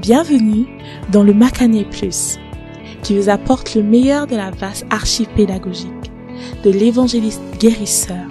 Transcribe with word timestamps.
Bienvenue 0.00 0.66
dans 1.12 1.22
le 1.22 1.34
Macané 1.34 1.84
Plus, 1.84 2.38
qui 3.02 3.18
vous 3.18 3.28
apporte 3.28 3.74
le 3.74 3.82
meilleur 3.82 4.26
de 4.26 4.34
la 4.34 4.50
vaste 4.50 4.86
archive 4.88 5.28
pédagogique 5.34 5.90
de 6.64 6.70
l'évangéliste 6.70 7.42
guérisseur, 7.58 8.24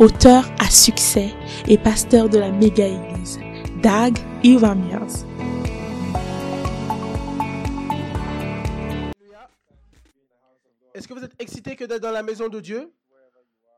auteur 0.00 0.50
à 0.58 0.70
succès 0.70 1.28
et 1.68 1.76
pasteur 1.76 2.30
de 2.30 2.38
la 2.38 2.50
méga-église, 2.50 3.38
Dag 3.82 4.16
Iwamiers. 4.42 5.26
Est-ce 10.94 11.06
que 11.06 11.12
vous 11.12 11.24
êtes 11.24 11.34
excité 11.38 11.76
que 11.76 11.84
d'être 11.84 12.00
dans 12.00 12.10
la 12.10 12.22
maison 12.22 12.48
de 12.48 12.58
Dieu? 12.58 12.90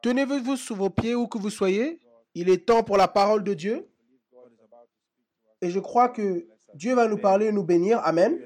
Tenez-vous 0.03 0.57
sur 0.57 0.77
vos 0.77 0.91
pieds 0.91 1.17
où 1.17 1.27
que 1.27 1.39
vous 1.39 1.51
soyez. 1.51 1.99
Il 2.37 2.49
est 2.49 2.65
temps 2.65 2.85
pour 2.85 2.97
la 2.97 3.09
parole 3.09 3.43
de 3.43 3.55
Dieu. 3.55 3.89
Et 5.61 5.71
je 5.71 5.81
crois 5.81 6.09
que 6.09 6.47
Dieu 6.75 6.95
va 6.95 7.07
nous 7.07 7.19
parler 7.19 7.47
et 7.47 7.53
nous 7.53 7.63
bénir. 7.63 8.01
Amen. 8.05 8.39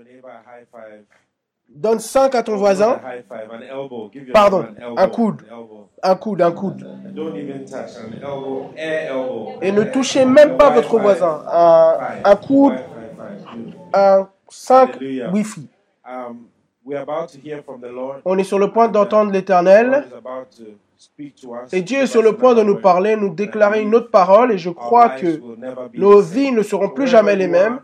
Donne 1.69 1.98
5 1.98 2.34
à 2.34 2.42
ton 2.42 2.56
voisin. 2.56 3.00
Pardon, 4.32 4.66
un 4.96 5.09
coude. 5.09 5.42
Un 6.02 6.14
coude, 6.14 6.42
un 6.42 6.52
coude. 6.52 6.86
Et 9.60 9.72
ne 9.72 9.83
touchez 9.84 10.24
même 10.24 10.56
pas 10.56 10.70
votre 10.70 10.98
voisin. 10.98 11.42
Un, 11.50 11.96
un 12.24 12.36
coude, 12.36 12.74
un 13.92 14.28
5 14.48 14.98
Wi-Fi. 15.33 15.69
On 18.24 18.38
est 18.38 18.45
sur 18.45 18.58
le 18.58 18.70
point 18.70 18.88
d'entendre 18.88 19.30
l'Éternel. 19.30 20.06
Et 21.72 21.83
Dieu 21.83 21.98
est 21.98 22.06
sur 22.06 22.22
le 22.22 22.33
point 22.36 22.55
de 22.55 22.62
nous 22.62 22.77
parler, 22.77 23.14
nous 23.14 23.33
déclarer 23.34 23.83
une 23.83 23.95
autre 23.95 24.10
parole. 24.10 24.52
Et 24.52 24.58
je 24.58 24.70
crois 24.70 25.10
que 25.10 25.41
nos 25.95 26.20
vies 26.20 26.50
ne 26.50 26.62
seront 26.62 26.88
plus 26.88 27.06
jamais 27.06 27.36
les 27.36 27.47
mêmes. 27.48 27.80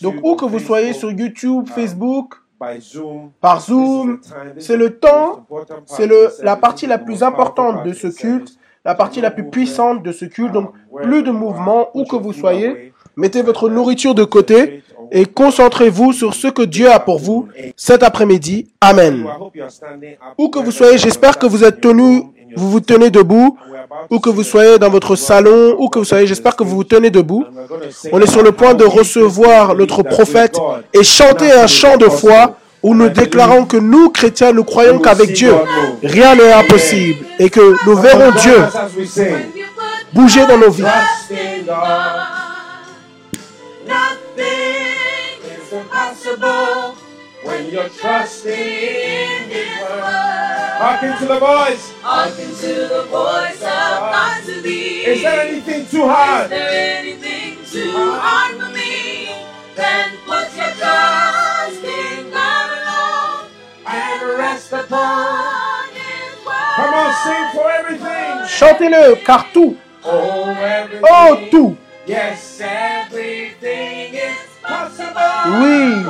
Donc 0.00 0.16
où 0.22 0.36
que 0.36 0.44
vous 0.44 0.58
soyez 0.58 0.92
sur 0.92 1.10
YouTube, 1.10 1.68
Facebook, 1.68 2.34
par 3.40 3.60
Zoom, 3.60 4.20
c'est 4.58 4.76
le 4.76 4.98
temps, 4.98 5.46
c'est 5.86 6.08
la 6.42 6.56
partie 6.56 6.86
la 6.86 6.98
plus 6.98 7.22
importante 7.22 7.84
de 7.84 7.92
ce 7.92 8.08
culte, 8.08 8.56
la 8.84 8.94
partie 8.94 9.20
la 9.20 9.30
plus 9.30 9.50
puissante 9.50 10.02
de 10.02 10.12
ce 10.12 10.24
culte. 10.24 10.52
Donc 10.52 10.72
plus 11.02 11.22
de 11.22 11.30
mouvement, 11.30 11.88
où 11.94 12.04
que 12.04 12.16
vous 12.16 12.32
soyez. 12.32 12.92
Mettez 13.16 13.42
votre 13.42 13.68
nourriture 13.68 14.14
de 14.14 14.24
côté 14.24 14.82
et 15.12 15.24
concentrez-vous 15.24 16.12
sur 16.12 16.34
ce 16.34 16.48
que 16.48 16.62
Dieu 16.62 16.90
a 16.90 16.98
pour 16.98 17.18
vous 17.20 17.48
cet 17.76 18.02
après-midi. 18.02 18.72
Amen. 18.80 19.24
Où 20.36 20.48
que 20.48 20.58
vous 20.58 20.72
soyez, 20.72 20.98
j'espère 20.98 21.38
que 21.38 21.46
vous 21.46 21.62
êtes 21.62 21.80
tenu, 21.80 22.22
vous 22.56 22.70
vous 22.70 22.80
tenez 22.80 23.10
debout, 23.10 23.56
où 24.10 24.18
que 24.18 24.30
vous 24.30 24.42
soyez 24.42 24.78
dans 24.78 24.90
votre 24.90 25.16
salon, 25.16 25.76
où 25.78 25.88
que 25.88 25.98
vous 25.98 26.04
soyez, 26.04 26.26
j'espère 26.26 26.56
que 26.56 26.64
vous 26.64 26.76
vous 26.76 26.84
tenez 26.84 27.10
debout. 27.10 27.44
On 28.12 28.20
est 28.20 28.26
sur 28.26 28.42
le 28.42 28.52
point 28.52 28.74
de 28.74 28.84
recevoir 28.84 29.74
notre 29.74 30.02
prophète 30.02 30.58
et 30.92 31.02
chanter 31.02 31.52
un 31.52 31.66
chant 31.66 31.96
de 31.96 32.08
foi 32.08 32.56
où 32.82 32.94
nous 32.94 33.08
déclarons 33.08 33.64
que 33.64 33.78
nous, 33.78 34.10
chrétiens, 34.10 34.52
nous 34.52 34.64
croyons 34.64 34.98
qu'avec 34.98 35.32
Dieu, 35.32 35.54
rien 36.02 36.34
n'est 36.34 36.52
impossible 36.52 37.24
et 37.38 37.48
que 37.48 37.74
nous 37.86 37.96
verrons 37.96 38.30
Dieu 38.32 38.58
bouger 40.12 40.46
dans 40.46 40.58
nos 40.58 40.70
vies. 40.70 40.84
When 47.44 47.70
you're 47.70 47.88
trusting 47.88 48.52
in 48.52 49.50
His 49.50 49.80
word. 49.80 50.24
Hearken 50.80 51.18
to 51.18 51.26
the 51.26 51.38
voice. 51.38 51.92
Hearken 52.02 52.50
to 52.54 52.88
the 52.88 53.02
voice 53.10 53.62
of 53.62 53.94
God 54.12 54.44
to 54.46 54.60
thee. 54.60 55.04
Is 55.06 55.22
there 55.22 55.40
anything 55.40 55.86
too 55.86 56.08
hard? 56.08 56.44
Is 56.44 56.50
there 56.50 56.98
anything 56.98 57.58
too 57.70 57.92
hard 57.94 58.56
for 58.60 58.70
me? 58.70 59.30
Then 59.76 60.10
put 60.26 60.56
your 60.56 60.72
trust 60.72 61.84
in 61.84 62.30
God 62.30 62.68
alone 62.78 63.50
and 63.86 64.38
rest 64.38 64.72
upon 64.72 65.88
His 65.92 66.46
word. 66.46 66.74
Come 66.76 66.94
on, 66.94 67.14
sing 67.24 67.60
for 67.60 67.70
everything. 67.70 68.24
Chantez-le, 68.48 69.16
car 69.24 69.46
tout, 69.52 69.76
Oh, 70.06 71.00
oh 71.10 71.48
tout, 71.50 71.76
Yes, 72.06 72.60
everything 72.60 74.14
is 74.14 74.36
possible. 74.36 74.53
Oui, 75.46 76.04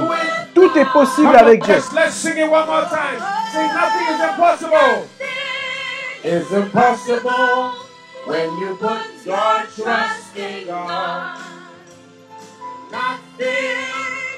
tout 0.54 0.78
est 0.78 0.84
possible 0.86 1.36
avec 1.36 1.62
Dieu. 1.64 1.74
Let's, 1.74 1.92
let's 1.92 2.14
sing 2.14 2.38
it 2.38 2.50
one 2.50 2.66
more 2.66 2.82
time. 2.82 3.18
Sing 3.52 3.68
nothing 3.68 4.06
is 4.14 4.20
impossible. 4.20 5.08
It's 6.22 6.50
impossible 6.52 7.72
when 8.26 8.50
you 8.58 8.76
put 8.76 9.02
your 9.26 9.66
trust 9.76 10.36
in 10.36 10.66
God. 10.66 11.38
Nothing 12.90 13.76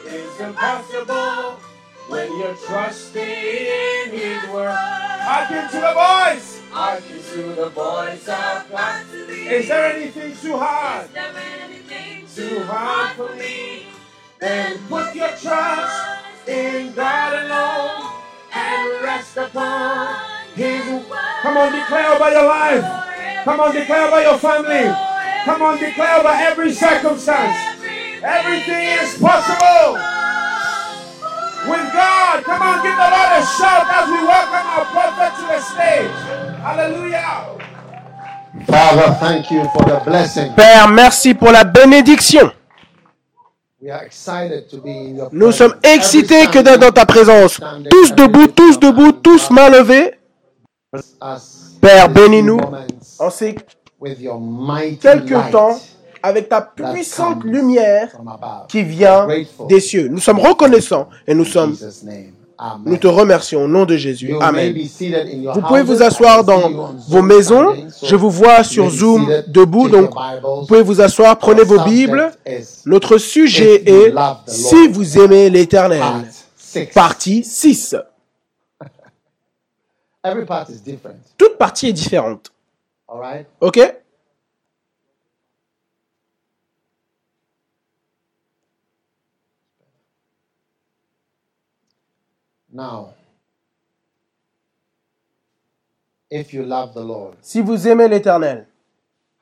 is 0.06 0.40
impossible 0.40 1.60
when 2.08 2.28
you're 2.38 2.56
trusting 2.66 3.22
in 3.22 4.10
His 4.10 4.48
word. 4.50 4.74
Hearken 4.74 5.68
to 5.70 5.76
the 5.76 5.92
voice. 5.92 6.60
Hearken 6.70 7.22
to 7.32 7.42
the 7.54 7.68
voice 7.70 8.28
of 8.28 8.70
God. 8.70 9.04
Is 9.28 9.68
there 9.68 9.92
anything 9.94 10.36
too 10.36 10.56
hard? 10.56 11.08
Too 12.34 12.62
hard 12.64 13.16
for 13.16 13.34
me? 13.36 13.86
Then 14.38 14.78
put 14.88 15.14
your 15.14 15.28
trust 15.40 16.48
in 16.48 16.92
God 16.92 17.32
alone 17.32 18.12
and 18.52 19.02
rest 19.02 19.36
upon 19.36 20.14
His 20.54 20.84
Come 21.42 21.56
on, 21.56 21.72
declare 21.72 22.12
over 22.12 22.30
your 22.30 22.44
life. 22.44 22.84
Come 23.44 23.60
on, 23.60 23.74
declare 23.74 24.08
over 24.08 24.20
your 24.20 24.38
family. 24.38 24.92
Come 25.44 25.62
on, 25.62 25.78
declare 25.78 26.18
over 26.18 26.28
every 26.28 26.72
circumstance. 26.72 27.56
Everything 28.22 28.98
is 29.00 29.16
possible 29.18 29.94
with 31.70 31.86
God. 31.92 32.44
Come 32.44 32.62
on, 32.62 32.82
give 32.82 32.96
the 32.96 33.08
Lord 33.08 33.30
a 33.36 33.42
shout 33.56 33.86
as 33.88 34.06
we 34.10 34.20
welcome 34.20 34.66
our 34.68 34.84
prophet 34.92 35.32
to 35.40 35.46
the 35.48 35.60
stage. 35.60 36.10
Hallelujah. 36.60 37.56
Father, 38.66 39.14
thank 39.20 39.50
you 39.50 39.64
for 39.72 39.84
the 39.84 40.00
blessing. 40.04 40.52
Père, 40.54 40.88
merci 40.88 41.32
pour 41.34 41.52
la 41.52 41.64
bénédiction. 41.64 42.50
Nous 45.32 45.52
sommes 45.52 45.76
excités 45.82 46.46
que 46.46 46.58
d'être 46.60 46.80
dans 46.80 46.90
ta 46.90 47.06
présence. 47.06 47.60
Tous 47.90 48.14
debout, 48.14 48.48
tous 48.48 48.78
debout, 48.80 49.12
tous 49.12 49.50
main 49.50 49.68
levée. 49.70 50.14
us 50.94 51.66
Père, 51.80 52.08
bénis-nous 52.08 52.58
en 53.18 53.30
ces 53.30 53.54
with 54.00 54.20
your 54.20 54.40
mighty 54.40 54.98
quelques 54.98 55.50
temps 55.50 55.78
avec 56.22 56.48
ta 56.48 56.60
puissante 56.60 57.44
lumière 57.44 58.10
qui 58.68 58.82
vient 58.82 59.26
des 59.68 59.80
cieux. 59.80 60.08
Nous 60.08 60.18
sommes 60.18 60.40
reconnaissants 60.40 61.08
et 61.26 61.34
nous 61.34 61.44
sommes. 61.44 61.76
Nous 62.84 62.96
te 62.96 63.06
remercions 63.06 63.64
au 63.64 63.68
nom 63.68 63.84
de 63.84 63.96
Jésus. 63.96 64.34
Amen. 64.40 64.74
Vous 65.54 65.60
pouvez 65.62 65.82
vous 65.82 66.02
asseoir 66.02 66.44
dans 66.44 66.92
vos 67.08 67.22
maisons. 67.22 67.74
Je 68.02 68.16
vous 68.16 68.30
vois 68.30 68.64
sur 68.64 68.88
Zoom 68.90 69.28
debout, 69.46 69.88
donc 69.88 70.10
vous 70.42 70.66
pouvez 70.66 70.82
vous 70.82 71.00
asseoir, 71.00 71.38
prenez 71.38 71.64
vos 71.64 71.82
Bibles. 71.84 72.30
Notre 72.86 73.18
sujet 73.18 73.82
est 73.88 74.14
Si 74.46 74.88
vous 74.88 75.18
aimez 75.18 75.50
l'Éternel. 75.50 76.02
Partie 76.94 77.42
6. 77.42 77.96
Every 80.24 80.44
part 80.44 80.68
is 80.68 80.80
different. 80.80 81.14
Toute 81.38 81.56
partie 81.56 81.88
est 81.88 81.92
différente. 81.92 82.50
All 83.08 83.20
right? 83.20 83.46
OK? 83.60 83.78
Now, 92.76 93.14
if 96.30 96.52
you 96.52 96.62
love 96.62 96.92
the 96.92 97.00
Lord, 97.02 97.36
Si 97.40 97.62
vous 97.62 97.88
aimez 97.88 98.06
l'Éternel, 98.06 98.66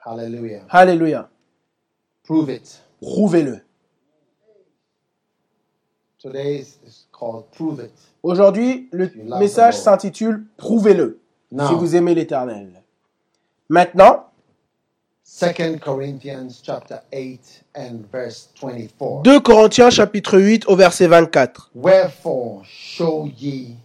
hallelujah, 0.06 0.62
Alléluia, 0.70 1.28
prove 2.22 2.48
it. 2.50 2.80
prouvez-le. 3.00 3.60
Today 6.20 6.58
is 6.60 6.78
is 6.86 7.06
called 7.12 7.50
Prove 7.50 7.80
It. 7.84 7.90
Aujourd'hui, 8.22 8.88
le 8.92 9.10
message 9.40 9.74
s'intitule 9.74 10.46
Prouvez-le. 10.56 11.20
Si 11.50 11.74
vous 11.74 11.96
aimez 11.96 12.14
l'Éternel. 12.14 12.82
Maintenant, 13.68 14.30
2 15.24 15.78
Corinthians 15.78 16.60
chapter 16.62 17.00
8 17.10 17.64
and 17.74 18.04
verse 18.12 18.50
24. 18.56 19.22
2 19.24 19.40
Corinthiens 19.40 19.90
chapitre 19.90 20.38
8 20.38 20.66
au 20.68 20.76
verset 20.76 21.08
24. 21.08 21.70
Wherefore 21.74 22.62
show 22.64 23.26
ye 23.38 23.76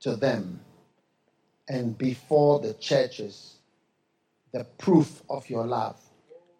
to 0.00 0.16
them 0.16 0.58
and 1.68 1.96
before 1.96 2.60
the 2.60 2.74
churches 2.80 3.58
the 4.52 4.64
proof 4.76 5.22
of 5.28 5.48
your 5.48 5.64
love 5.66 5.94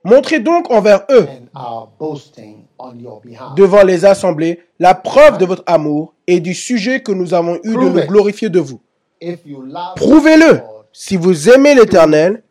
Montrez 0.05 0.41
donc 0.41 0.71
envers 0.71 1.05
eux, 1.11 1.27
and 1.29 1.49
our 1.55 1.89
boasting 1.99 2.65
on 2.79 2.95
your 2.97 3.21
behalf. 3.21 3.55
devant 3.57 3.85
les 3.85 4.05
assemblées, 4.05 4.61
la 4.81 4.95
preuve 4.95 5.39
de 5.39 5.45
votre 5.45 5.63
amour 5.67 6.15
et 6.27 6.41
du 6.41 6.55
sujet 6.55 7.03
que 7.03 7.13
nous 7.13 7.35
avons 7.35 7.57
eu 7.63 7.75
de 7.75 7.89
nous 7.89 7.99
it. 7.99 8.09
glorifier 8.09 8.51
de 8.51 8.59
vous. 8.61 8.81
If 9.21 9.41
you 9.47 9.63
love 9.63 9.95
Prouvez-le. 9.97 10.61
Si 10.93 11.17
vous 11.17 11.49
aimez 11.49 11.75
l'Éternel. 11.75 12.43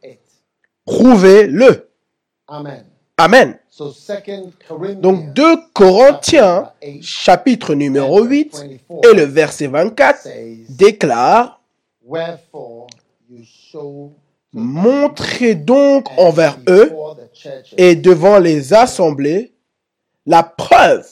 Prouvez-le. 0.91 1.89
Amen. 2.47 2.85
Amen. 3.17 3.57
Donc 4.95 5.33
2 5.33 5.43
Corinthiens, 5.73 6.71
chapitre 7.01 7.73
numéro 7.73 8.23
8 8.23 8.65
et 9.03 9.15
le 9.15 9.23
verset 9.23 9.67
24 9.67 10.27
déclare 10.69 11.61
Montrez 14.53 15.55
donc 15.55 16.07
envers 16.17 16.57
eux 16.67 16.91
et 17.77 17.95
devant 17.95 18.37
les 18.37 18.73
assemblées 18.73 19.53
la 20.25 20.43
preuve, 20.43 21.07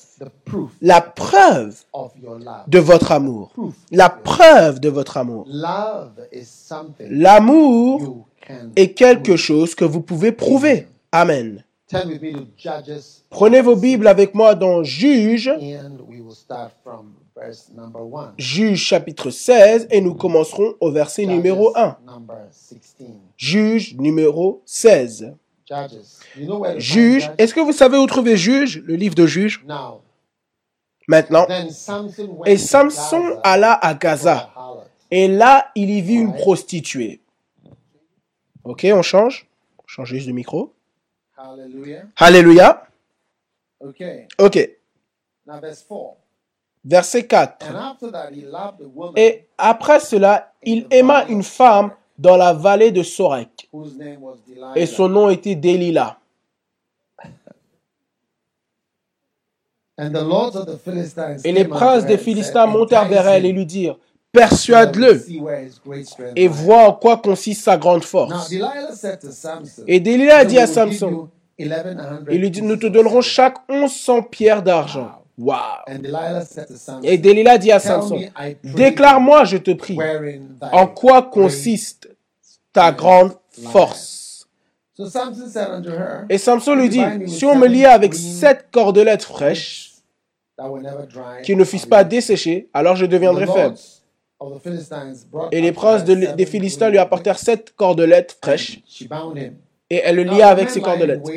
la 0.82 1.02
preuve 1.02 1.76
de 2.68 2.80
votre 2.80 3.12
amour. 3.12 3.54
La 3.92 4.10
preuve 4.10 4.80
de 4.80 4.90
votre 4.90 5.18
amour. 5.18 5.48
L'amour 7.00 8.29
est 8.76 8.94
quelque 8.94 9.36
chose 9.36 9.76
que 9.76 9.86
vous 9.86 10.02
pouvez 10.02 10.32
prouver. 10.32 10.88
Amen. 11.12 11.64
Prenez 13.30 13.62
vos 13.62 13.76
Bibles 13.76 14.08
avec 14.08 14.36
moi 14.36 14.54
dans 14.56 14.84
Juge, 14.84 15.52
Juge 18.38 18.80
chapitre 18.80 19.30
16, 19.32 19.88
et 19.90 20.02
nous 20.02 20.14
commencerons 20.14 20.76
au 20.80 20.92
verset 20.92 21.26
numéro 21.26 21.76
1. 21.76 21.98
Juge 23.38 23.96
numéro 23.98 24.62
16. 24.66 25.34
Juge, 26.78 27.32
est-ce 27.38 27.54
que 27.54 27.60
vous 27.60 27.72
savez 27.72 27.98
où 27.98 28.06
trouver 28.06 28.38
Juge, 28.38 28.82
le 28.86 28.96
livre 28.96 29.16
de 29.16 29.26
Juge? 29.26 29.66
Maintenant. 31.08 31.48
Et 32.46 32.58
Samson 32.58 33.40
alla 33.44 33.74
à 33.74 33.94
Gaza. 33.96 34.52
Et 35.10 35.28
là, 35.28 35.72
il 35.76 35.90
y 35.90 36.02
vit 36.02 36.16
une 36.16 36.34
prostituée. 36.34 37.22
Ok, 38.64 38.86
on 38.92 39.02
change. 39.02 39.48
On 39.78 39.88
change 39.88 40.10
juste 40.10 40.28
de 40.28 40.32
micro. 40.34 40.74
Alléluia. 42.18 42.88
Ok. 44.38 44.70
Verset 46.84 47.28
4. 47.28 47.66
Et 49.16 49.48
après 49.58 50.00
cela, 50.00 50.54
il 50.64 50.88
aima 50.92 51.26
une 51.28 51.44
femme 51.44 51.92
dans 52.18 52.38
la 52.38 52.54
vallée 52.54 52.92
de 52.92 53.04
Sorek. 53.04 53.70
Et 54.76 54.86
son 54.86 55.10
nom 55.10 55.30
était 55.30 55.56
Delilah. 55.56 56.20
Et 61.44 61.52
les 61.52 61.66
princes 61.66 62.06
des 62.06 62.18
Philistins 62.18 62.66
montèrent 62.66 63.08
vers 63.08 63.28
elle 63.28 63.46
et 63.46 63.52
lui 63.52 63.66
dirent, 63.66 63.98
persuade-le 64.32 65.26
et 66.36 66.48
vois 66.48 66.90
en 66.90 66.94
quoi 66.94 67.18
consiste 67.18 67.64
sa 67.64 67.78
grande 67.78 68.04
force. 68.04 68.54
Et 69.88 70.00
Delilah 70.00 70.46
dit 70.46 70.60
à 70.60 70.68
Samson, 70.68 71.30
il 71.58 71.74
lui 72.28 72.52
dit, 72.52 72.62
nous 72.62 72.78
te 72.78 72.88
donnerons 72.88 73.22
chaque 73.22 73.58
1100 73.70 74.24
pierres 74.24 74.64
d'argent. 74.64 75.12
Wow. 75.38 75.56
Et 77.04 77.18
Delilah 77.18 77.58
dit 77.58 77.72
à 77.72 77.80
Samson, 77.80 78.20
déclare-moi, 78.64 79.46
je 79.46 79.58
te 79.58 79.72
prie, 79.72 79.98
en 80.62 80.88
quoi 80.88 81.24
consiste 81.24 82.10
ta 82.74 82.92
grande 82.92 83.34
force. 83.52 84.48
Et 86.30 86.38
Samson 86.38 86.76
lui 86.76 86.90
dit, 86.90 87.02
si 87.28 87.46
on 87.46 87.56
me 87.56 87.68
liait 87.68 87.86
avec 87.86 88.14
sept 88.14 88.68
cordelettes 88.72 89.24
fraîches, 89.24 89.94
qui 91.44 91.56
ne 91.56 91.64
fussent 91.64 91.86
pas 91.86 92.04
desséchées, 92.04 92.70
alors 92.74 92.98
je 92.98 93.06
deviendrai 93.06 93.48
faible. 93.48 93.76
Et 95.52 95.62
les 95.62 95.72
princes 95.72 96.04
des 96.06 96.46
Philistins 96.46 96.90
lui 96.90 96.98
apportèrent 96.98 97.40
sept 97.40 97.74
cordelettes 97.76 98.38
fraîches, 98.42 98.82
et 99.90 99.96
elle 100.04 100.16
le 100.16 100.24
lia 100.24 100.48
avec 100.50 100.70
ses 100.70 100.82
cordelettes. 100.82 101.28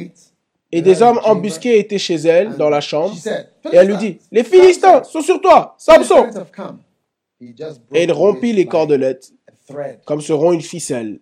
Et 0.71 0.81
des 0.81 1.03
hommes 1.03 1.21
embusqués 1.25 1.79
étaient 1.79 1.99
chez 1.99 2.15
elle, 2.15 2.57
dans 2.57 2.71
la 2.71 2.81
chambre. 2.81 3.15
Et 3.71 3.77
elle 3.77 3.89
lui 3.89 3.97
dit, 3.97 4.19
les 4.31 4.45
Philistins 4.45 5.03
sont 5.05 5.21
sur 5.21 5.41
toi, 5.41 5.75
Samson. 5.79 6.31
Et 7.93 8.05
il 8.05 8.13
rompit 8.13 8.53
les 8.53 8.67
cordelettes, 8.67 9.33
comme 10.05 10.21
seront 10.21 10.53
une 10.53 10.63
ficelle. 10.63 11.19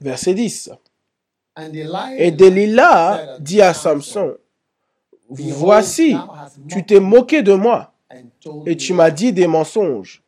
Verset 0.00 0.34
10. 0.34 0.70
Et 2.18 2.30
Delilah 2.32 3.36
dit 3.38 3.60
à 3.62 3.72
Samson, 3.74 4.36
Voici, 5.28 6.16
tu 6.68 6.84
t'es 6.84 7.00
moqué 7.00 7.42
de 7.42 7.54
moi 7.54 7.92
et 8.66 8.76
tu 8.76 8.92
m'as 8.92 9.10
dit 9.10 9.32
des 9.32 9.46
mensonges. 9.46 10.22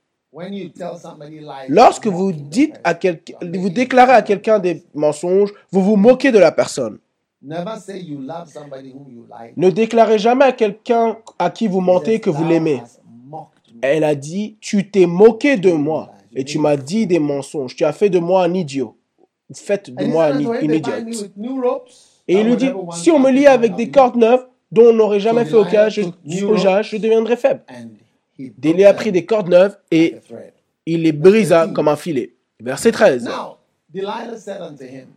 Lorsque 1.69 2.07
vous 2.07 2.33
dites 2.33 2.81
à 2.85 2.95
vous 3.43 3.71
déclarez 3.71 4.13
à 4.13 4.23
quelqu'un 4.23 4.59
des 4.59 4.83
mensonges, 4.95 5.53
vous 5.71 5.83
vous 5.83 5.97
moquez 5.97 6.33
de 6.33 6.39
la 6.39 6.53
personne. 6.53 6.99
Ne 9.57 9.71
déclarez 9.71 10.19
jamais 10.19 10.45
à 10.47 10.53
quelqu'un 10.53 11.17
à 11.39 11.51
qui 11.51 11.69
vous 11.69 11.81
mentez 11.81 12.21
que 12.21 12.31
vous 12.31 12.45
l'aimez. 12.45 12.83
Elle 13.81 14.05
a 14.05 14.15
dit, 14.15 14.57
tu 14.61 14.91
t'es 14.91 15.07
moqué 15.07 15.57
de 15.57 15.73
moi 15.73 16.11
et 16.35 16.45
tu 16.45 16.59
m'as 16.59 16.77
dit 16.77 17.07
des 17.07 17.21
mensonges. 17.21 17.77
Tu 17.77 17.85
as 17.85 17.93
fait 17.93 18.11
de 18.11 18.19
moi 18.19 18.43
un 18.43 18.55
idiot. 18.55 18.97
Faites 19.55 19.95
de 19.95 20.05
moi 20.05 20.31
une 20.31 20.75
idiote. 20.75 21.07
Et 22.27 22.41
il 22.41 22.47
lui 22.47 22.57
dit, 22.57 22.71
si 22.93 23.11
on 23.11 23.19
me 23.19 23.31
lie 23.31 23.47
avec 23.47 23.77
des 23.77 23.91
cordes 23.91 24.17
neuves 24.17 24.47
dont 24.71 24.87
on 24.87 24.93
n'aurait 24.93 25.21
jamais 25.21 25.45
fait 25.45 25.57
au 25.57 25.65
cas, 25.65 25.89
je, 25.89 26.03
je 26.27 26.97
deviendrai 26.97 27.37
faible. 27.37 27.63
Délie 28.39 28.85
a 28.85 28.95
pris 28.95 29.11
des 29.13 29.25
cordes 29.25 29.49
neuves 29.49 29.77
et 29.91 30.17
il 30.87 31.03
les 31.03 31.13
brisa 31.13 31.69
comme 31.69 31.89
un 31.89 31.97
filet. 31.97 32.35
Verset 32.61 32.93
13. 32.93 33.29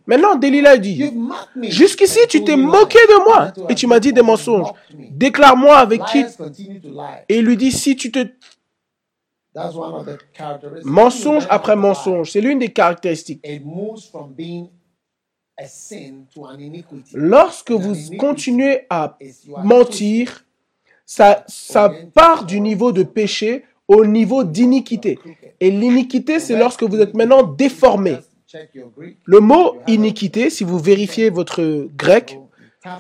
Maintenant, 0.08 0.36
Delilah 0.36 0.78
dit, 0.78 1.12
jusqu'ici 1.64 2.20
tu 2.30 2.44
t'es 2.44 2.56
moqué 2.56 3.00
de 3.00 3.24
moi 3.26 3.52
et 3.70 3.76
tu 3.76 3.86
m'as 3.86 4.00
dit 4.00 4.14
des 4.14 4.22
mensonges. 4.22 4.70
Déclare-moi 4.94 5.76
avec 5.78 6.02
qui. 6.06 6.24
Et 7.28 7.40
il 7.40 7.46
lui 7.46 7.58
dit, 7.58 7.72
si 7.72 7.96
tu 7.96 8.12
te... 8.12 8.26
Mensonge 10.86 11.46
après 11.50 11.76
mensonge, 11.76 12.32
c'est 12.32 12.40
l'une 12.40 12.60
des 12.60 12.70
caractéristiques. 12.70 13.42
Lorsque 17.14 17.72
vous 17.72 17.96
continuez 18.18 18.82
à 18.90 19.18
mentir, 19.64 20.46
ça, 21.06 21.44
ça 21.48 21.92
part 22.14 22.46
du 22.46 22.62
niveau 22.62 22.92
de 22.92 23.04
péché 23.04 23.66
au 23.88 24.06
niveau 24.06 24.44
d'iniquité. 24.44 25.20
Et 25.60 25.70
l'iniquité, 25.70 26.40
c'est 26.40 26.58
lorsque 26.58 26.84
vous 26.84 27.00
êtes 27.00 27.14
maintenant 27.14 27.44
déformé. 27.44 28.18
Le 29.26 29.40
mot 29.40 29.76
iniquité, 29.88 30.50
si 30.50 30.64
vous 30.64 30.80
vérifiez 30.80 31.30
votre 31.30 31.88
grec, 31.96 32.40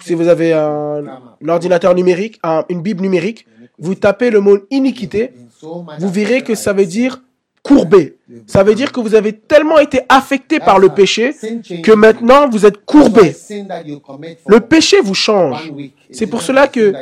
si 0.01 0.13
vous 0.13 0.27
avez 0.27 0.53
un, 0.53 1.03
ordinateur 1.47 1.95
numérique, 1.95 2.39
une 2.69 2.81
Bible 2.81 3.01
numérique, 3.01 3.47
vous 3.79 3.95
tapez 3.95 4.29
le 4.29 4.41
mot 4.41 4.59
iniquité, 4.69 5.33
vous 5.61 6.09
verrez 6.09 6.43
que 6.43 6.55
ça 6.55 6.73
veut 6.73 6.85
dire 6.85 7.21
courbé. 7.63 8.17
Ça 8.47 8.63
veut 8.63 8.75
dire 8.75 8.91
que 8.91 8.99
vous 8.99 9.13
avez 9.13 9.33
tellement 9.33 9.77
été 9.79 10.01
affecté 10.09 10.59
par 10.59 10.79
le 10.79 10.89
péché 10.89 11.33
que 11.83 11.91
maintenant 11.91 12.49
vous 12.49 12.65
êtes 12.65 12.85
courbé. 12.85 13.35
Le 14.47 14.59
péché 14.59 14.97
vous 15.01 15.13
change. 15.13 15.71
C'est 16.11 16.27
pour 16.27 16.41
cela 16.41 16.67
que 16.67 16.93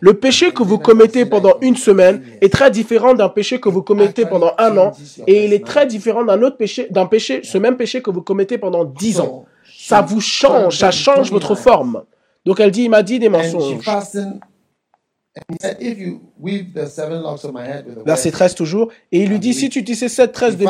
le 0.00 0.14
péché 0.14 0.52
que 0.52 0.62
vous 0.62 0.78
commettez 0.78 1.24
pendant 1.24 1.54
une 1.60 1.76
semaine 1.76 2.22
est 2.40 2.52
très 2.52 2.70
différent 2.70 3.14
d'un 3.14 3.28
péché 3.28 3.60
que 3.60 3.68
vous 3.68 3.82
commettez 3.82 4.26
pendant 4.26 4.52
un 4.58 4.76
an 4.76 4.92
et 5.26 5.44
il 5.44 5.52
est 5.52 5.66
très 5.66 5.86
différent 5.86 6.24
d'un 6.24 6.42
autre 6.42 6.56
péché, 6.56 6.86
d'un 6.90 7.06
péché, 7.06 7.40
ce 7.42 7.58
même 7.58 7.76
péché 7.76 8.02
que 8.02 8.10
vous 8.10 8.22
commettez 8.22 8.58
pendant 8.58 8.84
dix 8.84 9.20
ans. 9.20 9.44
Ça 9.78 10.02
vous 10.02 10.20
change, 10.20 10.78
ça 10.78 10.90
change 10.90 11.30
votre 11.32 11.54
forme. 11.54 12.02
Donc 12.44 12.60
elle 12.60 12.70
dit, 12.70 12.84
il 12.84 12.90
m'a 12.90 13.02
dit 13.02 13.18
des 13.18 13.28
mensonges. 13.28 13.84
Verset 18.04 18.30
13 18.32 18.54
toujours. 18.54 18.88
Et 19.12 19.22
il 19.22 19.28
lui 19.28 19.38
dit, 19.38 19.54
si 19.54 19.68
tu 19.68 19.84
tissais 19.84 20.08
cette 20.08 20.32
tresse 20.32 20.56
de 20.56 20.64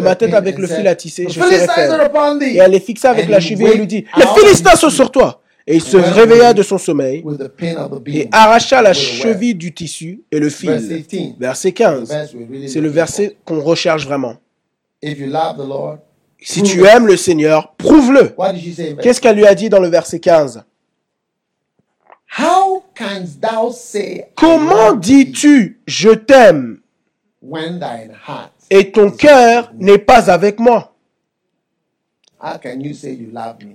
ma, 0.00 0.16
tête 0.16 0.34
avec 0.34 0.58
le 0.58 0.66
fil 0.66 0.86
à 0.88 0.96
tisser, 0.96 1.26
je 1.28 1.40
serais 1.40 1.66
faible. 1.66 2.42
Et 2.42 2.56
elle 2.56 2.72
les 2.72 2.80
fixa 2.80 3.10
avec 3.10 3.28
la 3.28 3.38
cheville 3.40 3.68
et 3.68 3.76
lui 3.76 3.86
dit, 3.86 4.04
les 4.16 4.26
Philistins 4.36 4.74
sont 4.74 4.90
sur 4.90 5.10
toi. 5.10 5.40
Et 5.66 5.76
il 5.76 5.82
se 5.82 5.96
réveilla 5.96 6.52
de 6.52 6.62
son 6.62 6.78
sommeil 6.78 7.22
et 8.06 8.28
arracha 8.32 8.82
la 8.82 8.92
cheville 8.92 9.54
du 9.54 9.72
tissu 9.72 10.22
et 10.32 10.40
le 10.40 10.48
fil. 10.48 11.04
Verset 11.38 11.72
15. 11.72 12.12
C'est 12.66 12.80
le 12.80 12.88
verset 12.88 13.36
qu'on 13.44 13.60
recherche 13.60 14.06
vraiment. 14.06 14.36
Si 16.42 16.62
tu 16.62 16.84
aimes 16.84 17.06
le 17.06 17.16
Seigneur, 17.16 17.74
prouve-le. 17.76 18.34
Qu'est-ce 19.00 19.20
qu'elle 19.20 19.36
lui 19.36 19.46
a 19.46 19.54
dit 19.54 19.68
dans 19.68 19.80
le 19.80 19.88
verset 19.88 20.18
15 20.18 20.64
Comment 24.36 24.92
dis-tu 24.94 25.80
je 25.86 26.10
t'aime 26.10 26.80
et 28.70 28.92
ton 28.92 29.10
cœur 29.10 29.72
n'est 29.78 29.98
pas 29.98 30.30
avec 30.30 30.60
moi 30.60 30.94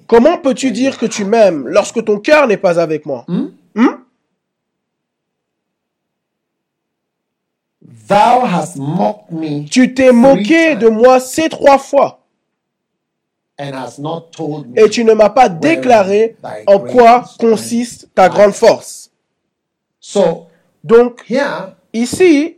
Comment 0.08 0.38
peux-tu 0.38 0.72
dire 0.72 0.98
que 0.98 1.06
tu 1.06 1.26
m'aimes 1.26 1.68
lorsque 1.68 2.04
ton 2.04 2.20
cœur 2.20 2.48
n'est 2.48 2.58
pas 2.58 2.80
avec 2.80 3.06
moi? 3.06 3.26
Hmm? 3.28 3.48
Hmm? 3.76 3.96
Tu 9.70 9.94
t'es 9.94 10.12
moqué 10.12 10.76
de 10.76 10.88
moi 10.88 11.20
ces 11.20 11.50
trois 11.50 11.78
fois. 11.78 12.22
and 12.26 12.44
has 12.48 12.74
not 12.86 12.86
told 12.86 13.42
me 13.42 13.45
et 13.58 14.90
tu 14.90 15.06
ne 15.06 15.14
m'as 15.14 15.30
pas 15.30 15.48
déclaré 15.50 16.36
en 16.68 16.80
quoi 16.80 17.24
consiste 17.40 18.10
ta 18.14 18.28
grande 18.30 18.54
force. 18.54 19.12
Donc, 20.84 21.26
ici, 21.94 22.58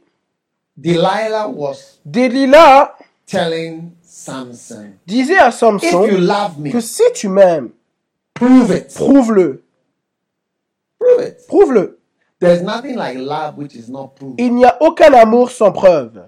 Delilah 2.06 2.96
disait 5.06 5.38
à 5.38 5.51
Samson 5.51 6.08
que 6.72 6.80
si 6.80 7.04
tu 7.13 7.30
m'aimes, 7.30 7.70
prove 8.34 8.75
it. 8.75 8.94
prouve-le, 8.94 9.63
Prove 11.00 11.25
it. 11.27 11.48
prouve-le. 11.48 12.00
There's 12.39 12.62
nothing 12.62 12.96
like 12.96 13.18
love 13.18 13.58
which 13.58 13.74
is 13.75 13.89
not 13.89 14.16
proved. 14.16 14.39
Il 14.39 14.54
n'y 14.54 14.66
a 14.66 14.77
aucun 14.82 15.13
amour 15.13 15.50
sans 15.50 15.72
preuve. 15.72 16.27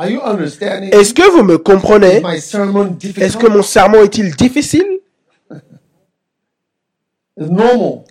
Are 0.00 0.08
you 0.08 0.20
understanding? 0.22 0.90
Est-ce 0.92 1.12
que 1.12 1.28
vous 1.28 1.42
me 1.42 1.58
comprenez? 1.58 2.22
Est-ce 2.24 3.36
que 3.36 3.48
mon 3.48 3.62
sermon 3.62 4.04
est-il 4.04 4.34
difficile? 4.36 4.86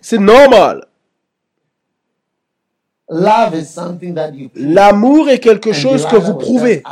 C'est 0.01 0.19
normal. 0.19 0.85
Love 3.09 3.55
is 3.55 3.65
something 3.65 4.13
that 4.15 4.31
you 4.31 4.49
prove. 4.49 4.65
L'amour 4.65 5.29
est 5.29 5.39
quelque 5.39 5.71
chose 5.71 6.05
que 6.07 6.17
vous 6.17 6.33
prouvez. 6.33 6.83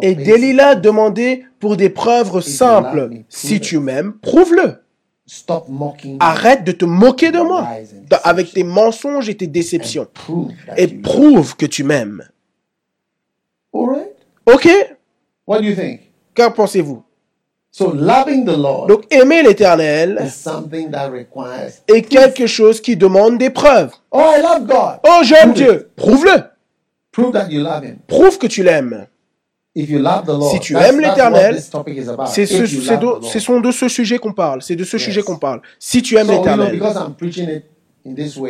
Et 0.00 0.14
Delilah 0.14 0.74
demandait 0.74 1.44
pour 1.58 1.76
des 1.76 1.90
preuves 1.90 2.40
simples. 2.40 3.10
Si 3.28 3.60
tu 3.60 3.78
m'aimes, 3.78 4.14
prouve-le. 4.22 4.82
Stop 5.26 5.66
mocking 5.68 6.14
me 6.14 6.18
Arrête 6.18 6.64
de 6.64 6.72
te 6.72 6.86
moquer 6.86 7.30
de 7.30 7.40
moi 7.40 7.68
avec 8.24 8.52
tes 8.52 8.64
mensonges 8.64 9.28
et 9.28 9.36
tes 9.36 9.46
déceptions. 9.46 10.08
Et 10.78 10.88
prouve 10.88 11.56
que 11.56 11.66
tu 11.66 11.84
m'aimes. 11.84 12.24
Ok? 14.46 14.68
What 15.46 15.58
do 15.60 15.64
you 15.64 15.74
think? 15.74 16.00
Qu'en 16.36 16.50
pensez-vous? 16.50 17.02
So 17.72 17.92
loving 17.94 18.44
the 18.44 18.56
Lord 18.56 18.88
Donc 18.88 19.04
aimer 19.12 19.42
l'Éternel 19.44 20.20
is 20.26 20.30
something 20.30 20.90
that 20.90 21.08
requires. 21.10 21.70
est 21.86 22.02
quelque 22.02 22.46
chose 22.48 22.80
qui 22.80 22.96
demande 22.96 23.38
des 23.38 23.50
preuves. 23.50 23.92
Oh, 24.10 24.20
I 24.36 24.42
love 24.42 24.66
God. 24.66 24.98
Oh, 25.04 25.20
j'aime 25.22 25.52
Dieu. 25.52 25.88
Prouve-le. 25.94 26.42
Prove 27.12 27.32
that 27.32 27.48
you 27.48 27.60
love 27.62 27.84
Him. 27.84 27.98
Prouve 28.08 28.38
que 28.38 28.46
tu 28.48 28.62
l'aimes. 28.64 29.06
If 29.76 29.88
you 29.88 30.00
love 30.00 30.24
the 30.24 30.30
Lord, 30.30 30.50
Si 30.50 30.58
tu 30.58 30.76
aimes 30.76 31.00
l'Éternel. 31.00 31.60
C'est 32.26 32.46
ce, 32.46 32.62
de- 32.62 33.24
ce 33.24 33.38
sont 33.38 33.60
de 33.60 33.70
ce 33.70 33.88
sujet 33.88 34.18
qu'on 34.18 34.32
parle. 34.32 34.62
C'est 34.62 34.74
de 34.74 34.82
ce 34.82 34.96
Yes. 34.96 35.04
sujet 35.04 35.22
qu'on 35.22 35.36
parle. 35.38 35.60
Si 35.78 36.02
tu 36.02 36.16
aimes 36.16 36.26
So, 36.26 36.32
you 36.32 36.42
know, 36.42 36.66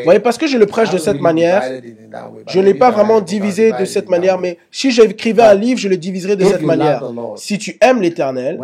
voyez, 0.05 0.21
parce 0.21 0.39
que 0.39 0.47
je 0.47 0.57
le 0.57 0.67
prêche 0.67 0.91
de 0.91 0.99
cette 0.99 1.21
manière, 1.21 1.63
je 2.47 2.59
ne 2.59 2.65
l'ai 2.65 2.75
pas 2.75 2.91
vraiment 2.91 3.21
divisé 3.21 3.73
de 3.73 3.85
cette 3.85 4.09
manière, 4.09 4.39
mais 4.39 4.59
si 4.71 4.91
j'écrivais 4.91 5.43
un 5.43 5.55
livre, 5.55 5.79
je 5.79 5.89
le 5.89 5.97
diviserais 5.97 6.37
de 6.37 6.45
cette 6.45 6.63
manière. 6.63 7.05
Si 7.37 7.59
tu 7.59 7.77
aimes 7.81 8.01
l'Éternel, 8.01 8.61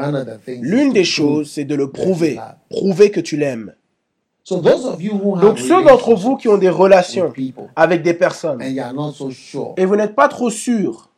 l'une 0.60 0.92
des 0.92 1.04
choses, 1.04 1.50
c'est 1.50 1.64
de 1.64 1.74
le 1.74 1.90
prouver. 1.90 2.38
Prouver 2.68 3.10
que 3.10 3.20
tu 3.20 3.36
l'aimes. 3.36 3.72
Donc 4.48 5.58
ceux 5.58 5.82
d'entre 5.82 6.14
vous 6.14 6.36
qui 6.36 6.48
ont 6.48 6.58
des 6.58 6.68
relations 6.68 7.32
avec 7.74 8.02
des 8.02 8.14
personnes 8.14 8.62
et 8.62 9.84
vous 9.84 9.96
n'êtes 9.96 10.14
pas 10.14 10.28
trop 10.28 10.50
sûr 10.50 11.10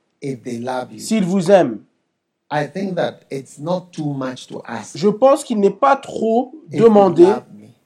s'ils 0.96 1.24
vous 1.24 1.50
aiment, 1.50 1.80
I 2.50 2.66
think 2.66 2.96
that 2.96 3.20
it's 3.30 3.58
not 3.58 3.88
too 3.92 4.14
much 4.14 4.46
to 4.46 4.62
ask. 4.64 4.96
je 4.96 5.08
pense 5.08 5.44
qu'il 5.44 5.60
n'est 5.60 5.70
pas 5.70 5.96
trop 5.96 6.54
demandé 6.70 7.26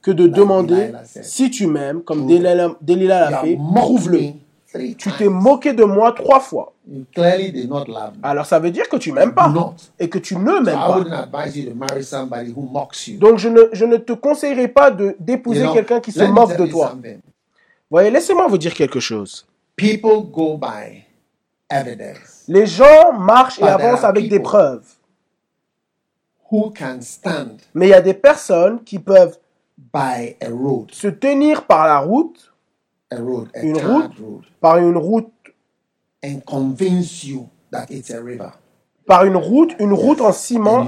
que 0.03 0.11
de 0.11 0.27
demander 0.27 0.91
si 1.23 1.49
tu 1.49 1.65
m'aimes, 1.65 2.03
comme. 2.03 2.27
Delilah 2.27 3.29
l'a 3.31 3.37
fait, 3.41 3.57
prouve-le. 3.75 4.33
Tu 4.97 5.11
t'es 5.17 5.29
moqué 5.29 5.73
de 5.73 5.83
moi 5.83 6.11
trois 6.13 6.39
fois. 6.39 6.73
Alors 8.21 8.45
ça 8.45 8.59
veut 8.59 8.71
dire 8.71 8.89
que 8.89 8.97
tu 8.97 9.11
m'aimes 9.11 9.33
pas 9.33 9.53
et 9.99 10.09
que 10.09 10.17
tu 10.17 10.35
ne 10.35 10.59
m'aimes 10.59 10.75
pas. 10.75 11.03
Donc 13.19 13.37
je 13.37 13.49
ne, 13.49 13.61
je 13.71 13.85
ne 13.85 13.97
te 13.97 14.13
conseillerais 14.13 14.67
pas 14.67 14.91
de 14.91 15.15
d'épouser 15.19 15.65
quelqu'un 15.73 15.99
qui 15.99 16.11
se 16.11 16.23
moque 16.23 16.57
de 16.57 16.65
toi. 16.65 16.95
Voyez, 17.89 18.09
laissez-moi 18.11 18.47
vous 18.47 18.57
dire 18.57 18.73
quelque 18.73 18.99
chose. 18.99 19.45
People 19.75 20.23
go 20.31 20.57
by 20.57 21.03
evidence. 21.69 22.43
Les 22.47 22.65
gens 22.65 23.13
marchent 23.17 23.59
et 23.59 23.63
avancent 23.63 24.03
avec 24.03 24.27
des 24.27 24.39
preuves. 24.39 24.83
Who 26.51 26.73
can 26.77 26.99
stand 27.01 27.59
Mais 27.73 27.87
il 27.87 27.89
y 27.89 27.93
a 27.93 28.01
des 28.01 28.13
personnes 28.13 28.83
qui 28.83 28.99
peuvent 28.99 29.37
by 29.93 30.35
a 30.41 30.49
road, 30.49 30.91
se 30.91 31.07
tenir 31.11 31.65
par 31.67 31.87
la 31.87 31.99
route, 31.99 32.51
a 33.11 33.17
road, 33.17 33.49
a 33.55 33.61
Une 33.63 33.77
route? 33.77 34.19
road, 34.19 34.43
par 34.59 34.79
une 34.79 34.97
route, 34.97 35.31
and 36.23 36.41
convince 36.45 37.23
you 37.23 37.49
that 37.71 37.91
it's 37.91 38.09
a 38.09 38.21
river, 38.21 38.53
par 39.05 39.25
une 39.25 39.35
route, 39.35 39.71
une 39.79 39.91
route 39.93 40.21
en 40.21 40.31
ciment, 40.31 40.87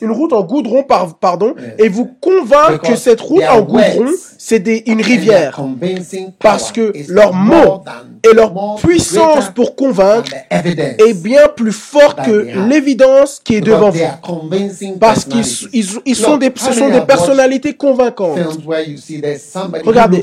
une 0.00 0.10
route 0.10 0.32
en 0.32 0.42
goudron, 0.42 0.82
par, 0.82 1.14
pardon, 1.18 1.54
et 1.78 1.88
vous 1.88 2.06
convaincre 2.20 2.80
que 2.80 2.96
cette 2.96 3.20
route 3.20 3.42
en 3.50 3.60
goudron, 3.62 4.06
c'est 4.38 4.60
des- 4.60 4.82
une 4.86 5.02
rivière. 5.02 5.52
Parce 6.38 6.72
que 6.72 6.92
leurs 7.08 7.34
mots 7.34 7.82
than- 7.84 8.30
et 8.30 8.34
leur 8.34 8.52
puissance 8.76 9.50
pour 9.54 9.76
convaincre 9.76 10.32
est 10.98 11.14
bien 11.14 11.48
plus 11.54 11.72
that 11.72 12.16
que 12.24 12.46
l'évidence 12.68 13.40
qui 13.44 13.56
est 13.56 13.60
devant 13.60 13.90
vous. 13.90 13.98
Parce 14.98 15.24
qu'ils 15.24 15.40
personalities. 15.44 15.68
ils, 15.72 15.86
ils 16.06 16.16
sont 16.16 16.36
des, 16.38 16.52
ce 16.56 16.72
sont 16.72 16.88
des 16.88 17.00
personnalités 17.06 17.74
convaincantes? 17.74 18.36
Regardez, 19.86 20.22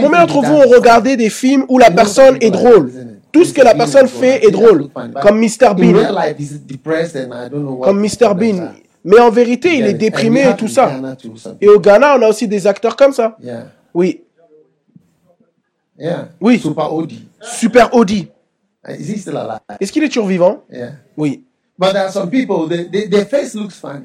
combien 0.00 0.20
d'entre 0.26 0.42
vous 0.42 0.54
ont 0.54 0.68
regardé 0.68 1.16
des 1.16 1.30
films 1.30 1.64
où 1.68 1.78
la 1.78 1.90
personne 1.90 2.36
est 2.40 2.50
drôle? 2.50 2.92
Tout 3.32 3.44
ce 3.44 3.52
que 3.52 3.62
la 3.62 3.74
personne 3.74 4.08
fait 4.08 4.44
est 4.46 4.50
drôle. 4.50 4.88
Comme 5.20 5.40
Mr. 5.40 5.74
Bean. 5.76 5.92
Comme 7.82 8.00
Mr. 8.00 8.34
Bean. 8.34 8.72
Mais 9.04 9.20
en 9.20 9.30
vérité, 9.30 9.76
il 9.76 9.86
est 9.86 9.94
déprimé 9.94 10.48
et 10.48 10.56
tout 10.56 10.68
ça. 10.68 10.90
Et 11.60 11.68
au 11.68 11.78
Ghana, 11.78 12.16
on 12.18 12.22
a 12.22 12.28
aussi 12.28 12.48
des 12.48 12.66
acteurs 12.66 12.96
comme 12.96 13.12
ça. 13.12 13.36
Oui. 13.94 14.22
Oui. 16.40 16.58
Super 16.58 16.92
Odi. 16.92 17.28
Super 17.40 17.94
Audi. 17.94 18.28
Uh? 18.88 18.92
Est-ce 19.80 19.90
qu'il 19.92 20.04
est 20.04 20.08
toujours 20.08 20.26
vivant? 20.26 20.62
Oui. 21.16 21.44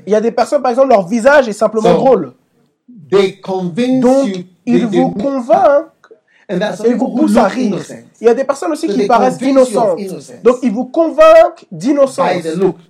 Il 0.05 0.11
y 0.11 0.15
a 0.15 0.21
des 0.21 0.31
personnes, 0.31 0.61
par 0.61 0.71
exemple, 0.71 0.89
leur 0.89 1.07
visage 1.07 1.47
est 1.47 1.53
simplement 1.53 1.93
drôle. 1.93 2.33
Donc, 4.01 4.45
ils 4.65 4.85
vous 4.85 5.13
they- 5.15 5.23
convainquent 5.23 5.90
and 6.49 6.59
et 6.85 6.93
vous 6.93 7.05
who 7.05 7.17
poussent 7.21 7.37
à 7.37 7.45
rire. 7.47 7.67
innocent. 7.67 7.93
Il 8.19 8.27
y 8.27 8.29
a 8.29 8.33
des 8.33 8.43
personnes 8.43 8.71
aussi 8.71 8.87
So 8.87 8.93
qui 8.93 9.07
paraissent 9.07 9.41
innocentes. 9.41 9.99
Donc, 10.43 10.57
ils 10.63 10.71
vous 10.71 10.85
convainquent 10.85 11.65
d'innocence 11.71 12.43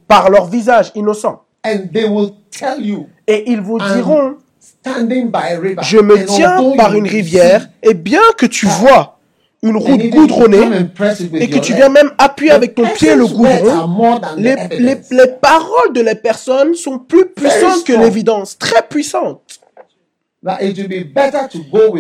par 0.08 0.30
leur 0.30 0.48
visage 0.48 0.92
innocent. 0.96 1.42
And 1.66 1.90
they 1.94 2.06
will 2.06 2.32
tell 2.50 2.82
you, 2.84 3.08
Et 3.28 3.52
ils 3.52 3.62
vous 3.62 3.78
diront, 3.80 4.36
standing 4.60 5.30
by 5.30 5.54
a 5.56 5.60
river. 5.60 5.82
je 5.84 5.98
me 6.00 6.16
and 6.22 6.26
tiens 6.26 6.74
par 6.76 6.92
you 6.94 7.00
une 7.00 7.06
see- 7.08 7.16
rivière, 7.18 7.70
et 7.84 7.94
bien 7.94 8.22
que 8.38 8.48
tu 8.48 8.66
vois 8.66 9.20
une 9.62 9.78
route 9.78 10.10
goudronnée, 10.10 10.88
et 11.36 11.48
que 11.48 11.54
your 11.58 11.62
tu 11.62 11.74
viens 11.76 11.90
même 11.90 12.10
appuyer 12.18 12.52
avec 12.52 12.74
ton 12.74 12.88
pied 12.88 13.14
le 13.16 13.28
goudron, 13.28 14.20
les, 14.38 14.56
les, 14.80 14.98
les 15.12 15.28
paroles 15.40 15.94
de 15.94 16.02
la 16.02 16.16
personne 16.16 16.74
sont 16.74 16.98
plus 16.98 17.28
puissantes 17.28 17.84
que 17.84 17.94
l'évidence, 17.94 18.58
très 18.58 18.82
puissantes. 18.90 19.40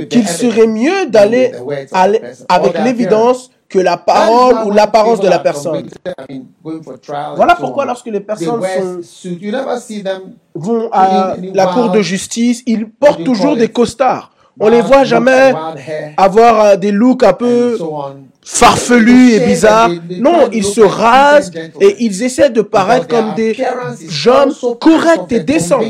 Qu'il 0.07 0.27
serait 0.27 0.67
mieux 0.67 1.05
d'aller 1.07 1.51
avec 2.49 2.73
l'évidence 2.83 3.51
que 3.69 3.79
la 3.79 3.97
parole 3.97 4.55
ou 4.67 4.71
l'apparence 4.71 5.19
de 5.19 5.27
la 5.29 5.39
personne. 5.39 5.87
Voilà 7.35 7.55
pourquoi 7.55 7.85
lorsque 7.85 8.07
les 8.07 8.19
personnes 8.19 8.59
sont- 8.81 9.01
vont 10.55 10.89
à 10.91 11.35
la 11.53 11.65
cour 11.67 11.89
de 11.91 12.01
justice, 12.01 12.63
ils 12.65 12.89
portent 12.89 13.23
toujours 13.23 13.55
des 13.55 13.69
costards. 13.69 14.31
On 14.59 14.67
les 14.69 14.81
voit 14.81 15.03
jamais 15.05 15.53
avoir 16.17 16.59
euh, 16.65 16.75
des 16.75 16.91
looks 16.91 17.23
un 17.23 17.33
peu. 17.33 17.77
Farfelus 18.43 19.33
et 19.33 19.39
bizarres. 19.41 19.89
they 20.07 20.19
Non, 20.19 20.49
ils 20.51 20.63
se 20.63 20.81
rasent 20.81 21.51
et 21.79 21.95
ils 21.99 22.23
essaient 22.23 22.49
de 22.49 22.61
paraître 22.61 23.07
comme 23.07 23.33
des 23.35 23.55
also 24.27 24.75
part 24.75 24.79
corrects 24.79 25.31
et 25.31 25.39
décents. 25.41 25.81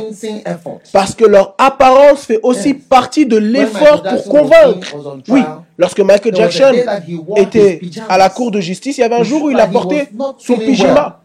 Parce 0.92 1.16
que 1.16 1.26
leur 1.26 1.56
apparence 1.58 2.26
fait 2.26 2.40
aussi 2.44 2.74
partie 2.74 3.26
de 3.26 3.38
l'effort 3.38 4.04
pour 4.04 4.24
convaincre. 4.26 4.96
Oui, 5.30 5.42
lorsque 5.78 6.00
Michael 6.02 6.36
Jackson 6.36 6.74
était 7.38 7.82
à 8.10 8.18
la 8.18 8.30
cour 8.30 8.52
de 8.52 8.60
justice, 8.60 8.98
il 8.98 9.02
y 9.02 9.04
avait 9.04 9.16
un 9.16 9.24
jour 9.24 9.44
où 9.44 9.50
il 9.50 9.60
a 9.60 9.68
porté 9.68 10.10
son 10.38 10.58
pyjama 10.58 11.22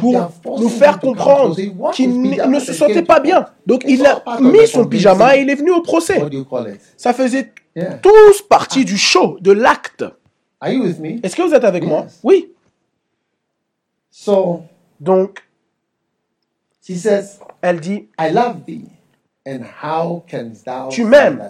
pour 0.00 0.60
nous 0.60 0.68
faire 0.68 1.00
comprendre 1.00 1.56
qu'il 1.92 2.20
ne 2.20 2.60
se 2.60 2.72
sentait 2.72 3.02
pas 3.02 3.20
bien. 3.20 3.46
Donc 3.66 3.82
il 3.86 4.04
a 4.06 4.22
mis 4.40 4.66
son 4.66 4.86
pyjama 4.86 5.36
et 5.36 5.42
il 5.42 5.50
est 5.50 5.54
venu 5.56 5.72
au 5.72 5.82
procès. 5.82 6.22
Ça 6.96 7.12
faisait 7.12 7.52
tous 8.02 8.42
partie 8.48 8.84
du 8.84 8.96
show, 8.96 9.36
de 9.40 9.52
l'acte. 9.52 10.04
Are 10.60 10.72
you 10.72 10.82
with 10.82 10.98
me? 10.98 11.20
Est-ce 11.22 11.36
que 11.36 11.42
vous 11.42 11.54
êtes 11.54 11.64
avec 11.64 11.84
moi? 11.84 12.02
Yes. 12.02 12.20
Oui. 12.22 12.52
So 14.10 14.62
Donc, 14.98 15.42
she 16.82 16.96
says, 16.96 17.38
elle 17.60 17.80
dit, 17.80 18.08
I 18.18 18.30
love 18.32 18.64
thee. 18.66 18.86
And 19.46 19.60
how 19.82 20.24
canst 20.26 20.64
thou 20.64 20.88
Tu 20.88 21.04
m'aimes. 21.04 21.40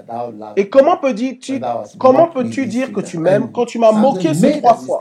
et 0.56 0.68
comment 0.68 0.96
me? 0.96 1.00
peux-tu, 1.00 1.60
comment 1.98 2.26
peux-tu 2.28 2.66
dire 2.66 2.92
que 2.92 3.00
tu 3.00 3.18
m'aimes 3.18 3.44
And 3.44 3.52
quand 3.52 3.64
tu 3.64 3.78
m'as 3.78 3.92
moqué 3.92 4.34
ces 4.34 4.58
trois 4.58 4.74
fois? 4.74 4.98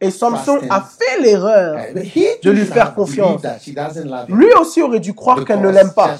Et 0.00 0.10
Samson 0.12 0.58
a 0.70 0.80
fait 0.80 1.20
l'erreur 1.20 1.76
de 2.42 2.50
lui 2.50 2.64
faire 2.64 2.94
confiance. 2.94 3.42
Lui 4.28 4.46
aussi 4.60 4.80
aurait 4.80 5.00
dû 5.00 5.12
croire 5.12 5.44
qu'elle 5.44 5.60
ne 5.60 5.70
l'aime 5.70 5.90
pas. 5.92 6.16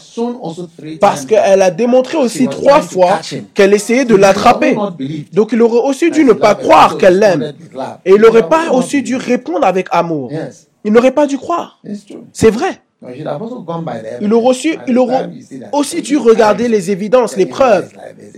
Parce 1.00 1.24
qu'elle 1.24 1.62
a 1.62 1.70
démontré 1.70 2.16
aussi 2.18 2.48
trois 2.48 2.80
fois 2.80 3.20
qu'elle 3.54 3.72
essayait 3.72 4.04
de 4.04 4.16
l'attraper. 4.16 4.76
Donc 5.32 5.52
il 5.52 5.62
aurait 5.62 5.88
aussi 5.88 6.10
dû 6.10 6.24
ne 6.24 6.32
pas 6.32 6.56
croire 6.56 6.98
qu'elle 6.98 7.20
l'aime. 7.20 7.52
Et 8.04 8.14
il 8.14 8.20
n'aurait 8.20 8.48
pas 8.48 8.72
aussi 8.72 9.02
dû 9.02 9.14
répondre 9.14 9.64
avec 9.64 9.86
amour. 9.92 10.32
Il 10.84 10.92
n'aurait 10.92 11.12
pas 11.12 11.26
dû 11.26 11.38
croire. 11.38 11.80
C'est 12.32 12.50
vrai. 12.50 12.80
Il 14.20 14.32
aurait, 14.34 14.48
aussi, 14.48 14.76
il 14.88 14.98
aurait 14.98 15.30
aussi 15.70 16.02
dû 16.02 16.16
regarder 16.16 16.66
les 16.66 16.90
évidences, 16.90 17.36
les 17.36 17.46
preuves, 17.46 17.90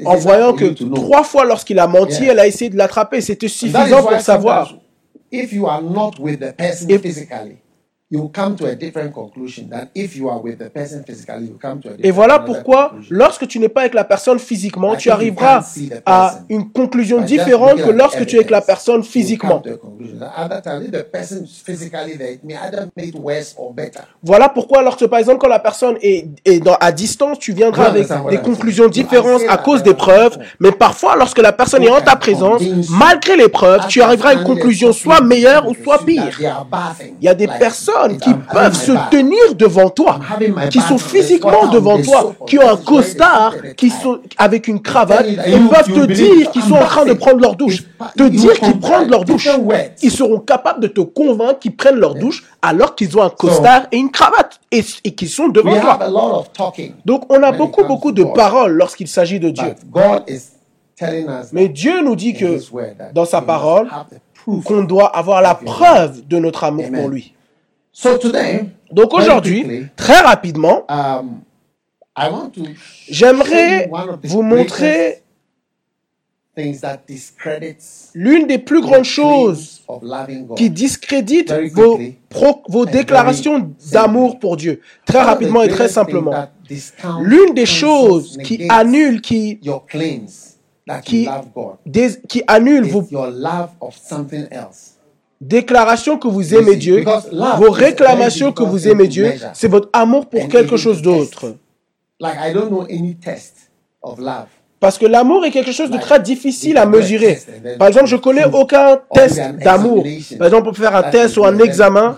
en 0.05 0.17
voyant 0.17 0.53
que 0.53 0.67
trois 0.95 1.23
fois 1.23 1.47
lorsqu'il 1.47 1.79
a 1.79 1.87
menti, 1.87 2.25
elle 2.27 2.39
a 2.39 2.47
essayé 2.47 2.69
de 2.71 2.77
l'attraper. 2.77 3.23
C'était 3.23 3.49
suffisant 3.49 4.03
pour 4.03 4.21
savoir. 4.21 4.75
If 5.31 5.53
you 5.53 5.67
are 5.67 5.83
not 5.83 6.19
with 6.19 6.41
the 6.41 6.53
person 6.53 6.91
if, 6.91 7.03
physically, 7.03 7.63
Et 12.02 12.11
voilà 12.11 12.40
pourquoi, 12.40 12.93
lorsque 13.09 13.47
tu 13.47 13.61
n'es 13.61 13.69
pas 13.69 13.83
avec 13.83 13.95
la 13.95 14.02
personne 14.02 14.40
physiquement, 14.40 14.97
tu 14.97 15.11
arriveras 15.11 15.64
à 16.05 16.40
une 16.49 16.73
conclusion 16.73 17.21
différente 17.21 17.76
que 17.83 17.90
lorsque 17.90 18.26
tu 18.26 18.35
es 18.35 18.38
avec 18.40 18.50
la 18.50 18.62
personne 18.62 19.05
physiquement. 19.05 19.62
Voilà 24.25 24.49
pourquoi, 24.49 24.83
lorsque 24.83 25.07
par 25.07 25.21
exemple, 25.21 25.38
quand 25.38 25.49
la 25.49 25.61
personne 25.61 25.97
est, 26.02 26.26
est 26.45 26.59
dans, 26.59 26.75
à 26.81 26.90
distance, 26.90 27.38
tu 27.38 27.52
viendras 27.52 27.87
avec 27.87 28.09
des 28.29 28.38
conclusions 28.38 28.88
différentes 28.88 29.43
à 29.49 29.57
cause 29.57 29.85
des 29.85 29.95
preuves, 29.95 30.37
mais 30.59 30.73
parfois, 30.73 31.14
lorsque 31.14 31.38
la 31.38 31.52
personne 31.52 31.85
est 31.85 31.90
en 31.90 32.00
ta 32.00 32.17
présence, 32.17 32.62
malgré 32.90 33.37
les 33.37 33.49
preuves, 33.49 33.87
tu 33.88 34.02
arriveras 34.02 34.31
à 34.31 34.35
une 34.35 34.43
conclusion 34.45 34.93
soit 34.93 35.21
meilleure 35.21 35.69
ou 35.69 35.75
soit 35.81 36.05
pire. 36.05 36.37
Il 37.21 37.25
y 37.25 37.29
a 37.29 37.35
des 37.35 37.47
personnes 37.47 38.00
qui 38.09 38.30
peuvent 38.52 38.75
se 38.75 38.92
tenir 39.11 39.54
devant 39.54 39.90
toi, 39.90 40.19
qui 40.71 40.80
sont 40.80 40.99
physiquement 40.99 41.69
devant 41.69 42.00
toi, 42.00 42.35
qui 42.47 42.59
ont 42.59 42.69
un 42.69 42.76
costard, 42.76 43.54
qui 43.76 43.90
sont 43.90 44.21
avec 44.37 44.69
une 44.69 44.80
cravate, 44.80 45.26
ils 45.47 45.69
peuvent 45.69 45.92
te 45.92 46.07
dire 46.07 46.50
qu'ils 46.50 46.62
sont 46.62 46.75
en 46.75 46.85
train 46.85 47.04
de 47.04 47.12
prendre 47.12 47.40
leur 47.40 47.57
douche. 47.57 47.85
Te 48.16 48.25
dire 48.25 48.52
qu'ils 48.54 48.78
prennent 48.78 49.11
leur 49.11 49.25
douche. 49.25 49.49
Ils 50.02 50.11
seront 50.11 50.40
capables 50.40 50.80
de 50.80 50.88
te 50.88 51.00
convaincre 51.00 51.59
qu'ils 51.59 51.76
prennent 51.76 51.99
leur 51.99 52.14
douche 52.14 52.45
alors 52.62 52.95
qu'ils 52.95 53.16
ont 53.16 53.23
un 53.23 53.30
costard 53.30 53.83
et 53.92 53.97
une 53.97 54.11
cravate 54.11 54.61
et, 54.71 54.83
qu'ils 54.83 55.28
sont 55.28 55.49
devant 55.49 55.78
toi. 55.80 55.99
Donc 57.04 57.25
on 57.28 57.42
a 57.42 57.52
beaucoup, 57.52 57.85
beaucoup 57.85 58.12
de 58.12 58.25
paroles 58.25 58.73
lorsqu'il 58.73 59.09
s'agit 59.09 59.40
de 59.40 59.50
Dieu. 59.50 59.75
Mais 61.52 61.69
Dieu 61.69 62.02
nous 62.02 62.16
dit 62.16 62.35
que 62.35 62.59
dans 63.12 63.25
sa 63.25 63.40
parole, 63.42 63.88
qu'on 64.64 64.83
doit 64.83 65.07
avoir 65.16 65.42
la 65.42 65.54
preuve 65.54 66.26
de 66.26 66.38
notre 66.38 66.64
amour 66.64 66.87
pour 66.92 67.09
lui. 67.09 67.35
Donc 68.93 69.15
aujourd'hui, 69.15 69.87
très 69.97 70.21
rapidement, 70.21 70.85
um, 70.89 71.41
j'aimerais 73.09 73.91
vous 74.25 74.43
montrer 74.43 75.23
l'une 78.15 78.47
des 78.47 78.59
plus 78.59 78.81
grandes 78.81 79.05
choses 79.05 79.83
qui 80.57 80.71
discrédite 80.71 81.53
vos, 81.73 81.99
vos 82.69 82.87
déclarations 82.87 83.71
d'amour 83.93 84.39
pour 84.39 84.57
Dieu. 84.57 84.81
Très 85.07 85.23
rapidement 85.23 85.63
et 85.63 85.69
très 85.69 85.89
simplement. 85.89 86.49
L'une 87.21 87.55
des 87.55 87.67
choses 87.67 88.39
qui 88.45 88.67
annule, 88.69 89.21
qui, 89.21 89.61
qui, 91.05 91.29
qui 92.29 92.43
annule 92.47 92.85
vos, 92.85 93.07
déclaration 95.41 96.19
que 96.19 96.29
vous 96.29 96.55
aimez 96.55 96.77
Dieu, 96.77 97.05
vos 97.59 97.71
réclamations 97.71 98.53
que 98.53 98.63
vous 98.63 98.89
aimez 98.89 99.09
Dieu, 99.09 99.33
c'est 99.55 99.69
votre 99.69 99.89
amour 99.93 100.27
pour 100.27 100.49
quelque 100.49 100.77
chose 100.77 101.03
d'autre. 101.03 101.55
Parce 104.79 104.97
que 104.97 105.05
l'amour 105.05 105.45
est 105.45 105.50
quelque 105.50 105.73
chose 105.73 105.91
de 105.91 105.99
très 105.99 106.21
difficile 106.21 106.79
à 106.79 106.87
mesurer. 106.87 107.39
Par 107.79 107.89
exemple, 107.89 108.07
je 108.07 108.17
connais 108.17 108.47
aucun 108.47 108.99
test 109.13 109.39
d'amour. 109.63 110.03
Par 110.39 110.47
exemple, 110.47 110.65
pour 110.65 110.76
faire 110.76 110.97
un 110.97 111.11
test 111.11 111.37
ou 111.37 111.45
un 111.45 111.59
examen 111.59 112.17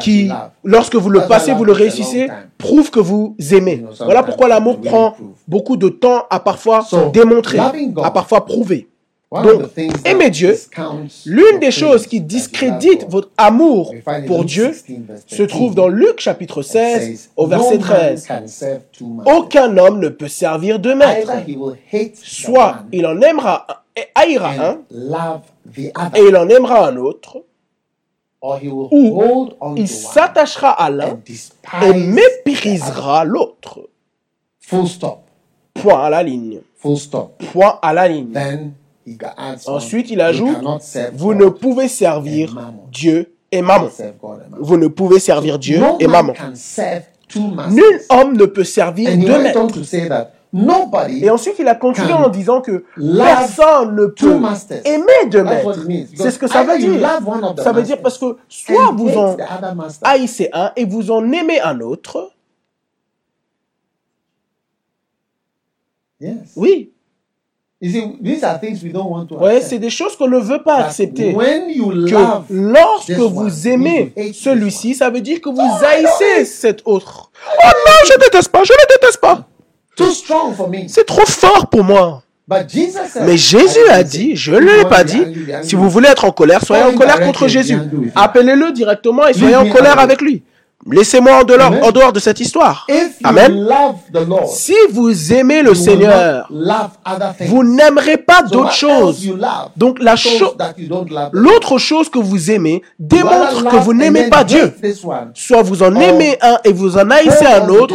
qui, 0.00 0.30
lorsque 0.62 0.94
vous 0.94 1.10
le 1.10 1.22
passez, 1.26 1.52
vous 1.52 1.64
le 1.64 1.72
réussissez, 1.72 2.28
prouve 2.56 2.90
que 2.90 3.00
vous 3.00 3.36
aimez. 3.52 3.84
Voilà 3.98 4.22
pourquoi 4.22 4.46
l'amour 4.46 4.80
prend 4.80 5.16
beaucoup 5.48 5.76
de 5.76 5.88
temps 5.88 6.24
à 6.30 6.38
parfois 6.38 6.86
démontrer, 7.12 7.58
à 7.58 8.10
parfois 8.12 8.44
prouver. 8.44 8.88
Donc, 9.32 9.62
aimer 10.04 10.30
Dieu, 10.30 10.56
l'une 11.26 11.58
des 11.58 11.72
choses 11.72 12.06
qui 12.06 12.20
discrédite 12.20 13.06
votre 13.08 13.30
amour 13.36 13.92
pour 14.28 14.44
Dieu 14.44 14.72
se 15.26 15.42
trouve 15.42 15.74
dans 15.74 15.88
Luc 15.88 16.20
chapitre 16.20 16.62
16 16.62 17.30
au 17.36 17.46
verset 17.48 17.78
13. 17.78 18.28
Aucun 19.26 19.76
homme 19.76 19.98
ne 19.98 20.08
peut 20.08 20.28
servir 20.28 20.78
de 20.78 20.94
maître. 20.94 21.32
Soit 22.22 22.84
il 22.92 23.06
en 23.06 23.20
aimera 23.22 23.66
et 23.96 24.04
haïra 24.14 24.50
un, 24.50 24.78
et 26.14 26.20
il 26.28 26.36
en 26.36 26.48
aimera 26.48 26.86
un 26.88 26.96
autre, 26.96 27.42
ou 28.40 29.48
il 29.76 29.88
s'attachera 29.88 30.70
à 30.70 30.90
l'un 30.90 31.18
et 31.82 31.92
méprisera 31.92 33.24
l'autre. 33.24 33.80
Point 35.74 36.04
à 36.04 36.10
la 36.10 36.22
ligne. 36.22 36.60
Point 37.52 37.78
à 37.82 37.92
la 37.92 38.06
ligne. 38.06 38.32
Ensuite, 39.66 40.10
il 40.10 40.20
ajoute, 40.20 40.56
vous 41.14 41.34
ne 41.34 41.46
pouvez 41.48 41.88
servir 41.88 42.56
Dieu 42.90 43.34
et 43.52 43.62
maman. 43.62 43.88
Vous 44.60 44.76
ne 44.76 44.86
pouvez 44.88 45.18
servir 45.20 45.58
Dieu 45.58 45.82
et 46.00 46.06
maman. 46.06 46.32
Nul 47.70 48.00
homme 48.10 48.36
ne 48.36 48.44
peut 48.46 48.64
servir 48.64 49.16
deux 49.16 49.38
maîtres. 49.42 49.60
Et 51.10 51.30
ensuite, 51.30 51.56
il 51.58 51.66
a 51.66 51.74
continué 51.74 52.12
en 52.12 52.28
disant 52.28 52.60
que 52.60 52.84
personne 52.96 53.96
ne 53.96 54.06
peut 54.06 54.40
aimer 54.84 55.28
deux 55.28 55.42
maîtres. 55.42 55.80
C'est 56.16 56.30
ce 56.30 56.38
que 56.38 56.46
ça 56.46 56.62
veut 56.62 56.78
dire. 56.78 57.00
Ça 57.62 57.72
veut 57.72 57.82
dire 57.82 58.00
parce 58.00 58.18
que 58.18 58.36
soit 58.48 58.92
vous 58.92 59.10
en 59.18 59.36
haïssez 60.02 60.48
un 60.52 60.70
et 60.76 60.84
vous 60.84 61.10
en 61.10 61.30
aimez 61.32 61.60
un 61.60 61.80
autre. 61.80 62.30
Oui. 66.56 66.93
Oui, 67.82 69.52
c'est 69.62 69.78
des 69.78 69.90
choses 69.90 70.16
qu'on 70.16 70.28
ne 70.28 70.38
veut 70.38 70.62
pas 70.62 70.76
accepter. 70.84 71.34
Que 71.34 72.42
lorsque 72.50 73.10
vous 73.10 73.68
aimez 73.68 74.12
celui-ci, 74.32 74.94
ça 74.94 75.10
veut 75.10 75.20
dire 75.20 75.40
que 75.40 75.50
vous 75.50 75.84
haïssez 75.84 76.44
cet 76.44 76.82
autre. 76.86 77.30
Oh 77.46 77.68
non, 77.86 77.92
je 78.06 78.12
ne 78.14 78.18
déteste 78.20 78.48
pas, 78.50 78.64
je 78.64 78.72
ne 78.72 78.96
déteste 78.96 79.20
pas. 79.20 79.46
C'est 80.88 81.06
trop 81.06 81.26
fort 81.26 81.68
pour 81.68 81.84
moi. 81.84 82.22
Mais 83.26 83.36
Jésus 83.36 83.88
a 83.90 84.02
dit, 84.02 84.36
je 84.36 84.52
ne 84.52 84.58
l'ai 84.60 84.84
pas 84.84 85.02
dit, 85.04 85.22
si 85.62 85.74
vous 85.76 85.88
voulez 85.90 86.08
être 86.08 86.24
en 86.24 86.30
colère, 86.30 86.64
soyez 86.64 86.84
en 86.84 86.94
colère 86.94 87.20
contre 87.20 87.48
Jésus. 87.48 87.78
Appelez-le 88.14 88.72
directement 88.72 89.26
et 89.26 89.34
soyez 89.34 89.56
en 89.56 89.68
colère 89.68 89.98
avec 89.98 90.20
lui. 90.20 90.42
Laissez-moi 90.90 91.40
en 91.40 91.44
dehors, 91.44 91.72
en 91.82 91.90
dehors 91.90 92.12
de 92.12 92.20
cette 92.20 92.40
histoire. 92.40 92.86
Amen. 93.22 93.66
Si 94.46 94.74
vous 94.90 95.32
aimez 95.32 95.62
le 95.62 95.74
Seigneur, 95.74 96.48
vous 97.48 97.64
n'aimerez 97.64 98.18
pas 98.18 98.42
d'autre 98.42 98.72
chose. 98.72 99.26
Donc 99.76 99.98
la 100.00 100.16
chose, 100.16 100.54
l'autre 101.32 101.78
chose 101.78 102.08
que 102.08 102.18
vous 102.18 102.50
aimez 102.50 102.82
démontre 102.98 103.64
que 103.68 103.76
vous 103.76 103.94
n'aimez 103.94 104.28
pas 104.28 104.44
Dieu. 104.44 104.74
Soit 105.34 105.62
vous 105.62 105.82
en 105.82 105.94
aimez 105.96 106.36
un 106.42 106.58
et 106.64 106.72
vous 106.72 106.96
en 106.98 107.10
haïssez 107.10 107.46
un 107.46 107.68
autre, 107.68 107.94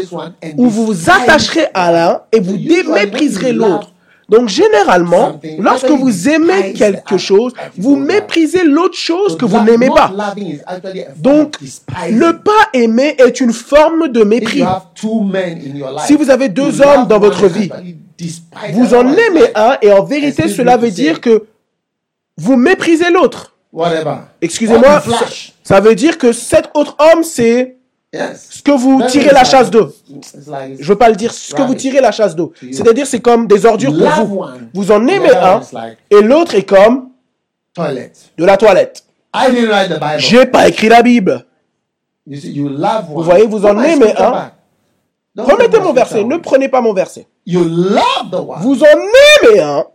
ou 0.57 0.67
vous 0.67 0.87
vous 0.87 1.09
attacherez 1.09 1.67
à 1.73 1.91
l'un 1.91 2.21
et 2.31 2.39
vous 2.39 2.57
mépriserez 2.93 3.53
l'autre. 3.53 3.91
Donc 4.29 4.49
généralement, 4.49 5.39
lorsque 5.57 5.89
vous 5.89 6.29
aimez 6.29 6.73
quelque 6.73 7.17
chose, 7.17 7.53
vous 7.77 7.95
méprisez 7.95 8.63
l'autre 8.63 8.97
chose 8.97 9.37
que 9.37 9.45
vous 9.45 9.59
n'aimez 9.61 9.89
pas. 9.89 10.11
Donc, 11.17 11.55
ne 12.11 12.31
pas 12.31 12.69
aimer 12.73 13.15
est 13.17 13.39
une 13.41 13.53
forme 13.53 14.09
de 14.09 14.23
mépris. 14.23 14.63
Si 16.05 16.15
vous 16.15 16.29
avez 16.29 16.49
deux 16.49 16.81
hommes 16.81 17.07
dans 17.07 17.19
votre 17.19 17.47
vie, 17.47 17.69
vous 18.73 18.93
en 18.93 19.07
aimez 19.07 19.47
un 19.55 19.77
et 19.81 19.91
en 19.91 20.03
vérité, 20.03 20.47
cela 20.47 20.77
veut 20.77 20.91
dire 20.91 21.21
que 21.21 21.45
vous 22.37 22.55
méprisez 22.55 23.09
l'autre. 23.11 23.55
Excusez-moi, 24.41 25.01
ça 25.63 25.79
veut 25.79 25.95
dire 25.95 26.17
que 26.17 26.31
cet 26.31 26.69
autre 26.73 26.95
homme, 26.99 27.23
c'est 27.23 27.77
ce 28.13 28.61
que 28.63 28.71
vous 28.71 29.03
tirez 29.07 29.31
la 29.31 29.43
chasse 29.43 29.69
d'eau. 29.69 29.91
Je 30.79 30.83
veux 30.83 30.97
pas 30.97 31.09
le 31.09 31.15
dire. 31.15 31.31
Ce 31.31 31.53
que 31.53 31.61
vous 31.61 31.75
tirez 31.75 32.01
la 32.01 32.11
chasse 32.11 32.35
d'eau. 32.35 32.53
C'est-à-dire, 32.71 33.05
c'est 33.07 33.19
comme 33.19 33.47
des 33.47 33.65
ordures 33.65 33.93
pour 33.95 34.25
vous. 34.25 34.45
Vous 34.73 34.91
en 34.91 35.05
aimez 35.07 35.35
un 35.35 35.61
et 36.09 36.21
l'autre 36.21 36.55
est 36.55 36.63
comme 36.63 37.09
de 37.77 38.45
la 38.45 38.57
toilette. 38.57 39.03
J'ai 40.17 40.45
pas 40.45 40.67
écrit 40.67 40.89
la 40.89 41.01
Bible. 41.03 41.45
Vous 42.25 43.23
voyez, 43.23 43.45
vous 43.45 43.65
en 43.65 43.79
aimez 43.81 44.13
un. 44.17 44.51
Remettez 45.37 45.79
mon 45.79 45.93
verset. 45.93 46.23
Ne 46.23 46.37
prenez 46.37 46.67
pas 46.67 46.81
mon 46.81 46.93
verset. 46.93 47.27
Vous 47.47 48.83
en 48.83 48.97
aimez 49.45 49.59
un. 49.59 49.85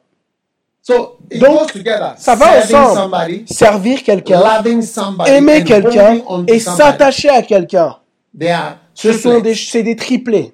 Donc, 0.87 1.73
ça 2.19 2.35
va 2.35 2.61
Serving 2.61 2.77
ensemble. 2.77 3.17
Servir 3.47 4.03
quelqu'un, 4.03 4.41
loving 4.59 4.83
somebody, 4.83 5.31
aimer 5.31 5.63
and 5.63 5.65
quelqu'un 5.65 6.19
et 6.47 6.59
s'attacher 6.59 7.31
à 7.31 7.41
quelqu'un. 7.41 7.97
They 8.39 8.51
are 8.51 8.79
Ce 8.95 9.13
sont 9.13 9.41
des, 9.41 9.53
triplets. 9.53 9.71
c'est 9.71 9.83
des 9.83 9.97
triplés. 9.97 10.53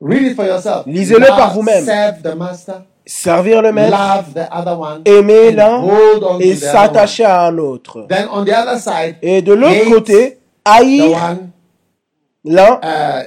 Read 0.00 0.22
it 0.32 0.36
for 0.36 0.44
yourself. 0.44 0.84
Lisez-le 0.86 1.20
Love, 1.20 1.28
par 1.36 1.54
vous-même. 1.54 1.84
Serve 1.84 2.22
the 2.22 2.34
master. 2.36 2.82
Servir 3.06 3.62
le 3.62 3.72
maître, 3.72 3.90
Love 3.96 4.34
the 4.34 4.48
other 4.52 4.78
one. 4.78 5.02
aimer 5.06 5.50
l'un 5.52 5.78
hold 5.82 6.22
on 6.24 6.38
et 6.40 6.54
to 6.54 6.60
the 6.60 6.64
other 6.64 6.72
s'attacher 6.72 7.24
à 7.24 7.46
un 7.46 7.56
autre. 7.58 8.00
one. 8.00 8.08
Then 8.08 8.28
on 8.30 8.44
the 8.44 8.50
other 8.52 8.78
side, 8.78 9.16
Et 9.22 9.40
de 9.42 9.54
l'autre 9.54 9.72
hate 9.74 9.88
côté, 9.88 10.30
the 10.30 10.38
haïr 10.64 11.12
one. 11.16 11.50
l'un, 12.44 12.80
Uh, 12.82 13.22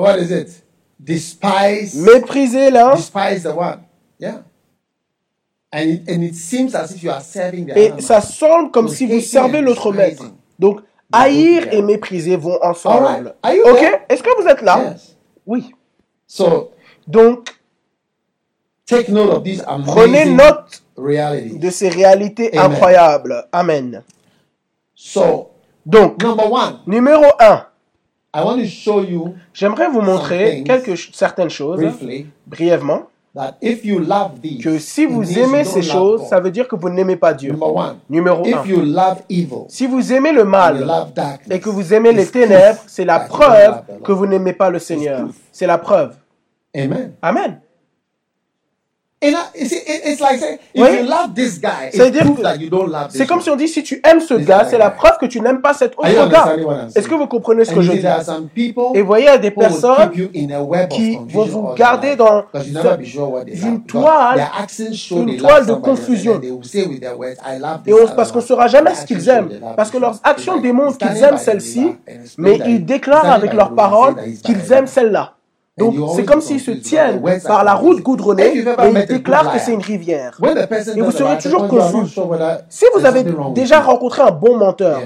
what 0.00 0.18
is 0.18 0.30
it? 0.30 0.62
Despise. 1.00 1.96
mépriser 1.96 2.70
l'un 2.70 2.94
Despise 2.94 3.42
the 3.42 3.54
one. 3.56 3.80
Yeah. 4.20 4.42
And 5.72 5.80
it, 5.88 6.08
and 6.08 6.22
it 6.22 6.34
seems 6.36 6.74
as 6.74 6.92
if 6.94 7.02
you 7.02 7.10
are 7.10 7.20
serving 7.20 7.66
the 7.66 7.76
Et 7.76 7.90
other 7.90 8.00
ça 8.02 8.14
man. 8.14 8.22
semble 8.22 8.70
comme 8.70 8.88
si 8.88 9.06
vous 9.06 9.20
servez 9.20 9.60
l'autre 9.60 9.92
maître. 9.92 10.22
despising. 10.22 10.36
Donc, 10.58 10.80
haïr 11.12 11.68
et 11.72 11.82
mépriser 11.82 12.36
vont 12.36 12.58
ensemble. 12.62 13.34
right. 13.44 13.60
Ok? 13.64 14.00
Est-ce 14.08 14.22
que 14.22 14.42
vous 14.42 14.48
êtes 14.48 14.62
là? 14.62 14.90
Yes. 14.92 15.16
Oui. 15.46 15.72
So 16.26 16.72
Donc, 17.06 17.48
take 18.86 19.08
note 19.10 19.30
of 19.30 19.42
these 19.44 19.62
prenez 19.86 20.26
note 20.26 20.82
realities. 20.96 21.58
de 21.58 21.70
ces 21.70 21.88
réalités 21.88 22.56
Amen. 22.56 22.72
incroyables. 22.72 23.46
Amen. 23.52 24.02
So 24.94 25.50
Donc, 25.84 26.20
number 26.22 26.50
one, 26.50 26.80
numéro 26.86 27.24
1, 27.38 27.66
I 28.34 28.42
want 28.42 28.58
to 28.58 28.66
show 28.66 29.02
you 29.02 29.34
j'aimerais 29.54 29.88
vous 29.88 30.02
montrer 30.02 30.62
quelques, 30.64 30.98
certaines 31.14 31.48
choses, 31.50 31.78
briefly 31.80 32.26
brièvement, 32.46 33.08
that 33.36 33.56
if 33.60 33.84
you 33.84 34.00
love 34.00 34.40
these, 34.42 34.62
que 34.62 34.78
si 34.78 35.06
vous 35.06 35.38
aimez 35.38 35.64
ces 35.64 35.82
choses, 35.82 36.26
ça 36.28 36.40
veut 36.40 36.50
dire 36.50 36.66
que 36.66 36.74
vous 36.74 36.88
n'aimez 36.88 37.16
pas 37.16 37.34
Dieu. 37.34 37.54
One, 37.60 37.98
Numéro 38.08 38.44
1. 38.44 38.48
if 38.48 38.66
you 38.66 38.80
love 38.82 39.22
evil, 39.28 39.66
Si 39.68 39.86
vous 39.86 40.12
aimez 40.12 40.32
le 40.32 40.44
mal 40.44 40.84
darkness, 41.14 41.56
et 41.56 41.60
que 41.60 41.68
vous 41.68 41.92
aimez 41.94 42.12
les 42.12 42.26
ténèbres, 42.26 42.80
c'est 42.86 43.04
la 43.04 43.20
preuve 43.20 43.82
que 44.02 44.12
vous 44.12 44.26
n'aimez 44.26 44.52
pas 44.54 44.70
le 44.70 44.78
Seigneur. 44.78 45.28
C'est 45.52 45.66
la 45.66 45.78
preuve. 45.78 46.14
Amen. 46.74 47.12
Amen. 47.22 47.60
And 49.22 49.28
I, 49.28 49.58
you 49.62 49.66
see, 49.66 49.76
it- 49.76 50.02
it's 50.04 50.20
like 50.20 50.38
saying, 50.38 50.58
if 50.74 50.82
Oui. 50.82 50.98
you 51.00 51.06
love 51.06 51.32
this 51.34 51.58
guy, 51.58 51.86
it's 51.86 51.96
C'est-à-dire 51.96 52.24
proof 52.24 52.36
que 52.36 52.42
that 52.42 52.56
you 52.56 52.68
don't 52.68 52.86
love 52.86 53.08
this 53.08 53.16
C'est 53.16 53.26
comme 53.26 53.40
si 53.40 53.48
on 53.48 53.56
dit 53.56 53.66
si 53.66 53.82
tu 53.82 53.98
aimes 54.04 54.20
ce 54.20 54.34
This 54.34 54.44
gars, 54.46 54.66
c'est 54.68 54.76
la 54.76 54.90
preuve 54.90 55.16
que 55.18 55.24
tu 55.24 55.40
n'aimes 55.40 55.62
pas 55.62 55.72
cet 55.72 55.94
autre 55.96 56.06
gars. 56.28 56.54
Est-ce 56.94 57.08
que 57.08 57.14
vous 57.14 57.26
comprenez 57.26 57.64
ce 57.64 57.72
que 57.72 57.80
je 57.80 57.92
dis? 57.92 58.04
Et 58.94 59.00
vous 59.00 59.06
voyez, 59.06 59.24
il 59.24 59.28
y 59.28 59.30
a 59.30 59.38
des 59.38 59.50
personnes 59.52 60.10
qui 60.90 61.16
vont 61.32 61.44
vous 61.46 61.72
garder 61.74 62.14
dans 62.14 62.44
une 63.56 63.82
toile- 63.84 64.38
une 65.12 65.36
toile 65.38 65.64
de 65.66 65.72
confusion. 65.74 66.38
Et 67.86 67.92
on, 67.94 68.06
parce 68.14 68.30
qu'on 68.32 68.38
ne 68.40 68.44
saura 68.44 68.66
jamais 68.68 68.94
ce 68.94 69.06
qu'ils 69.06 69.26
aiment. 69.30 69.48
Parce 69.78 69.90
que 69.90 69.96
leurs 69.96 70.20
actions 70.24 70.58
démontrent 70.60 70.98
qu'ils 70.98 71.22
aiment 71.22 71.38
celle-ci, 71.38 71.96
mais 72.36 72.60
ils 72.66 72.84
déclarent 72.84 73.30
avec 73.32 73.54
leurs 73.54 73.74
paroles 73.74 74.16
qu'ils 74.44 74.72
aiment 74.74 74.86
celle-là. 74.86 75.32
Donc 75.78 75.94
c'est 76.14 76.24
comme 76.24 76.40
s'ils 76.40 76.60
se 76.60 76.70
tiennent 76.70 77.20
par 77.46 77.62
la 77.62 77.74
route 77.74 78.02
goudronnée 78.02 78.58
et 78.58 78.64
ils 78.90 79.06
déclarent 79.06 79.52
que 79.52 79.58
c'est 79.58 79.74
une 79.74 79.82
rivière. 79.82 80.38
Person 80.68 80.96
Et 80.96 81.00
vous 81.02 81.10
serez 81.10 81.38
toujours 81.38 81.68
confus. 81.68 82.18
Si 82.70 82.86
vous 82.94 83.04
avez 83.04 83.24
déjà 83.54 83.80
rencontré 83.80 84.22
un 84.22 84.30
bon 84.30 84.56
menteur, 84.56 85.00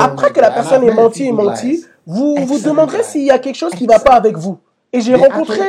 après 0.00 0.32
que 0.32 0.40
la 0.40 0.50
personne 0.50 0.82
and 0.82 0.88
ait 0.88 0.94
menti 0.94 1.24
et 1.24 1.32
menti, 1.32 1.84
vous 2.06 2.36
vous 2.46 2.58
demanderez 2.58 3.02
s'il 3.02 3.24
y 3.24 3.30
a 3.30 3.38
quelque 3.38 3.56
chose 3.56 3.72
qui 3.72 3.84
ne 3.84 3.92
va 3.92 3.98
pas 3.98 4.14
avec 4.14 4.36
vous. 4.36 4.58
Et 4.94 5.00
j'ai 5.00 5.16
rencontré 5.16 5.60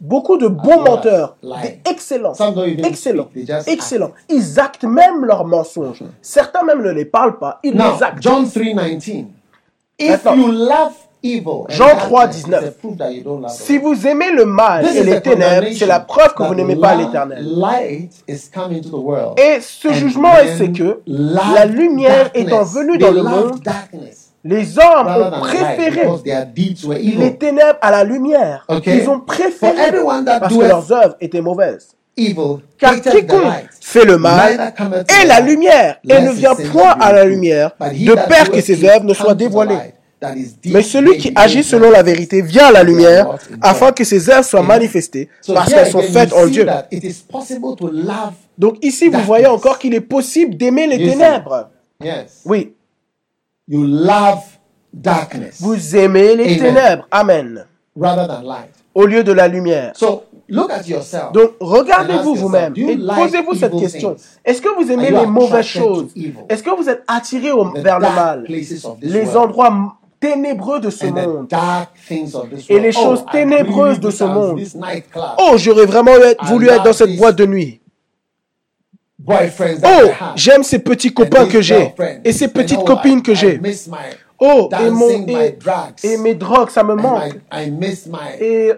beaucoup 0.00 0.36
de 0.36 0.48
bons 0.48 0.80
menteurs, 0.82 1.36
des 1.42 1.80
excellents, 1.88 2.34
excellents. 3.68 4.10
Ils 4.28 4.60
actent 4.60 4.84
même 4.84 5.24
leurs 5.24 5.46
mensonges. 5.46 6.02
Certains 6.20 6.64
même 6.64 6.82
ne 6.82 6.90
les 6.90 7.04
parlent 7.04 7.38
pas, 7.38 7.60
ils 7.62 7.72
les 7.72 8.02
actent. 8.02 8.20
John 8.20 8.44
3:19. 8.44 9.26
If 9.98 10.24
you 10.24 10.50
love 10.50 10.92
Jean 11.24 11.86
darkness, 11.86 12.08
3, 12.08 12.24
it's 12.24 12.46
19. 12.48 12.64
a 12.64 12.70
proof 12.72 12.98
that 12.98 13.14
you 13.14 13.22
don't 13.22 13.42
love 13.42 13.52
the 13.52 13.62
Si 13.62 13.78
vous 13.78 14.06
aimez 14.06 14.32
le 14.32 14.44
mal 14.44 14.84
et 14.86 15.04
les 15.04 15.20
ténèbres, 15.20 15.68
c'est 15.72 15.86
la 15.86 16.00
preuve 16.00 16.34
que 16.34 16.42
vous 16.42 16.54
n'aimez 16.54 16.76
pas 16.76 16.96
l'éternel. 16.96 17.44
Light 17.44 18.12
is 18.28 18.50
coming 18.52 18.82
to 18.82 18.88
the 18.88 18.94
world. 18.94 19.38
Et 19.38 19.60
ce 19.60 19.92
jugement 19.92 20.36
est 20.38 20.56
c'est 20.56 20.72
que 20.72 21.00
la 21.06 21.64
lumière 21.64 22.30
étant 22.34 22.64
venue 22.64 22.98
dans 22.98 23.12
le 23.12 23.22
monde, 23.22 23.60
les 24.44 24.78
hommes 24.78 25.06
ont 25.06 25.40
préféré 25.40 26.08
les 26.98 27.36
ténèbres 27.36 27.78
à 27.80 27.92
la 27.92 28.02
lumière. 28.02 28.66
Ils 28.84 29.08
ont 29.08 29.20
préféré 29.20 29.92
parce 30.26 30.52
que 30.52 30.60
leurs 30.60 30.92
œuvres 30.92 31.16
étaient 31.20 31.40
mauvaises. 31.40 31.94
Car 32.78 33.00
quiconque 33.00 33.68
fait 33.80 34.04
le 34.04 34.18
mal 34.18 34.74
est 35.08 35.26
la 35.26 35.40
lumière 35.40 35.98
et 36.08 36.20
ne 36.20 36.30
vient 36.30 36.54
point 36.72 36.90
à 37.00 37.12
la 37.12 37.24
lumière, 37.24 37.70
de 37.80 38.14
peur 38.14 38.50
que 38.50 38.60
ses 38.60 38.84
œuvres 38.84 39.04
ne 39.04 39.14
soient 39.14 39.34
dévoilées. 39.34 39.94
Mais 40.66 40.82
celui 40.82 41.18
qui 41.18 41.32
agit 41.34 41.62
selon 41.64 41.90
la 41.90 42.02
vérité 42.02 42.42
vient 42.42 42.66
à 42.66 42.72
la 42.72 42.82
lumière 42.82 43.36
afin 43.60 43.92
que 43.92 44.04
ses 44.04 44.30
œuvres 44.30 44.44
soient 44.44 44.62
manifestées 44.62 45.28
So 45.40 45.54
parce 45.54 45.72
qu'elles 45.72 45.90
sont 45.90 46.02
faites 46.02 46.32
en 46.32 46.46
Dieu. 46.46 46.64
that 46.64 46.86
it 46.90 47.02
is 47.04 47.22
possible 47.30 47.74
to 47.76 47.88
love. 47.90 48.32
Donc 48.58 48.76
ici, 48.82 49.08
vous 49.08 49.20
voyez 49.22 49.46
encore 49.46 49.78
qu'il 49.78 49.94
est 49.94 50.00
possible 50.00 50.56
d'aimer 50.56 50.86
les 50.86 50.98
ténèbres. 50.98 51.70
Oui, 52.44 52.72
You 53.68 53.84
love 53.86 54.40
darkness 54.92 55.56
vous 55.60 55.96
aimez 55.96 56.34
les 56.36 56.58
ténèbres. 56.58 57.06
Amen. 57.10 57.64
rather 57.98 58.26
than 58.26 58.42
light. 58.42 58.70
Au 58.94 59.06
lieu 59.06 59.22
de 59.24 59.32
la 59.32 59.48
lumière. 59.48 59.92
So 59.94 60.24
look 60.48 60.70
at 60.70 60.82
yourself. 60.86 61.32
Donc, 61.32 61.52
regardez-vous 61.60 62.34
vous-même 62.34 62.74
et 62.76 62.96
posez-vous 62.96 63.54
cette 63.54 63.76
question. 63.78 64.16
Est-ce 64.44 64.60
que 64.60 64.68
vous 64.68 64.90
aimez 64.90 65.10
les 65.10 65.26
mauvaises 65.26 65.64
choses? 65.64 66.08
Est-ce 66.48 66.62
que 66.62 66.70
vous 66.76 66.88
êtes 66.88 67.02
attiré 67.06 67.50
vers 67.76 67.98
le 67.98 68.08
mal? 68.14 68.44
Les 69.00 69.36
endroits 69.36 69.72
ténébreux 70.22 70.80
de 70.80 70.88
ce 70.88 71.06
monde. 71.06 71.48
Et 72.68 72.78
les 72.78 72.92
choses 72.92 73.24
oh, 73.26 73.30
ténébreuses 73.30 73.98
de 73.98 74.10
ce 74.10 74.24
monde. 74.24 74.62
Oh, 75.38 75.54
j'aurais 75.56 75.86
vraiment 75.86 76.12
voulu 76.44 76.68
être 76.68 76.84
dans 76.84 76.92
cette 76.92 77.16
boîte 77.16 77.36
de 77.36 77.46
nuit. 77.46 77.80
Oh, 79.26 79.32
I 79.32 79.50
have. 79.84 80.32
j'aime 80.34 80.62
ces 80.64 80.80
petits 80.80 81.12
copains 81.14 81.46
que 81.46 81.60
j'ai 81.60 81.94
et 82.24 82.32
ces 82.32 82.48
petites 82.48 82.80
oh, 82.80 82.84
copines 82.84 83.18
I- 83.18 83.22
que 83.22 83.34
j'ai. 83.34 83.60
Oh, 84.38 84.68
et, 84.80 84.90
mon, 84.90 85.08
et, 85.08 85.52
drugs. 85.52 85.94
et 86.02 86.16
mes 86.16 86.34
drogues, 86.34 86.70
ça 86.70 86.82
me 86.82 86.96
manque. 86.96 87.34
Et 88.40 88.72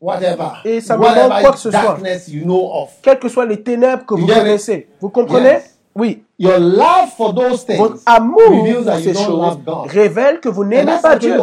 whatever. 0.00 0.50
et 0.64 0.80
ça 0.80 0.96
me 0.96 1.02
manque 1.02 1.40
quoi 1.40 1.52
que 1.52 1.58
ce 1.58 1.70
soit. 1.72 1.98
quelles 3.02 3.18
que 3.18 3.28
soient 3.28 3.46
les 3.46 3.60
ténèbres 3.60 4.06
que 4.06 4.14
vous 4.14 4.26
connaissez, 4.26 4.88
vous 5.00 5.10
comprenez? 5.10 5.58
Oui. 5.96 6.22
Your 6.40 6.58
love 6.60 7.10
for 7.16 7.34
those 7.34 7.64
things 7.64 7.78
Votre 7.78 8.00
amour 8.06 8.38
reveals 8.50 8.74
pour 8.76 8.84
that 8.84 8.98
ces 8.98 9.06
you 9.08 9.12
don't 9.14 9.24
choses 9.26 9.40
love 9.40 9.64
God. 9.64 9.86
révèle 9.90 10.40
que 10.40 10.48
vous 10.48 10.64
n'aimez 10.64 10.84
that's 10.86 11.02
pas 11.02 11.16
Dieu. 11.16 11.36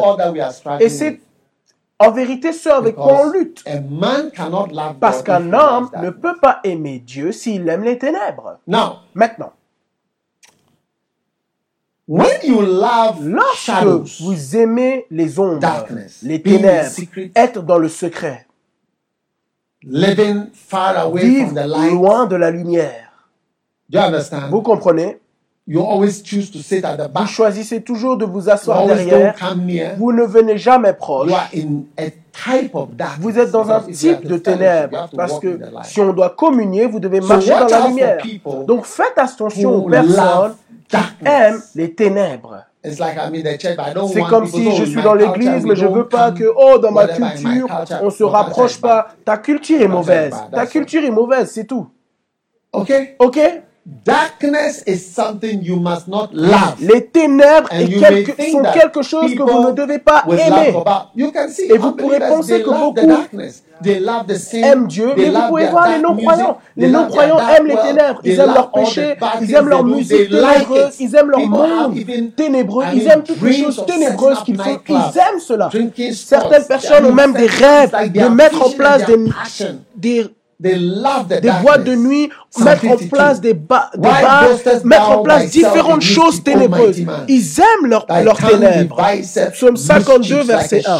Et 0.79 0.87
c'est 0.89 1.19
en 1.99 2.11
vérité 2.11 2.53
ce 2.53 2.69
avec 2.69 2.95
quoi 2.95 3.21
on 3.25 3.29
lutte. 3.31 3.61
a 3.67 3.79
man 3.81 4.31
cannot 4.31 4.67
love 4.67 4.95
Parce 5.01 5.21
qu'un 5.21 5.51
homme 5.51 5.89
ne 6.01 6.09
peut 6.11 6.37
pas 6.41 6.59
aimer 6.63 6.99
Dieu 6.99 7.31
s'il 7.33 7.67
aime 7.67 7.83
les 7.83 7.97
ténèbres. 7.97 8.59
Now, 8.67 8.99
Maintenant, 9.13 9.51
when 12.07 12.37
you 12.43 12.61
love 12.61 13.25
lorsque 13.27 13.57
shadows, 13.65 14.05
vous 14.21 14.55
aimez 14.55 15.05
les 15.11 15.39
ombres, 15.39 15.59
Darkness, 15.59 16.19
les 16.21 16.41
ténèbres, 16.41 16.89
secret, 16.89 17.31
être 17.35 17.61
dans 17.63 17.77
le 17.79 17.89
secret, 17.89 18.45
living 19.83 20.47
far 20.53 20.97
away 20.97 21.21
vivre 21.25 21.47
from 21.49 21.55
the 21.55 21.67
light, 21.67 21.91
loin 21.93 22.25
de 22.27 22.35
la 22.35 22.51
lumière, 22.51 23.04
do 23.89 23.97
you 23.99 24.03
understand? 24.05 24.49
vous 24.49 24.61
comprenez? 24.61 25.17
You 25.67 25.81
always 25.81 26.21
choose 26.23 26.51
to 26.51 26.59
sit 26.59 26.85
at 26.85 26.95
the 26.97 27.07
Vous 27.07 27.13
back. 27.13 27.27
choisissez 27.27 27.81
toujours 27.81 28.17
de 28.17 28.25
vous 28.25 28.45
You 28.45 28.49
asseoir 28.51 28.77
always 28.81 28.97
don't 28.97 29.05
derrière. 29.09 29.35
come 29.35 29.65
near. 29.65 29.95
Vous 29.97 30.11
ne 30.11 30.23
venez 30.23 30.57
jamais 30.59 30.93
proche. 30.93 31.27
You 31.27 31.35
are 31.35 31.49
in 31.55 31.85
a 31.97 32.11
type 32.31 32.75
of 32.75 32.89
darkness. 32.95 33.19
Vous 33.19 33.39
êtes 33.39 33.49
dans 33.49 33.71
un 33.71 33.81
you 33.87 33.93
type 33.95 34.25
de 34.25 34.35
you 34.35 34.39
ténèbres 34.39 35.09
parce 35.17 35.39
que 35.39 35.47
in 35.47 35.57
the 35.57 35.73
light. 35.73 35.85
si 35.85 35.99
on 36.01 36.13
doit 36.13 36.35
communier, 36.37 36.85
vous 36.85 36.99
devez 36.99 37.19
So 37.19 37.27
marcher 37.27 37.49
dans 37.49 37.67
la 37.67 37.87
lumière. 37.87 38.17
Donc 38.67 38.85
faites 38.85 39.17
attention 39.17 39.75
aux 39.77 39.89
personnes 39.89 40.53
qui 40.87 40.97
aiment 41.25 41.61
les 41.73 41.93
ténèbres. 41.95 42.63
Don't 42.83 44.07
C'est 44.13 44.21
want 44.21 44.27
comme 44.29 44.45
si 44.45 44.63
to 44.63 44.71
je 44.75 44.83
suis 44.83 45.01
dans 45.01 45.15
l'église, 45.15 45.65
mais 45.65 45.75
je 45.75 45.85
don't 45.87 45.95
veux 45.95 46.07
pas 46.07 46.31
que, 46.31 46.43
oh, 46.55 46.77
dans 46.77 46.91
ma 46.91 47.07
culture, 47.07 47.67
on 48.03 48.11
se 48.11 48.23
my 48.23 48.29
culture 48.29 48.29
rapproche 48.31 48.79
pas. 48.79 49.07
Ta 49.25 49.37
culture 49.37 49.81
est 49.81 49.87
mauvaise. 49.87 50.35
Ta 50.51 50.67
culture 50.67 51.03
est 51.03 51.09
mauvaise, 51.09 51.49
c'est 51.49 51.65
tout. 51.65 51.87
Okay? 52.71 53.15
Ok? 53.17 53.39
Darkness 53.85 54.81
is 54.87 54.97
something 55.13 55.61
you 55.61 55.75
must 55.75 56.07
not 56.07 56.29
love. 56.33 56.75
Les 56.79 57.05
ténèbres 57.05 57.69
And 57.71 57.81
est 57.81 57.85
you 57.87 57.99
quelque- 57.99 58.27
may 58.29 58.33
think 58.45 58.51
sont 58.53 58.61
that 58.63 58.71
quelque 58.73 59.01
chose 59.03 59.35
que 59.35 59.43
vous 59.43 59.67
ne 59.67 59.71
devez 59.73 59.99
pas 59.99 60.23
with 60.27 60.39
aimer. 60.39 60.71
love 60.71 60.81
about- 60.87 61.09
You 61.15 61.31
can 61.31 61.47
see 61.49 61.65
Et 61.71 61.77
vous 61.77 61.91
pourrez 61.91 62.15
unbelievers, 62.15 62.35
penser 62.35 62.53
they 62.55 62.63
que 62.63 62.69
love 62.71 62.79
the 62.79 63.01
beaucoup 63.01 63.07
darkness. 63.07 63.63
They 63.83 63.99
love 63.99 64.25
the 64.27 64.37
sin. 64.37 64.63
aiment 64.63 64.87
Dieu, 64.87 65.11
They 65.15 65.25
mais 65.25 65.29
vous 65.29 65.33
love 65.35 65.49
pouvez 65.49 65.61
their 65.63 65.71
voir 65.71 65.85
les 65.87 65.91
dark 65.91 66.03
non-croyants. 66.03 66.37
music. 66.37 66.57
Les 66.77 66.85
They 66.87 66.91
love 66.91 66.91
their 66.91 67.01
non-croyants 67.01 67.35
dark 67.37 67.59
aiment 67.59 67.67
les 67.67 67.73
world. 67.75 67.87
ténèbres. 67.97 68.21
They 68.23 68.31
Ils 68.31 68.39
aiment 68.39 68.45
love 68.47 68.55
leurs 68.55 68.63
all 68.65 68.71
the 68.71 68.85
péchés, 68.85 69.15
bad 69.19 69.29
ils 69.41 69.53
aiment 69.55 69.69
leur 69.69 69.83
they 69.83 69.91
musique 69.93 70.29
like 70.31 70.53
ténébreuse, 70.67 70.93
it. 70.95 70.99
ils 71.01 71.15
aiment 71.15 71.29
leur 71.29 71.39
People 71.41 71.59
have 71.59 71.89
monde 71.89 72.35
ténébreux, 72.35 72.83
I 72.85 72.87
ils 72.95 73.03
mean, 73.03 73.11
aiment 73.11 73.23
toutes 73.23 73.41
les 73.41 73.49
dreams 73.51 73.63
choses 73.65 73.79
of 73.79 73.85
ténébreuses 73.85 74.37
setting 74.39 74.45
qu'ils 74.45 74.61
up 74.61 74.65
font. 74.65 74.71
nightclubs, 74.71 75.11
Ils 75.13 75.19
aiment 75.19 75.39
cela. 75.39 75.67
drinking 75.71 76.11
sports. 76.13 76.41
Certaines 76.41 76.65
personnes 76.65 77.05
ont 77.05 77.13
même 77.13 77.33
des 77.33 77.45
it's 77.45 77.59
rêves 77.59 77.91
like 77.91 78.11
de 78.13 78.27
mettre 78.29 78.61
en 78.63 78.65
and 78.67 78.71
place 78.77 79.05
des, 79.05 79.17
passion. 79.29 79.77
des 79.95 80.25
des 81.41 81.51
boîtes 81.61 81.83
de 81.83 81.95
nuit, 81.95 82.29
mettre 82.59 82.85
en 82.87 82.97
place 83.09 83.41
des, 83.41 83.53
ba 83.53 83.89
des 83.93 83.99
bars, 84.01 84.43
mettre 84.85 85.09
en 85.11 85.21
place 85.23 85.49
différentes 85.49 86.01
choses 86.01 86.43
ténébreuses. 86.43 86.97
Ils 87.27 87.59
aiment 87.59 87.89
leurs 87.89 88.05
leur 88.23 88.37
ténèbres. 88.37 88.95
Psaume 89.51 89.75
52, 89.77 90.43
verset 90.43 90.81
1. 90.85 90.99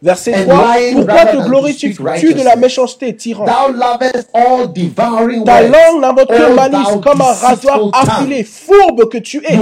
Verset 0.00 0.32
3. 0.46 0.56
Pourquoi 0.94 1.24
te 1.26 1.36
glorifies-tu 1.44 2.34
de 2.34 2.42
la 2.44 2.54
méchanceté, 2.56 3.16
tyran? 3.16 3.44
Ta 5.44 5.62
langue 5.62 6.00
n'invoque 6.00 6.28
que 6.28 6.54
malice 6.54 6.88
comme 7.02 7.20
un 7.20 7.32
rasoir 7.32 7.80
affilé, 7.92 8.44
fourbe 8.44 9.08
que 9.08 9.18
tu 9.18 9.38
es. 9.44 9.56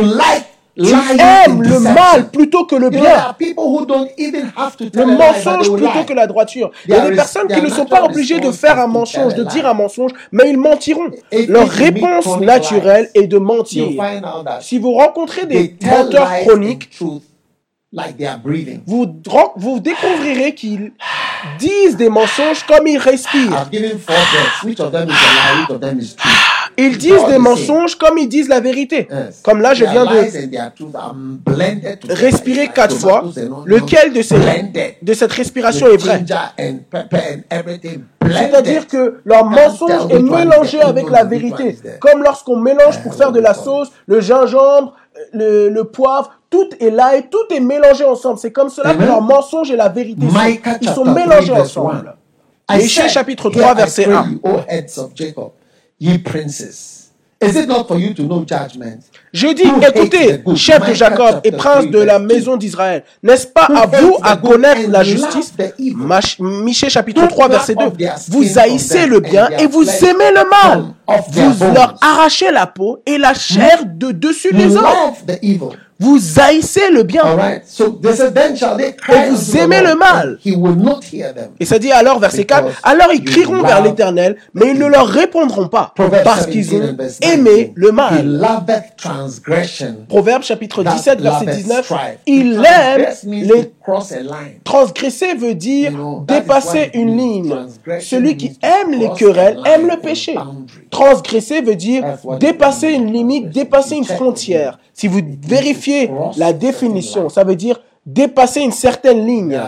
Aimes 0.78 1.62
le 1.62 1.78
mal 1.80 2.30
plutôt 2.30 2.66
que 2.66 2.76
le 2.76 2.90
bien. 2.90 3.34
Le 3.40 5.04
mensonge 5.06 5.72
plutôt 5.72 6.04
que 6.04 6.12
la 6.12 6.26
droiture. 6.26 6.70
Il 6.86 6.90
y 6.90 6.94
a 6.94 7.08
des 7.08 7.16
personnes 7.16 7.48
qui 7.48 7.62
ne 7.62 7.68
sont 7.70 7.86
pas 7.86 8.04
obligées 8.04 8.40
de 8.40 8.50
faire 8.52 8.78
un 8.78 8.86
mensonge, 8.86 9.34
de 9.34 9.44
dire 9.44 9.66
un 9.66 9.74
mensonge, 9.74 10.12
mais 10.32 10.50
ils 10.50 10.58
mentiront. 10.58 11.10
Leur 11.48 11.68
réponse 11.68 12.38
naturelle 12.40 13.08
est 13.14 13.26
de 13.26 13.38
mentir. 13.38 13.88
Si 14.60 14.78
vous 14.78 14.92
rencontrez 14.92 15.46
des 15.46 15.76
menteurs 15.82 16.30
chroniques, 16.46 16.90
vous, 18.86 19.06
vous 19.56 19.80
découvrirez 19.80 20.54
qu'ils 20.54 20.92
disent 21.58 21.96
des 21.96 22.08
mensonges 22.10 22.64
comme 22.66 22.86
ils 22.86 22.98
respirent. 22.98 23.66
Ils 26.78 26.98
disent 26.98 27.24
des 27.28 27.38
mensonges 27.38 27.94
comme 27.96 28.18
ils 28.18 28.28
disent 28.28 28.48
la 28.48 28.60
vérité. 28.60 29.08
Comme 29.42 29.60
là, 29.60 29.74
je 29.74 29.84
viens 29.84 30.04
de 30.04 30.18
respirer 32.12 32.68
quatre 32.68 32.96
fois. 32.96 33.24
Lequel 33.64 34.12
de, 34.12 34.22
ces, 34.22 34.36
de 35.02 35.12
cette 35.14 35.32
respiration 35.32 35.86
est 35.88 35.96
vrai? 35.96 36.24
C'est-à-dire 38.28 38.86
que 38.86 39.20
leur 39.24 39.44
mensonge 39.44 40.10
est 40.10 40.18
mélangé 40.18 40.80
avec 40.80 41.08
la 41.10 41.24
vérité. 41.24 41.78
Comme 42.00 42.22
lorsqu'on 42.22 42.56
mélange 42.56 43.00
pour 43.02 43.14
faire 43.14 43.32
de 43.32 43.40
la 43.40 43.54
sauce 43.54 43.90
le 44.06 44.20
gingembre, 44.20 44.94
le, 45.32 45.68
le 45.70 45.84
poivre, 45.84 46.30
tout 46.50 46.68
est 46.78 46.90
là 46.90 47.16
et 47.16 47.22
tout 47.28 47.46
est 47.54 47.60
mélangé 47.60 48.04
ensemble. 48.04 48.38
C'est 48.38 48.52
comme 48.52 48.68
cela 48.68 48.94
que 48.94 49.02
leur 49.02 49.22
mensonge 49.22 49.70
et 49.70 49.76
la 49.76 49.88
vérité 49.88 50.26
sont, 50.28 50.34
ils 50.82 50.88
sont 50.90 51.04
mélangés 51.04 51.52
ensemble. 51.52 52.14
Michée 52.76 53.08
chapitre 53.08 53.48
3 53.48 53.74
verset 53.74 54.06
1. 54.12 54.26
Je 59.32 59.48
dis, 59.54 59.62
écoutez, 59.88 60.42
chef 60.56 60.88
de 60.88 60.94
Jacob 60.94 61.40
et 61.44 61.52
prince 61.52 61.86
de 61.86 61.98
la 61.98 62.18
maison 62.18 62.56
d'Israël, 62.56 63.04
n'est-ce 63.22 63.46
pas 63.46 63.66
à 63.74 63.86
vous 63.86 64.16
à 64.22 64.36
connaître 64.36 64.90
la 64.90 65.02
justice? 65.04 65.52
Michée 66.40 66.88
chapitre 66.88 67.26
3 67.26 67.48
verset 67.48 67.74
2. 67.74 67.84
Vous 68.28 68.58
haïssez 68.58 69.06
le 69.06 69.20
bien 69.20 69.48
et 69.58 69.66
vous 69.66 69.86
aimez 69.88 70.30
le 70.34 70.48
mal. 70.48 70.84
Vous 71.30 71.74
leur 71.74 71.94
arrachez 72.00 72.50
la 72.50 72.66
peau 72.66 73.02
et 73.06 73.18
la 73.18 73.34
chair 73.34 73.84
de 73.86 74.12
dessus 74.12 74.52
les 74.52 74.74
autres. 74.76 74.88
Vous 75.98 76.18
haïssez 76.38 76.90
le 76.90 77.04
bien. 77.04 77.22
et 79.08 79.30
vous 79.30 79.56
aimez 79.56 79.80
le 79.80 79.94
mal. 79.94 80.38
Et 81.58 81.64
ça 81.64 81.78
dit 81.78 81.90
alors, 81.90 82.18
verset 82.18 82.44
4, 82.44 82.68
alors 82.82 83.08
ils 83.14 83.24
crieront 83.24 83.62
vers 83.62 83.82
l'Éternel, 83.82 84.36
mais 84.52 84.70
ils 84.70 84.78
ne 84.78 84.86
leur 84.86 85.06
répondront 85.06 85.68
pas, 85.68 85.94
parce 86.24 86.46
qu'ils 86.46 86.74
ont 86.74 86.96
aimé 87.22 87.72
le 87.74 87.92
mal. 87.92 88.40
Proverbe 90.08 90.42
chapitre 90.42 90.84
17, 90.84 91.20
verset 91.20 91.46
19, 91.46 91.92
il 92.26 92.62
aime 92.64 93.06
les 93.24 93.72
transgresser 94.64 95.34
veut 95.34 95.54
dire 95.54 95.92
dépasser 96.26 96.90
une 96.94 97.16
ligne. 97.16 97.54
Celui 98.00 98.36
qui 98.36 98.58
aime 98.62 98.92
les 98.92 99.10
querelles 99.16 99.60
aime 99.64 99.88
le 99.88 99.98
péché. 99.98 100.36
Transgresser 100.90 101.62
veut 101.62 101.76
dire 101.76 102.04
dépasser 102.38 102.90
une 102.90 103.12
limite, 103.12 103.50
dépasser 103.50 103.96
une 103.96 104.04
frontière. 104.04 104.78
Si 104.96 105.08
vous 105.08 105.20
vérifiez 105.46 106.10
la 106.38 106.54
définition, 106.54 107.28
ça 107.28 107.44
veut 107.44 107.54
dire 107.54 107.78
dépasser 108.06 108.60
une 108.60 108.72
certaine 108.72 109.26
ligne. 109.26 109.60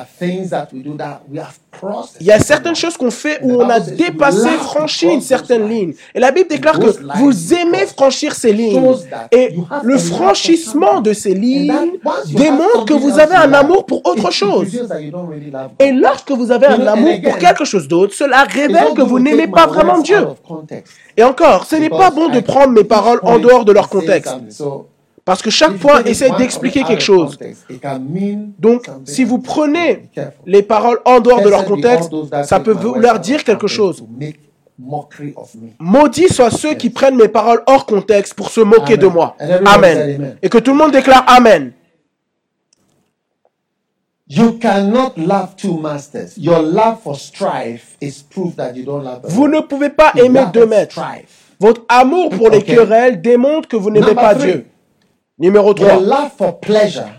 Il 2.21 2.27
y 2.27 2.31
a 2.31 2.39
certaines 2.39 2.77
choses 2.77 2.97
qu'on 2.97 3.11
fait 3.11 3.41
où 3.43 3.61
on 3.61 3.69
a 3.69 3.79
dépassé, 3.81 4.49
franchi 4.49 5.07
une 5.07 5.21
certaine 5.21 5.69
ligne. 5.69 5.93
Et 6.15 6.21
la 6.21 6.31
Bible 6.31 6.49
déclare 6.49 6.79
que 6.79 7.19
vous 7.19 7.53
aimez 7.53 7.85
franchir 7.87 8.35
ces 8.35 8.53
lignes. 8.53 8.81
Et 9.33 9.55
le 9.83 9.99
franchissement 9.99 11.01
de 11.03 11.13
ces 11.13 11.35
lignes 11.35 11.75
démontre 12.29 12.87
que 12.87 12.95
vous 12.95 13.19
avez 13.19 13.35
un 13.35 13.53
amour 13.53 13.85
pour 13.85 14.07
autre 14.07 14.31
chose. 14.31 14.69
Et 15.79 15.93
lorsque 15.93 16.31
vous 16.31 16.51
avez 16.51 16.69
un 16.69 16.87
amour 16.87 17.21
pour 17.23 17.37
quelque 17.37 17.67
chose 17.67 17.87
d'autre, 17.87 18.15
cela 18.15 18.45
révèle 18.45 18.95
que 18.97 19.03
vous 19.03 19.19
n'aimez 19.19 19.49
pas 19.49 19.67
vraiment 19.67 19.99
Dieu. 19.99 20.27
Et 21.17 21.23
encore, 21.23 21.67
ce 21.67 21.77
n'est 21.77 21.91
pas 21.91 22.11
bon 22.11 22.29
de 22.29 22.41
prendre 22.41 22.73
mes 22.73 22.85
paroles 22.85 23.21
en 23.25 23.39
dehors 23.39 23.67
de 23.67 23.73
leur 23.73 23.91
contexte. 23.91 24.35
Parce 25.29 25.43
que 25.43 25.51
chaque 25.51 25.77
point 25.77 26.03
essaie 26.05 26.31
d'expliquer 26.39 26.85
quelque 26.85 27.03
chose. 27.03 27.39
Donc, 28.59 28.89
si 29.05 29.25
vous 29.25 29.41
prenez 29.41 30.09
les 30.47 30.63
paroles 30.63 31.01
en 31.05 31.21
dehors 31.21 31.43
de 31.43 31.51
leur 31.51 31.67
contexte, 31.67 32.11
ça 32.45 32.61
peut 32.61 32.73
vouloir 32.73 33.21
dire 33.21 33.45
quelque 33.45 33.67
chose. 33.67 34.03
Maudits 35.79 36.31
soient 36.31 36.51
ceux 36.51 36.73
qui 36.77 36.89
prennent 36.89 37.17
mes 37.17 37.29
paroles 37.29 37.63
hors 37.67 37.85
contexte 37.85 38.33
pour 38.33 38.49
se 38.51 38.63
moquer 38.63 38.97
de 38.97 39.07
moi. 39.07 39.37
Amen. 39.67 40.39
Et 40.41 40.49
que 40.49 40.57
tout 40.57 40.71
le 40.71 40.79
monde 40.79 40.93
déclare 40.93 41.25
Amen. 41.27 41.73
Vous 49.25 49.49
ne 49.49 49.61
pouvez 49.61 49.91
pas 49.91 50.13
aimer 50.17 50.45
deux 50.55 50.65
maîtres. 50.65 50.99
Votre 51.61 51.83
amour 51.91 52.31
pour 52.31 52.49
les 52.49 52.63
querelles 52.63 53.21
démontre 53.21 53.69
que 53.69 53.77
vous 53.77 53.91
n'aimez 53.91 54.15
pas 54.15 54.35
Dieu. 54.35 54.65
Numéro 55.41 55.73
3. 55.73 56.01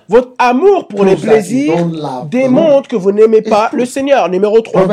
Votre 0.09 0.33
amour 0.37 0.89
pour 0.89 1.05
les 1.05 1.15
plaisirs 1.15 1.87
démontre 2.29 2.89
que 2.89 2.97
vous 2.97 3.13
n'aimez 3.13 3.41
pas 3.41 3.69
le 3.71 3.85
Seigneur. 3.85 4.27
Numéro 4.27 4.59
3. 4.59 4.87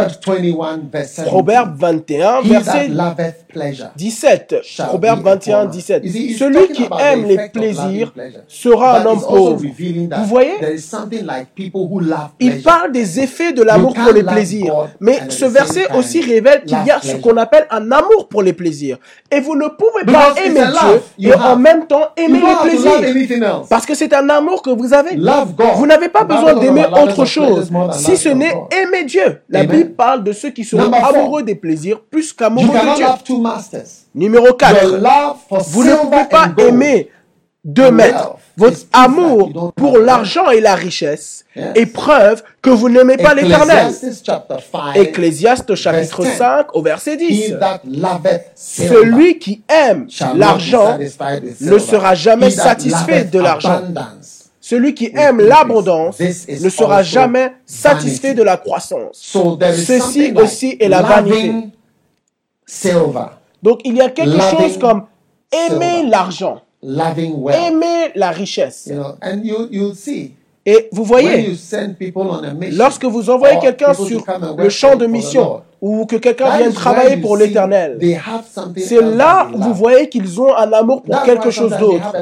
Proverbe 1.27 1.75
21, 1.77 2.43
verset 2.43 2.91
17. 3.97 4.57
Proverbe 4.87 5.25
21, 5.25 5.65
17. 5.67 6.05
Celui 6.39 6.69
qui 6.73 6.85
aime 7.01 7.25
les 7.25 7.49
plaisirs 7.49 8.12
sera 8.47 9.01
un 9.01 9.07
homme 9.07 9.21
pauvre. 9.21 9.61
Vous 9.61 10.25
voyez? 10.27 10.55
Il 12.39 12.62
parle 12.62 12.93
des 12.93 13.21
effets 13.21 13.53
de 13.53 13.62
l'amour 13.62 13.95
pour 13.95 14.12
les 14.12 14.23
plaisirs. 14.23 14.89
Mais 15.01 15.19
ce 15.31 15.47
verset 15.47 15.89
aussi 15.97 16.21
révèle 16.21 16.62
qu'il 16.65 16.79
y 16.87 16.91
a 16.93 17.01
ce 17.01 17.17
qu'on 17.17 17.37
appelle 17.39 17.67
un 17.71 17.91
amour 17.91 18.29
pour 18.29 18.43
les 18.43 18.53
plaisirs. 18.53 18.99
Et 19.33 19.41
vous 19.41 19.57
ne 19.57 19.67
pouvez 19.67 20.05
pas 20.12 20.33
aimer 20.45 20.61
Dieu 21.19 21.31
et 21.31 21.35
en 21.35 21.57
même 21.57 21.89
temps 21.89 22.11
aimer 22.17 22.39
les 22.39 22.71
plaisirs. 22.71 23.15
Parce 23.68 23.87
que 23.87 23.94
c'est 23.94 24.12
un 24.14 24.29
amour 24.29 24.62
que 24.62 24.70
vous 24.70 24.92
avez. 24.92 25.16
Vous 25.76 25.87
n'avez 25.87 26.09
pas 26.09 26.24
besoin 26.24 26.55
d'aimer 26.55 26.85
autre 26.92 27.24
chose, 27.24 27.70
si 27.92 28.16
ce 28.16 28.29
n'est 28.29 28.55
aimer 28.70 29.05
Dieu. 29.05 29.42
La 29.48 29.64
Bible 29.64 29.90
parle 29.94 30.22
de 30.24 30.33
ceux 30.33 30.50
qui 30.50 30.64
seront 30.64 30.90
amoureux 30.92 31.42
des 31.42 31.55
plaisirs 31.55 32.00
plus 32.11 32.33
qu'amoureux 32.33 32.66
de 32.66 32.96
Dieu. 32.96 33.07
Numéro 34.14 34.52
4. 34.55 35.00
Vous 35.68 35.85
ne 35.85 35.94
pouvez 35.94 36.24
pas 36.31 36.48
aimer 36.59 37.11
deux 37.66 37.90
maîtres. 37.90 38.37
Votre 38.57 38.79
amour 38.92 39.72
pour 39.74 39.98
l'argent 39.98 40.48
et 40.50 40.61
la 40.61 40.74
richesse 40.74 41.44
est 41.57 41.87
preuve 41.87 42.42
que 42.62 42.70
vous 42.70 42.88
n'aimez 42.88 43.18
pas 43.18 43.35
l'éternel. 43.35 43.92
Ecclésiaste 44.94 45.74
chapitre 45.74 46.24
5 46.24 46.74
au 46.74 46.81
verset 46.81 47.16
10. 47.18 47.55
Celui 48.55 49.38
qui 49.38 49.62
aime 49.68 50.07
l'argent 50.37 50.96
ne 51.61 51.79
sera 51.79 52.14
jamais 52.14 52.50
satisfait 52.50 53.24
de 53.24 53.40
l'argent. 53.40 53.83
Celui 54.61 54.94
qui 54.94 55.12
aime 55.14 55.40
l'abondance 55.40 56.18
ne 56.18 56.68
sera 56.68 57.02
jamais 57.02 57.52
satisfait 57.66 58.33
de 58.35 58.42
la 58.42 58.57
croissance. 58.57 59.37
Ceci 59.87 60.33
aussi 60.35 60.76
est 60.81 60.88
la 60.88 61.02
vanité. 61.02 61.52
Donc 63.62 63.81
il 63.85 63.96
y 63.96 64.00
a 64.00 64.09
quelque 64.09 64.40
chose 64.40 64.79
comme 64.79 65.07
aimer 65.52 66.09
l'argent 66.09 66.62
Aimer 66.83 68.12
la 68.15 68.31
richesse. 68.31 68.91
Et 70.69 70.89
vous 70.91 71.05
voyez, 71.05 71.55
lorsque 72.73 73.05
vous 73.05 73.31
envoyez 73.31 73.59
quelqu'un 73.61 73.95
sur 73.95 74.25
le 74.59 74.69
champ 74.69 74.97
de 74.97 75.07
mission 75.07 75.62
ou 75.81 76.07
que 76.07 76.17
quelqu'un 76.17 76.59
vient 76.59 76.71
travailler 76.73 77.19
pour 77.19 77.37
l'Éternel, 77.37 77.99
c'est 78.79 79.01
là 79.01 79.49
où 79.55 79.62
vous 79.62 79.75
voyez 79.75 80.09
qu'ils 80.09 80.41
ont 80.41 80.55
un 80.55 80.73
amour 80.73 81.03
pour 81.03 81.23
quelque 81.23 81.51
chose 81.51 81.73
d'autre. 81.79 82.12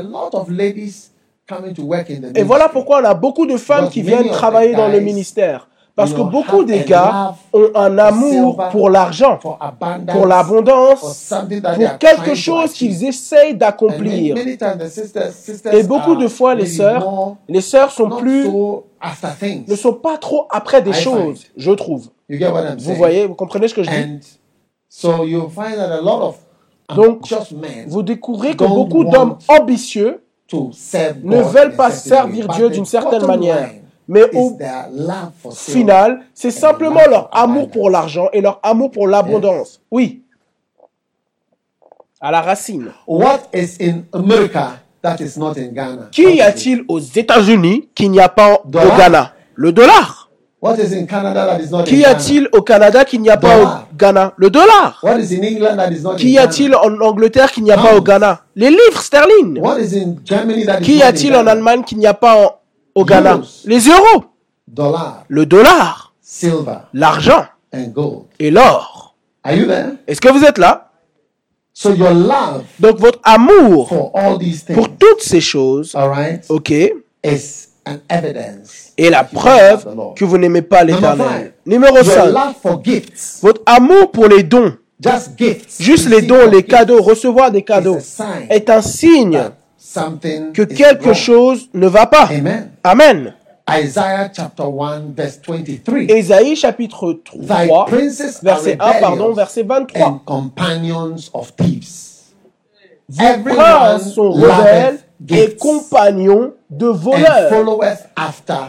Et 2.35 2.43
voilà 2.43 2.69
pourquoi 2.69 3.01
on 3.01 3.05
a 3.05 3.15
beaucoup 3.15 3.47
de 3.47 3.57
femmes 3.57 3.89
qui 3.89 4.03
viennent 4.03 4.29
travailler 4.31 4.75
dans 4.75 4.89
le 4.89 5.01
ministère. 5.01 5.69
Parce 5.97 6.13
que 6.13 6.23
beaucoup 6.23 6.65
des 6.65 6.81
gars 6.81 7.37
ont 7.53 7.69
un 7.75 7.99
amour 7.99 8.57
pour 8.73 8.91
l'argent, 8.91 9.39
pour 9.39 10.27
l'abondance, 10.27 11.33
pour 11.79 11.99
quelque 11.99 12.35
chose 12.35 12.73
qu'ils 12.73 13.05
essayent 13.05 13.55
d'accomplir. 13.55 14.37
Et 15.73 15.83
beaucoup 15.85 16.17
de 16.17 16.27
fois, 16.29 16.55
les 16.55 16.67
sœurs, 16.67 17.37
les 17.49 17.61
sœurs 17.61 17.91
sont 17.91 18.11
plus 18.11 18.49
ne 18.49 19.77
sont 19.77 19.93
pas 19.93 20.17
trop 20.19 20.47
après 20.51 20.83
des 20.83 20.93
choses, 20.93 21.45
je 21.57 21.71
trouve. 21.71 22.09
Vous 22.29 22.95
voyez, 22.95 23.27
vous 23.27 23.35
comprenez 23.35 23.69
ce 23.69 23.75
que 23.75 23.83
je 23.83 23.91
dis? 23.91 23.97
And 23.97 24.19
so 24.89 25.25
you 25.25 25.49
find 25.49 25.77
that 25.77 25.93
a 25.93 26.01
lot 26.01 26.23
of 26.23 26.37
Donc, 26.95 27.33
Vous 27.87 28.03
découvrez 28.03 28.55
que 28.55 28.65
beaucoup 28.65 29.05
d'hommes 29.05 29.37
ambitieux 29.49 30.23
ne 30.53 31.43
veulent 31.43 31.77
pas 31.77 31.91
servir. 31.91 32.49
Dieu 32.49 32.71
d'une 32.71 32.85
certaine 32.85 33.27
manière. 33.27 33.71
Mais 34.07 34.23
is 34.33 34.37
au 34.37 35.51
final, 35.53 36.21
c'est 36.35 36.51
simplement 36.51 37.01
leur 37.09 37.29
amour 37.33 37.71
pour 37.71 37.89
l'argent 37.91 38.29
et 38.33 38.41
leur 38.41 38.61
amour 38.63 38.91
pour 38.91 39.09
l'abondance. 39.09 39.81
Oui. 39.91 40.23
À 42.21 42.31
la 42.31 42.41
racine. 42.43 42.91
What 43.07 43.49
is 43.55 43.77
in 43.81 44.05
America 44.13 44.79
that 45.03 45.17
is 45.21 45.39
not 45.39 45.55
in 45.59 45.73
Ghana? 45.73 46.09
Qui 46.11 46.23
y 46.23 46.27
What 46.27 46.33
is 46.33 46.37
it? 46.37 46.41
a-t-il 46.43 46.85
aux 46.89 47.01
États-Unis 47.01 47.89
qu'il 47.95 48.11
n'y 48.11 48.21
a 48.21 48.29
pas 48.29 48.55
au. 48.55 48.69
Ghana? 48.69 49.33
Le 49.55 49.73
dollar. 49.73 50.31
What 50.63 50.77
is 50.79 50.95
in 50.95 51.05
Canada 51.07 51.45
that 51.47 51.61
is 51.61 51.71
not 51.71 51.81
in 51.81 51.85
Qu'y 51.85 52.01
Ghana? 52.01 52.09
a-t-il 52.17 52.49
au 52.53 52.63
Canada 52.63 53.05
qu'il 53.05 53.21
n'y 53.21 53.29
a 53.29 53.37
pas 53.37 53.59
au 53.63 53.67
Ghana? 53.99 54.33
Le 54.39 54.49
dollar. 54.49 54.99
What 55.03 55.19
is 55.19 55.33
in 55.35 55.43
England 55.45 55.77
that 55.77 55.91
is 55.93 56.03
not 56.03 56.17
Qu'y 56.17 56.39
in 56.39 56.43
a-t-il 56.43 56.75
en 56.75 56.99
Angleterre 57.03 57.53
qu'il 57.53 57.65
n'y 57.65 57.73
a 57.73 57.77
pas 57.77 57.95
au. 57.97 58.01
Ghana? 58.01 58.41
Les 58.57 58.71
livres 58.71 59.03
sterling. 59.03 59.59
What 59.61 59.79
is 59.79 59.95
in 59.95 60.17
Germany 60.25 60.65
that 60.65 60.81
is 60.81 60.85
Qu'y 60.87 60.99
not 60.99 61.05
in 61.05 61.09
a-t-il 61.09 61.37
en? 61.37 61.47
Allemagne 61.47 61.85
qu'il 61.85 61.99
n'y 61.99 62.07
a 62.07 62.15
pas 62.15 62.37
en- 62.43 62.53
au 62.95 63.05
Ghana. 63.05 63.41
Les 63.65 63.89
euros. 63.89 64.25
Dollar, 64.69 65.25
Le 65.29 65.47
dollar. 65.47 66.13
silver, 66.23 66.79
L'argent. 66.93 67.45
and 67.73 67.89
gold. 67.93 68.25
Et 68.39 68.51
l'or. 68.51 69.15
Are 69.43 69.55
you 69.55 69.67
there? 69.67 69.93
Est-ce 70.07 70.21
que 70.21 70.29
vous 70.33 70.43
êtes 70.45 70.59
là? 70.59 70.91
So 71.73 71.93
your 71.93 72.13
love 72.15 72.63
Donc 72.79 72.99
votre 72.99 73.19
amour 73.25 73.89
for 73.89 74.11
all 74.15 74.39
these 74.39 74.65
things, 74.65 74.75
pour 74.77 74.89
toutes 74.97 75.21
ces 75.23 75.41
choses, 75.41 75.93
all 75.97 76.09
right, 76.09 76.45
ok, 76.49 76.71
is 77.25 77.69
an 77.85 77.97
evidence. 78.09 78.93
est 78.97 79.11
la 79.11 79.25
preuve 79.25 79.85
que 80.15 80.25
vous 80.25 80.39
n'aimez 80.39 80.63
pas 80.63 80.85
l'éternel. 80.85 81.53
Numéro 81.67 81.97
Your 81.97 82.05
5. 82.05 82.27
love 82.27 82.55
for 82.63 82.81
gifts, 82.85 83.41
Votre 83.43 83.61
amour 83.67 84.13
pour 84.13 84.29
les 84.29 84.45
dons, 84.45 84.73
just 85.01 85.33
gifts, 85.37 85.83
juste 85.83 86.09
les 86.09 86.23
dons, 86.23 86.49
les 86.49 86.63
cadeaux, 86.63 87.03
recevoir 87.03 87.51
des 87.51 87.63
cadeaux, 87.63 87.97
is 87.99 87.99
a 87.99 88.01
sign 88.39 88.47
est 88.51 88.71
un 88.71 88.81
signe 88.81 89.43
que 90.53 90.63
quelque 90.63 91.13
chose 91.13 91.69
ne 91.75 91.87
va 91.87 92.07
pas. 92.07 92.29
Amen. 92.31 92.71
Amen. 92.83 93.35
Isaiah 93.71 94.31
chapter 94.35 94.65
1 94.65 95.15
verse 95.17 95.41
23. 95.47 96.11
Ésaïe 96.11 96.55
chapitre 96.55 97.21
Thy 97.35 97.67
3, 97.67 97.87
princes 97.87 98.43
verset 98.43 98.77
are 98.79 98.97
1, 98.97 99.01
pardon, 99.01 99.33
verset 99.33 99.63
23. 99.63 100.03
and 100.03 100.19
companions 100.27 101.31
of 101.33 101.55
thieves. 101.57 102.15
Vos 103.09 103.39
princes 103.45 104.15
sont 104.15 104.31
rebelles 104.31 104.99
et 105.31 105.57
compagnons 105.57 106.53
de 106.71 106.87
voleurs. 106.87 107.51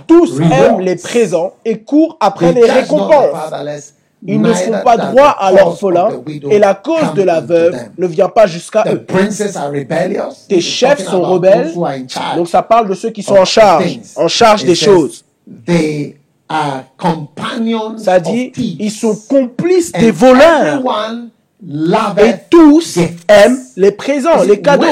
Tous 0.08 0.40
aiment 0.40 0.80
les 0.80 0.96
présents 0.96 1.54
et 1.66 1.80
courent 1.80 2.18
après 2.20 2.54
les 2.54 2.70
récompenses. 2.70 3.94
Ils 4.28 4.42
ne 4.42 4.52
font 4.54 4.72
pas 4.84 4.98
droit 4.98 5.36
à 5.40 5.52
l'orphelin 5.52 6.10
et 6.50 6.58
la 6.60 6.74
cause 6.74 7.14
de 7.16 7.22
la 7.24 7.42
veuve 7.42 7.76
ne 7.98 8.08
vient 8.08 8.30
pas 8.30 8.48
jusqu'à 8.48 8.84
eux. 8.92 9.06
Tes 10.48 10.62
chefs 10.62 11.04
sont 11.06 11.22
rebelles, 11.22 11.72
donc 12.36 12.48
ça 12.48 12.62
parle 12.64 12.90
de 12.90 12.94
ceux 12.96 13.12
qui 13.12 13.22
sont 13.24 13.36
en 13.36 13.46
charge, 13.46 14.00
en 14.16 14.28
charge 14.28 14.64
des 14.64 14.76
choses. 14.76 15.24
Ça 17.98 18.20
dit, 18.20 18.52
ils 18.80 18.92
sont 18.92 19.16
complices 19.28 19.92
des 19.92 20.12
voleurs. 20.12 20.82
Et 21.68 22.34
tous 22.50 22.98
aiment 23.28 23.60
les 23.76 23.92
présents, 23.92 24.44
les 24.44 24.62
cadeaux. 24.62 24.86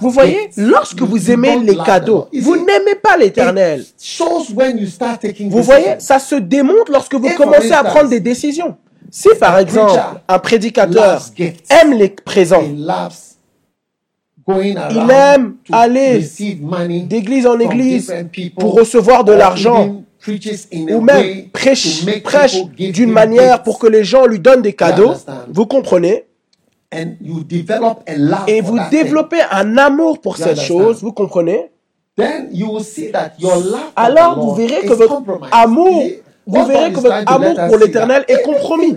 Vous 0.00 0.10
voyez, 0.10 0.50
lorsque 0.56 1.00
vous 1.00 1.30
aimez 1.30 1.58
les 1.60 1.76
cadeaux, 1.76 2.28
vous 2.40 2.56
n'aimez 2.56 2.94
pas 3.02 3.16
l'éternel. 3.16 3.84
Vous 5.48 5.62
voyez, 5.62 5.94
ça 5.98 6.18
se 6.18 6.34
démontre 6.34 6.92
lorsque 6.92 7.14
vous 7.14 7.30
commencez 7.30 7.72
à 7.72 7.82
prendre 7.84 8.10
des 8.10 8.20
décisions. 8.20 8.76
Si 9.10 9.28
par 9.38 9.58
exemple, 9.58 9.98
un 10.28 10.38
prédicateur 10.38 11.22
aime 11.70 11.94
les 11.94 12.08
présents, 12.08 12.64
Il 14.46 15.10
aime 15.10 15.54
aller 15.72 16.22
d'église 17.06 17.46
en 17.46 17.58
église 17.58 18.12
pour 18.58 18.74
recevoir 18.74 19.24
de 19.24 19.32
l'argent, 19.32 20.02
ou 20.90 21.00
même 21.00 21.48
prêche, 21.50 22.04
prêche 22.22 22.64
d'une 22.76 23.10
manière 23.10 23.62
pour 23.62 23.78
que 23.78 23.86
les 23.86 24.04
gens 24.04 24.26
lui 24.26 24.38
donnent 24.40 24.62
des 24.62 24.72
cadeaux, 24.72 25.14
vous 25.48 25.66
comprenez, 25.66 26.24
et 28.46 28.60
vous 28.60 28.78
développez 28.90 29.40
un 29.50 29.76
amour 29.78 30.20
pour 30.20 30.36
cette 30.36 30.60
chose, 30.60 31.02
vous 31.02 31.12
comprenez, 31.12 31.70
alors 33.96 34.38
vous 34.40 34.54
verrez 34.54 34.86
que 34.86 34.92
votre 34.92 35.22
amour, 35.50 36.04
vous 36.46 36.64
verrez 36.66 36.92
que 36.92 37.00
votre 37.00 37.22
amour 37.26 37.54
pour 37.68 37.78
l'éternel 37.78 38.24
est 38.28 38.42
compromis. 38.42 38.96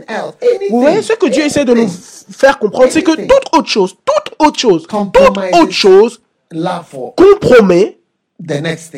Vous 0.69 0.81
voyez, 0.81 1.01
ce 1.01 1.13
que 1.13 1.27
Dieu 1.27 1.43
essaie 1.45 1.65
de 1.65 1.73
nous 1.73 1.87
faire 1.89 2.59
comprendre, 2.59 2.91
c'est 2.91 3.01
que 3.03 3.15
toute 3.15 3.47
autre 3.53 3.67
chose, 3.69 3.95
toute 4.05 4.35
autre 4.47 4.59
chose, 4.59 4.85
toute 4.87 5.37
autre 5.55 5.71
chose 5.71 6.21
compromet 7.15 7.97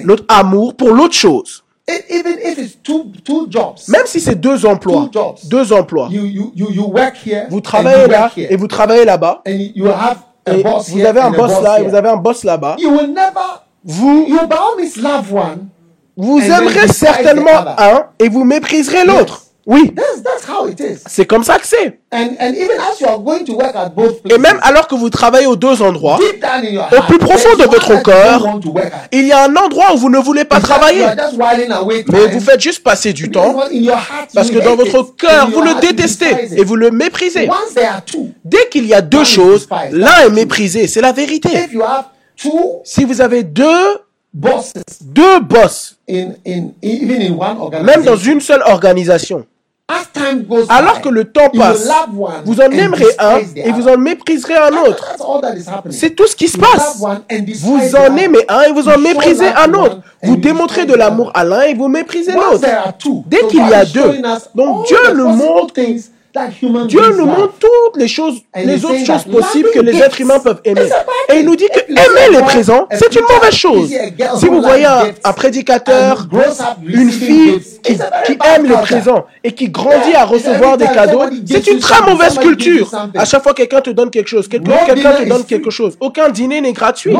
notre 0.04 0.26
amour 0.28 0.76
pour 0.76 0.90
l'autre 0.90 1.16
chose. 1.16 1.64
E- 1.90 2.06
Even 2.10 2.38
if 2.44 2.58
it's 2.60 2.78
two 2.84 3.06
two 3.26 3.48
jobs, 3.50 3.88
Même 3.88 4.06
si 4.06 4.20
c'est 4.20 4.36
deux 4.36 4.66
emplois, 4.66 5.08
Two 5.08 5.10
jobs. 5.12 5.38
deux 5.46 5.74
emplois, 5.74 6.08
you 6.12 6.24
you 6.26 6.52
you 6.72 6.84
work 6.86 7.16
here, 7.26 7.48
vous 7.50 7.58
and 7.58 7.62
travaillez 7.62 8.04
you 8.04 8.10
là 8.12 8.22
work 8.22 8.38
here, 8.38 8.48
et 8.52 8.56
vous 8.58 8.68
travaillez 8.68 9.06
là-bas, 9.06 9.42
et 9.46 9.74
boss 10.64 10.90
vous 10.90 11.06
avez 11.06 11.20
un 11.22 11.32
boss 11.32 11.62
là 11.62 11.80
et 11.80 11.84
vous 11.84 11.96
avez 11.96 12.10
un 12.10 12.18
boss 12.18 12.44
là-bas, 12.44 12.76
You 12.80 12.92
will 12.92 13.10
never. 13.10 13.62
vous 13.84 14.26
You 14.28 14.38
love 15.02 15.34
one. 15.34 15.68
vous 16.18 16.40
aimerez 16.40 16.88
certainement 16.90 17.66
un 17.78 18.06
et 18.20 18.30
vous 18.30 18.44
mépriserez 18.44 19.06
l'autre. 19.06 19.44
Oui, 19.70 19.94
That's 19.96 20.24
that's 20.24 20.50
how 20.50 20.68
it 20.68 20.80
is. 20.80 21.04
c'est 21.06 21.28
comme 21.28 21.44
ça 21.44 21.60
que 21.60 21.68
c'est. 21.68 22.00
And 22.12 22.30
and 22.40 22.54
even 22.56 22.80
as 22.80 23.00
you 23.00 23.08
are 23.08 23.20
going 23.20 23.44
to 23.44 23.54
work 23.54 23.76
at 23.76 23.90
both 23.90 24.24
places, 24.24 24.36
Et 24.36 24.40
même 24.40 24.60
alors 24.64 24.88
que 24.88 24.96
vous 24.96 25.12
travaillez 25.12 25.46
aux 25.46 25.56
deux 25.56 25.84
endroits, 25.84 26.18
deep 26.18 26.42
down 26.42 26.66
in 26.66 26.72
your 26.72 26.88
au 26.92 27.04
plus 27.04 27.20
profond 27.20 27.56
de 27.56 27.66
votre 27.66 27.92
at. 27.92 29.08
il 29.12 29.28
y 29.28 29.32
a 29.32 29.44
un 29.44 29.56
endroit 29.56 29.94
où 29.94 29.98
vous 29.98 30.10
ne 30.10 30.18
voulez 30.18 30.44
pas 30.44 30.60
travailler, 30.60 31.06
mais 32.12 32.28
vous 32.32 32.40
faites 32.40 32.60
juste 32.60 32.84
passer 32.84 33.14
du 33.14 33.30
temps 33.30 33.56
parce 34.34 34.50
que 34.50 34.58
dans 34.58 34.76
votre 34.76 35.16
cœur, 35.16 35.52
vous 35.52 35.62
le 35.62 35.80
détestez 35.80 36.58
et 36.58 36.64
vous 36.64 36.76
le 36.76 36.90
méprisez. 36.90 37.48
Dès 38.44 38.70
qu'il 38.72 38.88
y 38.88 38.96
a 38.96 39.02
deux 39.02 39.24
choses, 39.24 39.70
l'un 39.92 40.26
est 40.26 40.32
méprisé, 40.32 40.88
c'est 40.88 41.02
la 41.02 41.12
vérité. 41.12 41.50
Si 42.84 43.06
vous 43.06 43.22
avez 43.22 43.44
deux, 43.44 44.00
bosses 44.34 44.74
deux 45.02 45.40
boss, 45.42 45.98
in 46.10 46.34
in 46.46 46.72
even 46.82 47.22
in 47.22 47.34
one 47.38 47.84
même 47.84 48.04
dans 48.04 48.16
une 48.16 48.42
seule 48.42 48.62
organisation, 48.66 49.46
alors 50.70 51.02
que 51.02 51.10
le 51.10 51.26
temps 51.26 51.50
passe, 51.50 51.88
vous 52.46 52.62
en 52.62 52.70
aimerez 52.72 53.06
un 53.20 53.38
et 53.56 53.72
vous 53.72 53.88
en 53.88 53.98
mépriserez 53.98 54.56
un 54.56 54.74
autre. 54.88 55.04
C'est 55.92 56.12
tout 56.12 56.28
ce 56.28 56.36
qui 56.36 56.48
se 56.48 56.58
passe. 56.58 56.98
Vous 57.68 57.96
en 57.96 58.16
aimez 58.18 58.46
un 58.48 58.62
et 58.62 58.72
vous 58.72 58.88
en 58.88 58.98
méprisez 58.98 59.48
un 59.48 59.74
autre. 59.74 60.00
Vous 60.24 60.36
démontrez 60.36 60.86
de 60.86 60.94
l'amour 60.94 61.32
à 61.34 61.44
l'un 61.44 61.62
et 61.62 61.74
vous 61.74 61.88
méprisez 61.88 62.34
l'autre. 62.52 62.60
Dès 63.28 63.48
qu'il 63.48 63.68
y 63.68 63.74
a 63.74 63.86
deux, 63.86 64.22
donc 64.56 64.86
Dieu 64.88 64.98
nous 65.16 65.30
montre- 65.30 65.74
Dieu 66.88 67.02
nous 67.18 67.26
montre 67.26 67.54
toutes 67.60 67.98
les 67.98 68.08
choses, 68.08 68.42
les 68.56 68.86
autres 68.86 69.06
choses 69.06 69.24
possibles 69.24 69.70
que 69.74 69.80
les 69.80 69.98
êtres 69.98 70.22
humains 70.22 70.40
peuvent 70.40 70.62
aimer. 70.64 70.90
Et 71.34 71.40
il 71.40 71.46
nous 71.46 71.56
dit 71.56 71.68
que 71.68 71.92
aimer 71.92 72.38
les 72.38 72.42
présents, 72.44 72.88
c'est 72.92 73.16
une 73.16 73.26
mauvaise 73.30 73.54
chose. 73.54 73.92
Si 74.38 74.48
vous 74.48 74.62
voyez 74.62 74.86
un, 74.86 75.34
prédicateur, 75.34 76.28
une 76.86 77.12
fille 77.12 77.60
qui, 77.84 77.98
aime 78.56 78.66
les 78.66 78.78
présents 78.78 79.26
et 79.44 79.52
qui 79.54 79.70
grandit 79.70 80.14
à 80.16 80.26
recevoir 80.26 80.78
des 80.78 80.86
cadeaux, 80.86 81.24
c'est 81.46 81.68
une 81.68 81.80
très 81.80 82.02
mauvaise 82.10 82.38
culture. 82.38 82.92
À 83.16 83.26
chaque 83.26 83.44
fois 83.44 83.54
quelqu'un 83.54 83.82
te 83.82 83.90
donne 83.90 84.10
quelque 84.10 84.28
chose, 84.28 84.48
quelqu'un 84.48 84.70
No 84.70 84.76
quelqu'un 84.86 85.14
te 85.14 85.30
donne 85.30 85.46
quelque 85.46 85.70
chose. 85.70 85.98
Aucun 86.00 86.30
dîner 86.30 86.62
n'est 86.62 86.74
gratuit. 86.74 87.14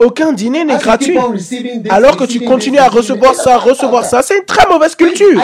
Aucun 0.00 0.32
dîner 0.32 0.64
n'est 0.64 0.78
gratuit. 0.78 1.18
Alors 1.90 2.16
que 2.16 2.24
tu 2.24 2.40
continues 2.40 2.78
à 2.78 2.88
recevoir 2.88 3.34
ça, 3.34 3.58
recevoir 3.58 4.04
ça, 4.04 4.22
c'est 4.22 4.38
une 4.38 4.44
très 4.44 4.66
mauvaise 4.68 4.94
culture. 4.94 5.40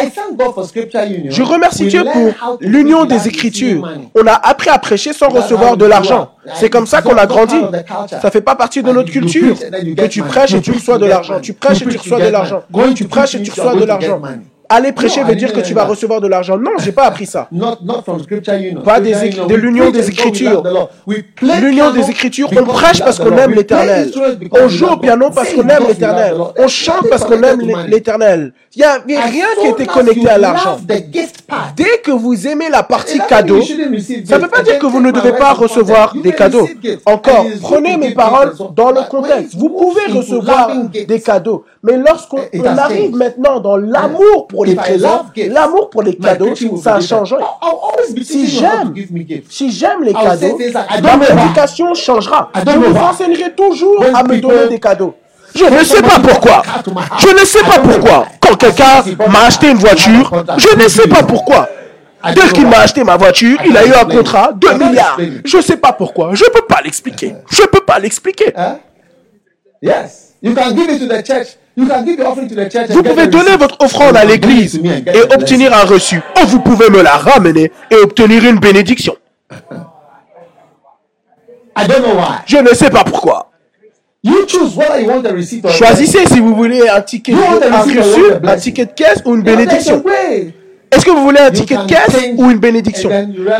Je 1.29 1.43
remercie 1.43 1.87
Dieu 1.87 2.05
pour 2.05 2.59
l'union 2.71 3.05
des 3.05 3.29
Écritures. 3.29 3.87
On 4.15 4.27
a 4.27 4.33
appris 4.33 4.71
à 4.71 4.79
prêcher 4.79 5.13
sans 5.13 5.29
recevoir 5.29 5.77
de 5.77 5.85
l'argent. 5.85 6.33
C'est 6.55 6.71
comme 6.71 6.87
ça 6.87 7.03
qu'on 7.03 7.17
a 7.17 7.27
grandi. 7.27 7.57
Ça 8.23 8.31
fait 8.31 8.41
pas 8.41 8.55
partie 8.55 8.83
de 8.83 8.93
notre 8.93 9.11
culture. 9.11 9.57
Que 9.59 10.07
tu 10.07 10.23
prêches 10.23 10.55
et 10.55 10.61
tu 10.61 10.73
reçois 10.73 10.99
de 10.99 11.07
l'argent. 11.07 11.41
Tu 11.41 11.53
prêches 11.53 11.83
et 11.83 11.87
tu 11.87 11.99
reçois 11.99 12.21
de 12.21 12.29
l'argent. 12.29 12.63
Tu 12.95 13.05
prêches 13.05 13.35
et 13.35 13.43
tu 13.43 13.51
reçois 13.51 13.75
de 13.75 13.85
l'argent. 13.85 14.21
Aller 14.71 14.93
prêcher 14.93 15.23
veut 15.25 15.35
dire 15.35 15.53
que 15.53 15.61
tu 15.61 15.75
vas 15.75 15.85
recevoir 15.85 16.21
de 16.21 16.29
l'argent. 16.29 16.57
Non, 16.57 16.71
j'ai 16.79 16.93
pas 16.93 17.05
appris 17.05 17.27
ça. 17.27 17.49
Pas 18.85 19.01
des, 19.01 19.13
de 19.13 19.55
l'union 19.55 19.91
des 19.91 20.09
Écritures. 20.09 20.63
L'union 21.43 21.91
des 21.91 22.09
Écritures, 22.09 22.49
on 22.57 22.65
prêche 22.65 23.01
parce 23.01 23.19
qu'on 23.19 23.37
aime 23.37 23.53
l'Éternel. 23.53 24.11
On 24.53 24.69
joue 24.69 24.87
au 24.87 24.97
piano 24.97 25.31
parce 25.35 25.53
qu'on 25.53 25.69
aime 25.69 25.87
l'Éternel. 25.89 26.35
On 26.57 26.69
chante 26.69 27.09
parce 27.11 27.25
qu'on 27.25 27.43
aime 27.43 27.61
l'Éternel. 27.89 28.53
Il 28.77 28.87
n'y 29.09 29.17
a, 29.17 29.25
rien 29.27 29.47
qui 29.61 29.67
était 29.67 29.87
connecté 29.87 30.29
à 30.29 30.39
l'argent. 30.39 30.79
Dès 31.77 31.99
que 32.05 32.13
vous 32.13 32.47
aimez 32.47 32.69
la 32.71 32.85
partie 32.85 33.19
cadeau, 33.29 33.61
ça 33.63 34.37
ne 34.39 34.43
veut 34.43 34.49
pas 34.49 34.63
dire 34.63 34.79
que 34.79 34.87
vous 34.87 35.01
ne 35.01 35.11
devez 35.11 35.33
pas 35.33 35.53
recevoir 35.53 36.15
des 36.15 36.33
cadeaux. 36.33 36.69
Encore, 37.05 37.45
prenez 37.61 37.97
mes 37.97 38.15
paroles 38.15 38.55
dans 38.77 38.93
le 38.93 39.03
contexte. 39.11 39.57
Vous 39.57 39.71
pouvez 39.71 40.07
recevoir 40.17 40.71
des 40.93 41.21
cadeaux. 41.21 41.65
Mais 41.83 41.97
lorsqu'on 41.97 42.39
arrive 42.65 43.17
maintenant 43.17 43.59
dans 43.59 43.77
l'amour 43.77 44.47
pour 44.49 44.60
les 44.65 44.75
présents, 44.75 45.27
l'amour 45.51 45.91
pour 45.91 46.03
les 46.03 46.17
cadeaux, 46.17 46.55
ça 46.83 46.97
a 46.97 47.01
changé. 47.01 47.37
Si 48.23 48.49
j'aime, 48.49 48.95
si 49.49 49.71
j'aime 49.71 50.03
les 50.03 50.13
cadeaux, 50.13 50.59
ma 51.03 51.19
prédication 51.19 51.95
changera. 51.95 52.51
Je 52.55 52.71
vous 52.79 52.97
enseignerai 52.97 53.53
toujours 53.55 54.05
à 54.15 54.23
me 54.23 54.39
donner 54.39 54.69
des 54.69 54.81
cadeaux. 54.81 55.15
Je 55.55 55.65
ne 55.65 55.85
sais 55.85 56.03
pas 56.03 56.19
pourquoi. 56.21 56.63
Je 57.19 57.29
ne 57.29 57.45
sais 57.45 57.63
pas 57.63 57.79
pourquoi. 57.81 58.27
Quand 58.41 58.57
quelqu'un 58.57 59.03
m'a 59.29 59.47
acheté 59.47 59.71
une 59.71 59.79
voiture, 59.79 60.45
je 60.57 60.77
ne 60.77 60.89
sais 60.89 61.09
pas 61.09 61.23
pourquoi. 61.23 61.69
Dès 62.35 62.49
qu'il 62.53 62.67
m'a 62.67 62.81
acheté 62.81 63.03
ma 63.03 63.17
voiture, 63.17 63.59
il 63.65 63.77
a 63.77 63.85
eu 63.87 63.93
un 63.93 64.05
contrat, 64.05 64.53
2 64.55 64.75
milliards. 64.75 65.19
Je 65.45 65.57
ne 65.57 65.63
sais 65.63 65.77
pas 65.77 65.93
pourquoi. 65.93 66.35
Je 66.35 66.45
ne 66.45 66.51
peux 66.51 66.67
pas 66.67 66.81
l'expliquer. 66.85 67.35
Je 67.51 67.63
ne 67.63 67.67
peux 67.67 67.81
pas 67.81 67.99
l'expliquer. 67.99 68.53
Vous 72.91 73.03
pouvez 73.03 73.27
donner 73.27 73.57
votre 73.57 73.77
offrande 73.81 74.17
à 74.17 74.25
l'église 74.25 74.81
et 74.85 75.21
obtenir 75.35 75.73
un 75.75 75.85
reçu. 75.85 76.21
Ou 76.43 76.47
vous 76.47 76.61
pouvez 76.61 76.91
me 76.91 77.03
la 77.03 77.13
ramener 77.17 77.71
et 77.91 77.97
obtenir 77.97 78.45
une 78.45 78.59
bénédiction. 78.59 79.15
Je 82.47 82.57
ne 82.59 82.75
sais 82.75 82.91
pas 82.91 83.05
pourquoi. 83.05 83.51
Choisissez 85.71 86.27
si 86.27 86.41
vous 86.41 86.55
voulez 86.55 86.87
un 86.89 87.01
ticket, 87.01 87.33
un 87.33 87.79
reçu, 87.81 88.23
un 88.45 88.57
ticket 88.57 88.85
de 88.87 88.93
caisse 88.93 89.23
ou 89.25 89.35
une 89.35 89.43
bénédiction. 89.43 90.03
Est-ce 90.93 91.05
que 91.05 91.11
vous 91.11 91.23
voulez 91.23 91.41
un 91.41 91.51
ticket 91.51 91.77
de 91.77 91.87
caisse 91.87 92.17
ou 92.37 92.51
une 92.51 92.59
bénédiction 92.59 93.11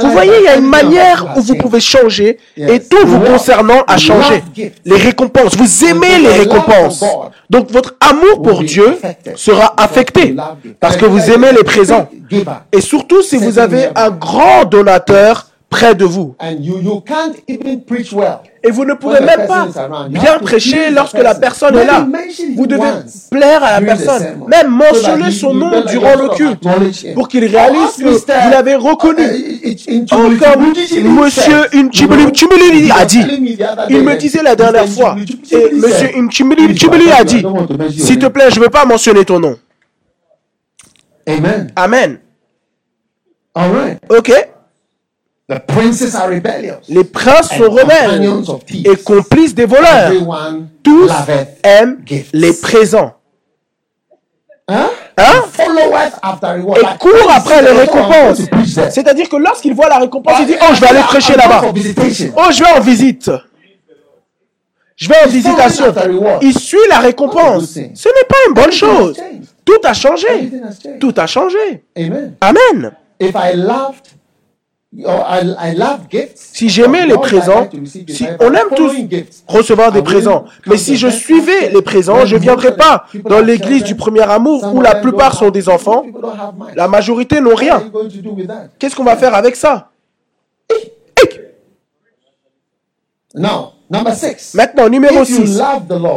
Vous 0.01 0.11
voyez, 0.11 0.33
il 0.41 0.45
y 0.45 0.49
a 0.49 0.57
une 0.57 0.67
manière 0.69 1.35
où 1.37 1.41
vous 1.41 1.55
pouvez 1.57 1.81
changer 1.81 2.39
et 2.57 2.81
tout 2.81 3.07
vous 3.07 3.21
concernant 3.21 3.83
a 3.87 3.97
changé. 3.97 4.43
Les 4.85 4.97
récompenses, 4.97 5.57
vous 5.57 5.85
aimez 5.85 6.19
les 6.21 6.33
récompenses. 6.33 7.05
Donc 7.49 7.71
votre 7.71 7.95
amour 8.01 8.43
pour 8.43 8.63
Dieu 8.63 8.99
sera 9.37 9.75
affecté. 9.77 10.35
parce 10.79 10.97
que 10.97 11.05
vous 11.07 11.31
aimez 11.31 11.53
les 11.53 11.65
présents. 11.65 12.09
Et 12.73 12.81
surtout 12.81 13.23
si 13.23 13.37
vous 13.37 13.59
avez 13.59 13.89
un 13.95 14.11
grand 14.11 14.65
donateur 14.65 15.50
près 15.71 15.95
de 15.95 16.05
vous. 16.05 16.35
Et 18.63 18.71
vous 18.71 18.85
ne 18.85 18.93
pouvez 18.95 19.21
même 19.21 19.47
pas 19.47 19.69
bien 20.11 20.39
prêcher 20.41 20.91
lorsque 20.91 21.23
la 21.23 21.35
personne 21.35 21.77
est 21.77 21.87
là. 21.87 22.07
Vous 22.57 22.67
devez 22.67 22.91
plaire 23.31 23.65
à 23.65 23.81
la 23.81 23.87
personne. 23.87 24.43
Même 24.49 24.69
mentionner 24.69 25.31
son 25.31 25.55
nom 25.55 25.71
durant 25.87 26.17
le 26.17 26.29
culte 26.35 27.15
pour 27.15 27.29
qu'il 27.29 27.47
réalise 27.47 27.97
que 27.99 28.09
vous 28.09 28.51
l'avez 28.51 28.75
reconnu. 28.75 29.23
Encore 30.11 30.59
Monsieur 30.59 31.67
Inchimili 31.73 32.91
a 32.91 33.05
dit. 33.07 33.25
Il 33.89 34.03
me 34.03 34.17
disait 34.17 34.43
la 34.43 34.57
dernière 34.57 34.89
fois. 34.89 35.17
Et 35.53 35.75
Monsieur 35.75 36.11
Inchimili 36.17 37.13
a 37.13 37.25
dit. 37.25 37.43
S'il 37.97 38.19
te 38.19 38.27
plaît, 38.27 38.51
je 38.51 38.59
ne 38.59 38.65
veux 38.65 38.71
pas 38.71 38.85
mentionner 38.85 39.25
ton 39.25 39.39
nom. 39.39 39.57
Amen. 41.27 41.73
Amen. 41.77 42.19
Ok. 44.11 44.33
Les 46.89 47.05
princes 47.05 47.49
sont 47.49 47.71
rebelles 47.71 48.23
et 48.85 48.97
complices 48.97 49.55
des 49.55 49.67
voleurs. 49.67 50.13
Tous 50.83 51.11
aiment 51.63 51.99
les 52.33 52.53
présents. 52.53 53.15
Hein? 54.69 54.89
hein? 55.17 55.43
Et 56.77 56.99
courent 56.99 57.31
après 57.35 57.63
les 57.63 57.73
récompenses. 57.73 58.43
C'est-à-dire 58.91 59.29
que 59.29 59.37
lorsqu'il 59.37 59.75
voit 59.75 59.89
la 59.89 59.99
récompense, 59.99 60.37
il 60.41 60.47
dit 60.47 60.55
Oh, 60.61 60.73
je 60.75 60.81
vais 60.81 60.87
aller 60.89 61.01
prêcher 61.01 61.35
là-bas. 61.35 61.63
Oh, 62.37 62.43
je 62.53 62.63
vais 62.63 62.71
en 62.71 62.81
visite. 62.81 63.31
Je 64.95 65.09
vais 65.09 65.17
en 65.25 65.29
visitation. 65.29 65.87
Il 66.43 66.57
suit 66.59 66.79
la 66.89 66.99
récompense. 67.01 67.71
Ce 67.73 67.81
n'est 67.81 68.27
pas 68.29 68.37
une 68.49 68.55
bonne 68.55 68.73
chose. 68.73 69.17
Tout 69.65 69.81
a 69.85 69.93
changé. 69.95 70.51
Tout 71.01 71.15
a 71.17 71.27
changé. 71.27 71.85
Amen. 72.41 72.93
Si 76.35 76.69
j'aimais 76.69 77.07
les 77.07 77.17
présents, 77.17 77.69
si 78.09 78.27
on 78.41 78.53
aime 78.53 78.71
tous 78.75 78.93
recevoir 79.47 79.93
des 79.93 80.03
présents, 80.03 80.45
mais 80.67 80.77
si 80.77 80.97
je 80.97 81.07
suivais 81.07 81.71
les 81.71 81.81
présents, 81.83 82.27
je 82.27 82.35
ne 82.35 82.41
viendrais 82.41 82.77
pas 82.77 83.05
dans 83.25 83.41
l'église 83.41 83.85
du 83.85 83.95
premier 83.95 84.29
amour 84.29 84.75
où 84.75 84.81
la 84.81 84.97
plupart 84.97 85.35
sont 85.35 85.51
des 85.51 85.69
enfants. 85.69 86.05
La 86.75 86.89
majorité 86.89 87.41
n'ont 87.41 87.55
rien. 87.55 87.85
Qu'est-ce 88.81 88.97
qu'on 88.97 89.05
va 89.05 89.17
faire 89.17 89.35
avec 89.35 89.55
ça? 89.55 89.91
Maintenant, 94.55 94.89
numéro 94.89 95.25
6. 95.25 95.63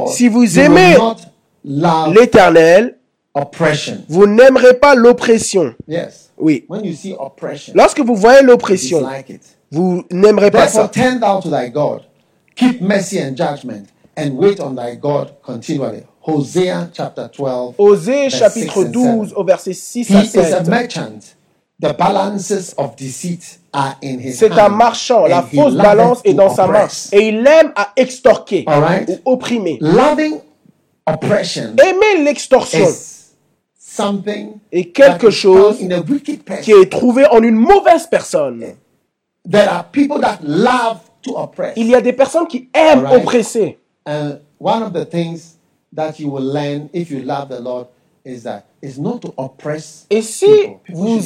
Si 0.08 0.28
vous 0.30 0.60
aimez 0.60 0.98
l'éternel, 1.64 2.98
vous 4.08 4.28
n'aimerez 4.28 4.76
pas 4.76 4.94
l'oppression. 4.96 5.74
Oui. 6.38 6.66
Lorsque 7.74 8.00
vous 8.00 8.16
voyez 8.16 8.44
l'oppression, 8.44 9.04
vous 9.72 10.04
n'aimerez 10.12 10.52
pas 10.52 10.68
ça. 10.68 10.90
Keep 12.56 12.82
mercy 12.82 13.20
and 13.20 13.36
judgment 13.36 13.88
and 14.16 14.30
wait 14.38 14.60
on 14.60 14.76
thy 14.76 14.96
God 14.96 15.34
continually. 15.42 16.04
Hosea 16.22 16.90
chapter 16.94 17.26
12. 17.36 17.74
Osée 17.80 18.30
chapitre 18.30 18.84
12 18.84 19.34
au 19.36 19.44
verset 19.44 19.74
6 19.74 20.12
à 20.16 20.24
7. 20.24 20.42
C'est 24.34 24.52
un 24.52 24.70
marchand, 24.70 25.26
la 25.26 25.42
fausse 25.42 25.74
balance 25.74 26.22
est 26.24 26.36
dans 26.36 26.54
sa 26.54 26.68
main 26.68 26.88
et 27.12 27.30
il 27.30 27.46
aime 27.48 27.74
à 27.76 27.90
extorquer 27.96 28.66
ou 29.26 29.32
opprimer. 29.34 29.80
Aimer 31.08 32.24
l'extorsion 32.24 32.86
et 34.72 34.90
quelque 34.90 35.30
chose 35.30 35.78
qui 36.62 36.72
est 36.72 36.92
trouvé 36.92 37.26
en 37.28 37.42
une 37.42 37.56
mauvaise 37.56 38.08
personne. 38.08 38.64
Il 41.76 41.88
y 41.88 41.96
a 41.96 42.02
des 42.02 42.14
personnes 42.14 42.48
qui 42.48 42.70
aiment 42.74 43.06
oppresser. 43.12 43.78
Et 50.10 50.22
si 50.22 50.46
vous 50.90 51.20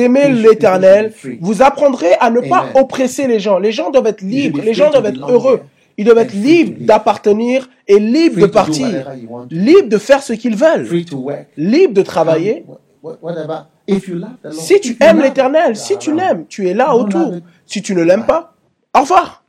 aimez 0.00 0.28
l'Éternel, 0.30 1.14
vous 1.40 1.62
apprendrez 1.62 2.14
à 2.20 2.30
ne 2.30 2.40
pas 2.40 2.66
oppresser 2.74 3.26
les 3.28 3.38
gens. 3.38 3.58
Les 3.58 3.72
gens 3.72 3.90
doivent 3.90 4.06
être 4.06 4.22
libres, 4.22 4.60
les 4.62 4.74
gens 4.74 4.90
doivent 4.90 5.06
être 5.06 5.30
heureux. 5.30 5.62
Ils 5.98 6.04
doivent 6.04 6.18
être 6.18 6.34
libres 6.34 6.84
d'appartenir 6.84 7.68
et 7.88 7.98
libres 7.98 8.40
de 8.40 8.46
partir, 8.46 8.86
libres 9.50 9.88
de 9.88 9.98
faire 9.98 10.22
ce 10.22 10.32
qu'ils 10.34 10.56
veulent, 10.56 10.86
libres 11.56 11.94
de 11.94 12.02
travailler. 12.02 12.64
Si 14.52 14.80
tu 14.80 14.96
aimes 15.00 15.20
l'éternel, 15.22 15.76
si 15.76 15.96
tu 15.96 16.12
l'aimes, 16.14 16.44
tu 16.48 16.68
es 16.68 16.74
là 16.74 16.94
autour. 16.94 17.34
Si 17.66 17.80
tu 17.82 17.94
ne 17.94 18.02
l'aimes 18.02 18.26
pas, 18.26 18.54
au 18.94 19.00
revoir. 19.00 19.42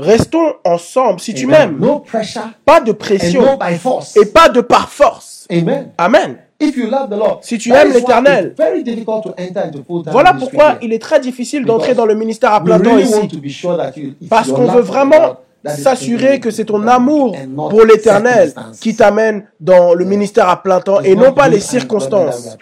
Restons 0.00 0.54
ensemble 0.64 1.20
si 1.20 1.32
tu 1.34 1.46
m'aimes. 1.46 1.78
Pas 2.64 2.80
de 2.80 2.92
pression 2.92 3.42
et 4.16 4.26
pas 4.26 4.48
de 4.48 4.60
par 4.62 4.88
force. 4.88 5.46
Amen. 5.98 6.38
Si 7.40 7.58
tu 7.58 7.72
aimes 7.72 7.92
l'éternel, 7.92 8.54
voilà 10.06 10.34
pourquoi 10.34 10.78
il 10.82 10.92
est 10.92 11.02
très 11.02 11.20
difficile 11.20 11.64
d'entrer 11.64 11.94
dans 11.94 12.06
le 12.06 12.14
ministère 12.14 12.52
à 12.52 12.62
plein 12.62 12.78
temps 12.78 12.98
ici. 12.98 13.28
Parce 14.28 14.50
qu'on 14.50 14.66
veut 14.66 14.82
vraiment 14.82 15.36
s'assurer 15.64 16.40
que 16.40 16.50
c'est 16.50 16.64
ton 16.64 16.86
amour 16.86 17.36
pour 17.70 17.84
l'éternel 17.84 18.52
qui 18.80 18.96
t'amène 18.96 19.44
dans 19.60 19.94
le 19.94 20.04
ministère 20.04 20.48
à 20.48 20.62
plein 20.62 20.80
temps 20.80 21.00
et 21.00 21.14
non 21.14 21.32
pas 21.32 21.48
les 21.48 21.60
circonstances. 21.60 22.56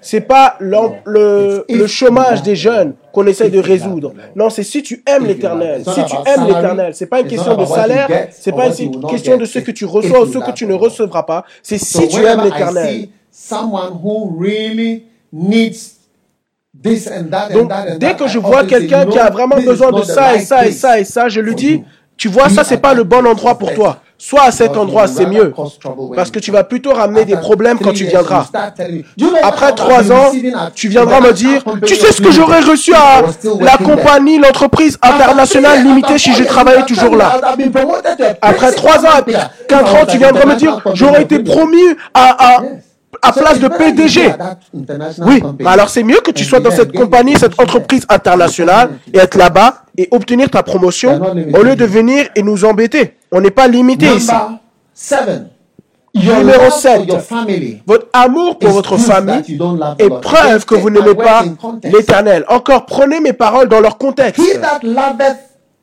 C'est 0.00 0.22
pas 0.22 0.56
le, 0.58 1.64
le, 1.68 1.86
chômage 1.86 2.42
des 2.42 2.56
jeunes 2.56 2.94
qu'on 3.12 3.26
essaie 3.26 3.50
de 3.50 3.58
résoudre. 3.58 4.12
Non, 4.36 4.50
c'est 4.50 4.62
si 4.62 4.82
tu 4.82 5.02
aimes 5.06 5.26
l'éternel. 5.26 5.82
Si 5.84 6.04
tu 6.04 6.16
aimes 6.26 6.46
l'éternel, 6.46 6.94
c'est 6.94 7.06
pas 7.06 7.20
une 7.20 7.26
question 7.28 7.56
de 7.56 7.64
salaire, 7.64 8.08
c'est 8.30 8.52
pas 8.52 8.74
une 8.76 9.04
question 9.06 9.36
de 9.36 9.44
ce 9.44 9.58
que 9.58 9.70
tu 9.70 9.84
reçois 9.84 10.22
ou 10.22 10.32
ce 10.32 10.38
que 10.38 10.52
tu 10.52 10.66
ne 10.66 10.74
recevras 10.74 11.24
pas. 11.24 11.44
C'est 11.62 11.78
si 11.78 12.08
tu 12.08 12.24
aimes 12.24 12.42
l'éternel. 12.42 13.08
Donc, 17.52 17.70
dès 17.98 18.14
que 18.14 18.26
je 18.28 18.38
vois 18.38 18.64
quelqu'un 18.64 19.06
qui 19.06 19.18
a 19.18 19.30
vraiment 19.30 19.56
besoin 19.56 19.92
de 19.92 20.02
ça 20.02 20.34
et 20.36 20.40
ça 20.40 20.66
et 20.66 20.72
ça 20.72 20.98
et 21.00 21.04
ça, 21.04 21.28
je 21.28 21.40
lui 21.40 21.54
dis, 21.54 21.82
tu 22.16 22.28
vois, 22.28 22.48
ça, 22.48 22.64
c'est 22.64 22.76
pas 22.78 22.94
le 22.94 23.04
bon 23.04 23.26
endroit 23.26 23.58
pour 23.58 23.72
toi. 23.74 23.98
Soit 24.18 24.42
à 24.42 24.50
cet 24.50 24.76
endroit, 24.76 25.06
c'est 25.06 25.24
mieux. 25.24 25.54
Parce 26.14 26.30
que 26.30 26.38
tu 26.38 26.50
vas 26.50 26.64
plutôt 26.64 26.92
ramener 26.92 27.24
des 27.24 27.36
problèmes 27.36 27.78
quand 27.78 27.94
tu 27.94 28.04
viendras. 28.04 28.46
Après 29.42 29.72
trois 29.74 30.12
ans, 30.12 30.30
tu 30.74 30.88
viendras 30.88 31.20
me 31.20 31.32
dire, 31.32 31.64
tu 31.86 31.94
sais 31.96 32.12
ce 32.12 32.20
que 32.20 32.30
j'aurais 32.30 32.60
reçu 32.60 32.92
à 32.92 33.22
la 33.60 33.78
compagnie, 33.78 34.38
l'entreprise 34.38 34.98
internationale 35.00 35.82
limitée 35.82 36.18
si 36.18 36.34
je 36.34 36.44
travaillais 36.44 36.84
toujours 36.84 37.16
là. 37.16 37.40
Après 38.42 38.72
trois 38.72 38.98
ans, 39.06 39.22
quatre 39.66 39.94
ans, 39.94 40.04
tu 40.06 40.18
viendras 40.18 40.44
me 40.44 40.56
dire, 40.56 40.82
j'aurais 40.92 41.22
été 41.22 41.38
promu 41.38 41.96
à, 42.12 42.56
à, 42.56 42.62
à 43.22 43.32
place 43.32 43.58
de 43.58 43.68
PDG. 43.68 44.32
Oui, 45.22 45.42
mais 45.58 45.66
alors 45.70 45.88
c'est 45.88 46.02
mieux 46.02 46.20
que 46.20 46.30
tu 46.30 46.44
sois 46.44 46.60
dans 46.60 46.70
cette 46.70 46.92
compagnie, 46.92 47.36
cette 47.38 47.60
entreprise 47.60 48.04
internationale 48.08 48.90
et 49.12 49.18
être 49.18 49.36
là-bas 49.36 49.84
et 49.96 50.08
obtenir 50.10 50.50
ta 50.50 50.62
promotion 50.62 51.20
au 51.54 51.62
lieu 51.62 51.76
de 51.76 51.84
venir 51.84 52.28
et 52.34 52.42
nous 52.42 52.64
embêter. 52.64 53.16
On 53.32 53.40
n'est 53.40 53.50
pas 53.50 53.68
limité 53.68 54.06
ici. 54.14 54.32
Numéro 56.12 56.70
7. 56.70 57.02
Votre 57.86 58.06
amour 58.12 58.58
pour 58.58 58.70
votre 58.70 58.96
famille 58.96 59.58
est 59.98 60.20
preuve 60.20 60.64
que 60.66 60.74
vous 60.74 60.90
n'aimez 60.90 61.14
pas 61.14 61.44
l'éternel. 61.84 62.44
Encore, 62.48 62.84
prenez 62.86 63.20
mes 63.20 63.32
paroles 63.32 63.68
dans 63.68 63.80
leur 63.80 63.96
contexte. 63.96 64.42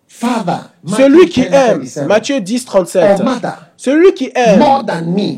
Celui 0.10 1.30
qui 1.30 1.41
aime, 1.41 1.84
Matthieu 2.08 2.39
10, 2.39 2.66
37, 2.66 3.22
celui 3.76 4.14
qui 4.14 4.32
aime 4.34 4.62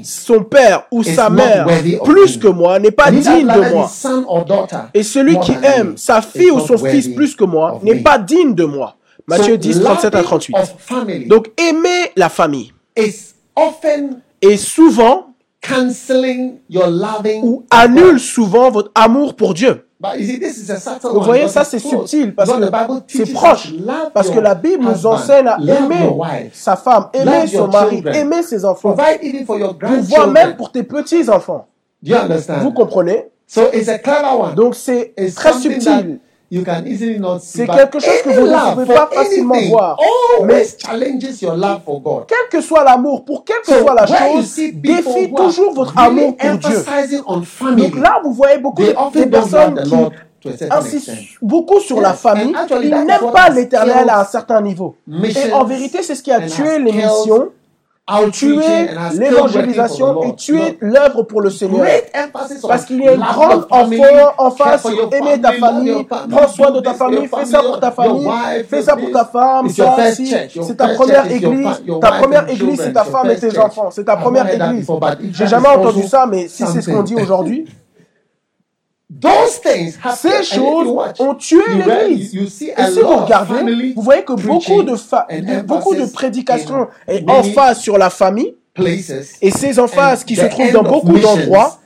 son 0.03 0.43
père 0.43 0.83
ou 0.91 1.03
sa 1.03 1.29
mère 1.29 1.67
plus 2.03 2.37
que 2.37 2.47
moi 2.47 2.79
n'est 2.79 2.91
pas 2.91 3.11
digne 3.11 3.47
de 3.47 3.73
moi. 3.73 3.91
Et 4.93 5.03
celui 5.03 5.39
qui 5.39 5.53
aime 5.63 5.97
sa 5.97 6.21
fille 6.21 6.51
ou 6.51 6.59
son 6.59 6.77
fils 6.77 7.07
plus 7.07 7.35
que 7.35 7.43
moi 7.43 7.79
n'est 7.83 7.95
pas 8.01 8.17
digne 8.17 8.53
de 8.53 8.65
moi. 8.65 8.95
Matthieu 9.27 9.57
10, 9.57 9.81
37 9.81 10.15
à 10.15 10.23
38. 10.23 10.55
Donc 11.27 11.51
aimer 11.57 12.11
la 12.15 12.29
famille 12.29 12.71
et 14.41 14.57
souvent 14.57 15.28
ou 17.43 17.63
annule 17.69 18.19
souvent 18.19 18.71
votre 18.71 18.91
amour 18.95 19.35
pour 19.35 19.53
Dieu. 19.53 19.85
Vous 20.01 21.21
voyez, 21.21 21.47
ça 21.49 21.65
c'est 21.65 21.79
subtil 21.79 22.33
parce 22.33 22.49
que 22.51 22.63
c'est 23.07 23.33
proche. 23.33 23.73
Parce 24.13 24.29
que 24.29 24.39
la 24.39 24.55
Bible 24.55 24.85
nous 24.85 25.05
enseigne 25.05 25.47
à 25.47 25.57
aimer 25.59 26.09
sa 26.53 26.77
femme, 26.77 27.09
aimer 27.13 27.47
son 27.47 27.67
mari, 27.67 28.01
aimer 28.13 28.41
ses 28.41 28.63
enfants. 28.63 28.95
Pouvoir 28.95 30.27
même 30.29 30.55
pour 30.55 30.71
tes 30.71 30.83
petits-enfants. 30.83 31.67
Vous 32.61 32.71
comprenez? 32.71 33.29
Donc 34.55 34.75
c'est 34.75 35.13
très 35.35 35.53
subtil. 35.53 36.19
C'est 36.51 37.67
quelque 37.67 37.99
chose 37.99 38.21
que 38.23 38.29
vous 38.29 38.47
ne 38.47 38.73
pouvez 38.73 38.93
pas 38.93 39.09
facilement 39.13 39.55
voir. 39.69 39.97
Mais 40.45 40.65
quel 42.27 42.49
que 42.49 42.61
soit 42.61 42.83
l'amour, 42.83 43.23
pour 43.23 43.45
quelle 43.45 43.61
que 43.65 43.79
soit 43.79 43.93
la 43.93 44.07
chose, 44.07 44.59
défie 44.73 45.31
toujours 45.33 45.73
votre 45.73 45.97
amour 45.97 46.35
pour 46.35 46.57
Dieu. 46.57 46.83
Donc 47.77 47.95
là, 47.97 48.19
vous 48.23 48.33
voyez 48.33 48.57
beaucoup 48.57 48.81
de 48.81 49.25
personnes 49.25 49.83
qui 50.41 50.49
insistent 50.71 51.11
beaucoup 51.41 51.79
sur 51.81 52.01
la 52.01 52.13
famille. 52.13 52.55
Ils 52.81 52.89
n'aiment 52.89 53.31
pas 53.31 53.49
l'éternel 53.49 54.09
à 54.09 54.21
un 54.21 54.25
certain 54.25 54.61
niveau. 54.61 54.95
Et 55.23 55.53
en 55.53 55.65
vérité, 55.65 56.01
c'est 56.01 56.15
ce 56.15 56.23
qui 56.23 56.31
a 56.31 56.41
tué 56.41 56.79
les 56.79 56.91
missions 56.93 57.49
tuer 58.31 58.87
l'évangélisation 59.13 60.23
et 60.23 60.35
tuer 60.35 60.77
l'œuvre 60.81 61.23
pour 61.23 61.41
le 61.41 61.49
Seigneur. 61.49 61.85
Parce 62.67 62.85
qu'il 62.85 63.03
y 63.03 63.07
a 63.07 63.13
une 63.13 63.21
grande 63.21 63.65
face 64.57 64.81
sur 64.81 65.13
aimer 65.13 65.39
ta 65.41 65.53
famille, 65.53 66.05
prends 66.29 66.47
soin 66.47 66.71
de 66.71 66.79
ta 66.79 66.93
famille, 66.93 67.27
fais 67.27 67.45
ça 67.45 67.61
pour 67.61 67.79
ta 67.79 67.91
famille, 67.91 68.27
fais 68.69 68.81
ça 68.81 68.95
pour 68.95 69.11
ta 69.11 69.25
femme, 69.25 69.69
ça, 69.69 69.95
c'est 70.13 70.75
ta 70.77 70.87
première 70.89 71.31
église, 71.31 71.81
ta 72.01 72.11
première 72.13 72.49
église 72.49 72.81
c'est 72.81 72.93
ta 72.93 73.03
femme 73.03 73.29
et 73.29 73.35
tes 73.35 73.57
enfants, 73.57 73.89
c'est 73.91 74.05
ta 74.05 74.17
première 74.17 74.49
église. 74.49 74.87
J'ai 75.33 75.47
jamais 75.47 75.69
entendu 75.69 76.03
ça, 76.03 76.25
mais 76.25 76.47
si 76.47 76.65
c'est 76.65 76.81
ce 76.81 76.89
qu'on 76.89 77.03
dit 77.03 77.15
aujourd'hui, 77.15 77.65
ces 80.15 80.43
choses 80.43 80.87
ont 81.19 81.35
tué 81.35 81.61
l'Église. 81.75 82.35
Et 82.35 82.47
si 82.47 82.99
vous 83.01 83.17
regardez, 83.17 83.93
vous 83.95 84.01
voyez 84.01 84.23
que 84.23 84.33
beaucoup 84.33 84.83
de, 84.83 85.61
beaucoup 85.63 85.95
de 85.95 86.05
prédications 86.05 86.87
et 87.07 87.23
face 87.53 87.81
sur 87.81 87.97
la 87.97 88.09
famille, 88.09 88.55
et 89.41 89.51
ces 89.51 89.79
emphases 89.79 90.23
qui 90.23 90.35
se 90.35 90.45
trouvent 90.45 90.71
dans 90.71 90.83
beaucoup 90.83 91.17
d'endroits, 91.17 91.79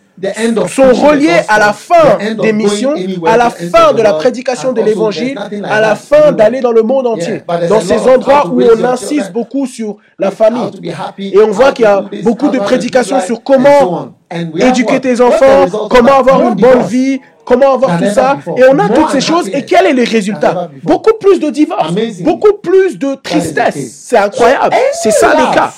sont 0.68 0.94
reliés 0.94 1.40
à 1.48 1.60
la 1.60 1.74
fin 1.74 2.18
des 2.42 2.54
missions, 2.54 2.96
à 3.26 3.38
la 3.38 3.50
fin 3.50 3.94
de 3.94 4.02
la 4.02 4.14
prédication 4.14 4.74
de 4.74 4.82
l'évangile, 4.82 5.38
à 5.64 5.82
la 5.82 5.96
fin 5.96 6.32
d'aller 6.32 6.62
dans 6.62 6.72
le 6.72 6.84
monde 6.84 7.08
entier. 7.08 7.44
Dans 7.70 7.82
ces 7.82 8.00
endroits 8.08 8.48
où 8.48 8.62
on 8.62 8.84
insiste 8.84 9.32
beaucoup 9.32 9.66
sur 9.66 9.98
la 10.20 10.32
famille. 10.32 10.72
Et 11.18 11.40
on 11.40 11.52
voit 11.52 11.72
qu'il 11.72 11.86
y 11.86 11.88
a 11.88 12.04
beaucoup 12.24 12.50
de 12.50 12.60
prédications 12.60 13.20
sur 13.22 13.44
comment 13.44 14.14
éduquer 14.56 15.00
tes 15.00 15.22
enfants, 15.22 15.88
comment 15.90 16.20
avoir 16.20 16.42
une 16.42 16.56
bonne 16.56 16.84
vie, 16.84 17.20
comment 17.46 17.74
avoir 17.74 17.98
tout 17.98 18.10
ça. 18.14 18.38
Et 18.58 18.64
on 18.70 18.80
a 18.80 18.90
toutes 18.90 19.10
ces 19.10 19.22
choses. 19.22 19.48
Et 19.50 19.64
quel 19.66 19.86
est 19.86 19.94
le 19.94 20.04
résultat? 20.04 20.70
Beaucoup 20.84 21.18
plus 21.20 21.40
de 21.40 21.50
divorce, 21.50 21.94
beaucoup 22.22 22.54
plus 22.62 22.98
de 22.98 23.16
tristesse. 23.16 24.06
C'est 24.06 24.18
incroyable. 24.18 24.76
C'est 24.94 25.12
ça 25.12 25.34
le 25.36 25.54
cas. 25.54 25.72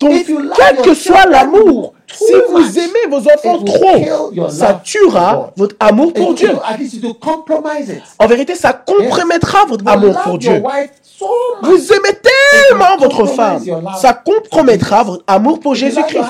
Donc, 0.00 0.26
quel 0.56 0.76
que 0.76 0.94
soit 0.94 1.26
l'amour, 1.26 1.94
si 2.12 2.32
vous 2.50 2.78
aimez 2.78 3.06
vos 3.10 3.18
enfants 3.18 3.62
trop, 3.64 4.48
ça 4.48 4.80
tuera 4.82 5.52
votre 5.56 5.76
amour 5.80 6.12
pour 6.12 6.34
Dieu. 6.34 6.50
En 8.18 8.26
vérité, 8.26 8.54
ça 8.54 8.72
compromettra 8.72 9.64
votre 9.66 9.86
amour 9.86 10.18
pour 10.22 10.38
Dieu. 10.38 10.62
Vous 11.62 11.92
aimez 11.92 12.16
tellement 12.22 12.96
votre 12.98 13.26
femme, 13.26 13.60
ça 14.00 14.12
compromettra 14.12 15.02
votre 15.02 15.24
amour 15.26 15.60
pour 15.60 15.74
Jésus-Christ. 15.74 16.24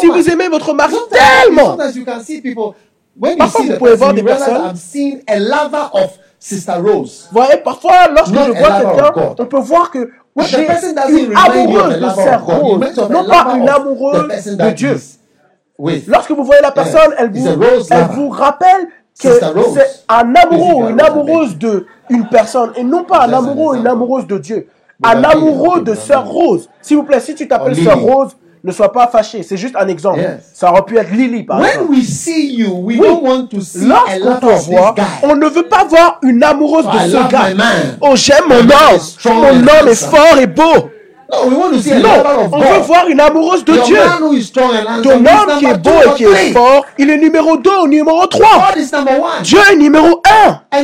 Si 0.00 0.06
vous 0.06 0.30
aimez 0.30 0.48
votre 0.48 0.72
mari 0.72 0.94
tellement, 1.10 1.76
parfois 3.36 3.62
vous 3.64 3.76
pouvez 3.76 3.94
voir 3.94 4.14
des 4.14 4.22
personnes. 4.22 4.72
Vous 6.44 7.06
voyez, 7.30 7.56
parfois, 7.58 8.08
lorsque 8.14 8.34
je 8.34 8.50
vois 8.50 8.80
quelqu'un, 8.80 9.12
on 9.38 9.46
peut 9.46 9.60
voir 9.60 9.90
que 9.90 10.10
j'ai 10.40 10.66
une 10.66 11.36
amoureuse 11.36 12.00
de 12.00 12.08
Sœur 12.08 12.44
Rose, 12.44 13.08
non 13.10 13.24
pas 13.26 13.54
une 13.56 13.68
amoureuse 13.68 14.56
de 14.56 14.70
Dieu. 14.70 14.96
Lorsque 16.06 16.30
vous 16.30 16.44
voyez 16.44 16.62
la 16.62 16.70
personne, 16.70 17.12
elle 17.18 17.30
vous, 17.30 17.48
elle 17.90 18.04
vous 18.12 18.28
rappelle 18.28 18.88
que 19.20 19.28
c'est 19.38 20.04
un 20.08 20.34
amoureux 20.34 20.84
ou 20.84 20.88
une 20.88 21.00
amoureuse 21.00 21.58
de 21.58 21.86
une 22.08 22.28
personne 22.28 22.72
et 22.76 22.84
non 22.84 23.04
pas 23.04 23.26
un 23.26 23.32
amoureux 23.32 23.76
ou 23.76 23.78
une 23.78 23.86
amoureuse 23.86 24.26
de 24.26 24.38
Dieu. 24.38 24.68
Un 25.02 25.24
amoureux 25.24 25.82
de 25.82 25.94
Sœur 25.94 26.26
Rose. 26.26 26.68
S'il 26.80 26.96
vous 26.96 27.02
plaît, 27.02 27.20
si 27.20 27.34
tu 27.34 27.48
t'appelles 27.48 27.76
Sœur 27.76 28.00
Rose, 28.00 28.36
ne 28.64 28.72
sois 28.72 28.92
pas 28.92 29.08
fâché. 29.08 29.42
C'est 29.42 29.56
juste 29.56 29.74
un 29.76 29.88
exemple. 29.88 30.20
Ça 30.54 30.70
aurait 30.70 30.82
pu 30.82 30.96
être 30.96 31.10
Lily, 31.10 31.42
par 31.42 31.64
exemple. 31.64 31.90
we 31.90 32.04
see 32.04 32.54
you, 32.54 32.70
we 32.82 32.98
Lorsqu'on 32.98 33.46
te 34.36 34.70
voit, 34.70 34.94
on 35.22 35.36
ne 35.36 35.46
veut 35.46 35.68
pas 35.68 35.84
voir 35.84 36.18
une 36.22 36.42
amoureuse 36.42 36.86
de 36.86 37.10
ce 37.10 37.28
gars. 37.28 37.48
Oh, 38.00 38.14
j'aime 38.14 38.44
mon 38.48 38.60
homme. 38.60 39.00
Mon 39.24 39.68
homme 39.68 39.88
est 39.88 39.94
fort 39.94 40.38
et 40.40 40.46
beau. 40.46 40.90
Non, 41.32 41.48
on 42.52 42.58
veut 42.58 42.80
voir 42.80 43.08
une 43.08 43.20
amoureuse 43.20 43.64
de 43.64 43.72
Dieu. 43.84 43.98
Ton 45.02 45.16
homme 45.16 45.58
qui 45.58 45.64
est 45.64 45.78
beau 45.78 45.90
et 46.04 46.14
qui 46.14 46.24
est 46.24 46.52
fort, 46.52 46.84
il 46.98 47.08
est 47.10 47.16
numéro 47.16 47.56
2 47.56 47.70
ou 47.82 47.86
numéro 47.88 48.26
3. 48.26 48.74
Dieu 49.42 49.58
est 49.72 49.76
numéro 49.76 50.22
1. 50.70 50.78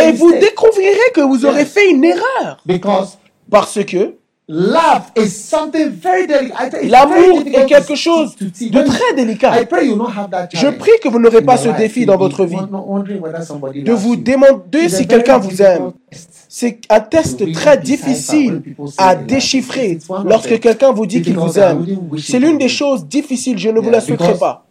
Et 0.00 0.12
vous 0.12 0.32
découvrirez 0.32 1.12
que 1.14 1.20
vous 1.20 1.46
aurez 1.46 1.64
fait 1.64 1.88
une 1.90 2.04
erreur. 2.04 2.58
Parce 3.50 3.78
que 3.84 4.17
L'amour 6.84 7.42
est 7.46 7.66
quelque 7.66 7.94
chose 7.94 8.34
de 8.36 8.82
très 8.82 9.14
délicat. 9.14 9.52
Je 10.54 10.68
prie 10.68 10.92
que 11.02 11.08
vous 11.10 11.18
n'aurez 11.18 11.42
pas 11.42 11.58
ce 11.58 11.68
défi 11.68 12.06
dans 12.06 12.16
votre 12.16 12.46
vie. 12.46 12.56
de 12.56 13.92
vous 13.92 14.16
demander 14.16 14.88
si 14.88 15.06
quelqu'un 15.06 15.36
vous 15.36 15.60
aime. 15.60 15.92
C'est 16.48 16.80
un 16.88 17.00
test 17.00 17.52
très 17.52 17.76
difficile 17.76 18.62
à 18.96 19.14
déchiffrer 19.14 19.98
lorsque 20.24 20.58
quelqu'un 20.60 20.92
vous 20.92 21.04
dit 21.04 21.20
qu'il 21.20 21.36
vous 21.36 21.58
aime. 21.58 21.84
C'est 22.16 22.38
l'une 22.38 22.56
des 22.56 22.68
choses 22.68 23.04
difficiles, 23.04 23.58
je 23.58 23.68
ne 23.68 23.80
vous 23.80 23.90
la 23.90 24.00
souhaiterai 24.00 24.38
pas. 24.38 24.64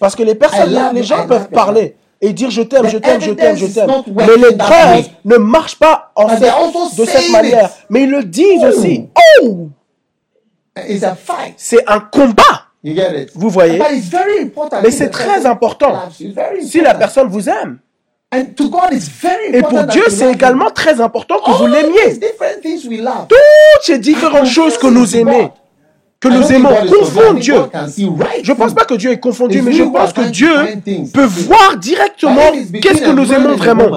Parce 0.00 0.16
que 0.16 0.24
les 0.24 0.34
personnes, 0.34 0.76
les 0.92 1.04
gens 1.04 1.24
peuvent 1.28 1.50
parler 1.50 1.94
et 2.20 2.32
dire 2.32 2.50
je 2.50 2.62
t'aime, 2.62 2.88
je 2.88 2.98
t'aime, 2.98 3.20
je 3.20 3.32
t'aime, 3.32 3.56
je 3.56 3.66
t'aime. 3.66 3.90
Mais 4.14 4.36
les 4.36 4.56
preuves 4.56 5.08
ne 5.24 5.36
marchent 5.36 5.78
pas 5.78 6.12
en 6.16 6.28
fait, 6.28 6.50
de 6.96 7.04
cette 7.04 7.30
manière. 7.30 7.70
Mais 7.88 8.02
ils 8.04 8.10
le 8.10 8.24
disent 8.24 8.64
aussi. 8.64 9.08
Oh! 9.42 9.68
C'est 11.56 11.88
un 11.88 12.00
combat. 12.00 12.66
Vous 13.34 13.50
voyez? 13.50 13.80
Mais 14.82 14.90
c'est 14.90 15.10
très 15.10 15.46
important. 15.46 16.08
Si 16.62 16.80
la 16.80 16.94
personne 16.94 17.28
vous 17.28 17.48
aime. 17.48 17.78
Et 18.32 18.44
pour 19.62 19.82
Dieu, 19.84 20.04
c'est 20.08 20.30
également 20.30 20.70
très 20.70 21.00
important 21.00 21.40
que 21.44 21.50
vous 21.50 21.66
l'aimiez. 21.66 22.20
Toutes 23.28 23.82
ces 23.82 23.98
différentes 23.98 24.46
choses 24.46 24.78
que 24.78 24.86
nous 24.86 25.16
aimons, 25.16 25.50
que 26.20 26.28
nous 26.28 26.52
aimons 26.52 26.68
confondent 26.86 27.38
Dieu. 27.38 27.56
Je 28.42 28.52
ne 28.52 28.56
pense 28.56 28.74
pas 28.74 28.84
que 28.84 28.94
Dieu 28.94 29.10
est 29.10 29.20
confondu, 29.20 29.62
mais 29.62 29.72
je 29.72 29.84
pense 29.84 30.12
que 30.12 30.28
Dieu 30.28 30.52
peut 31.12 31.24
voir 31.24 31.76
directement 31.78 32.52
qu'est-ce 32.80 33.02
que 33.02 33.10
nous 33.10 33.32
aimons 33.32 33.56
vraiment. 33.56 33.90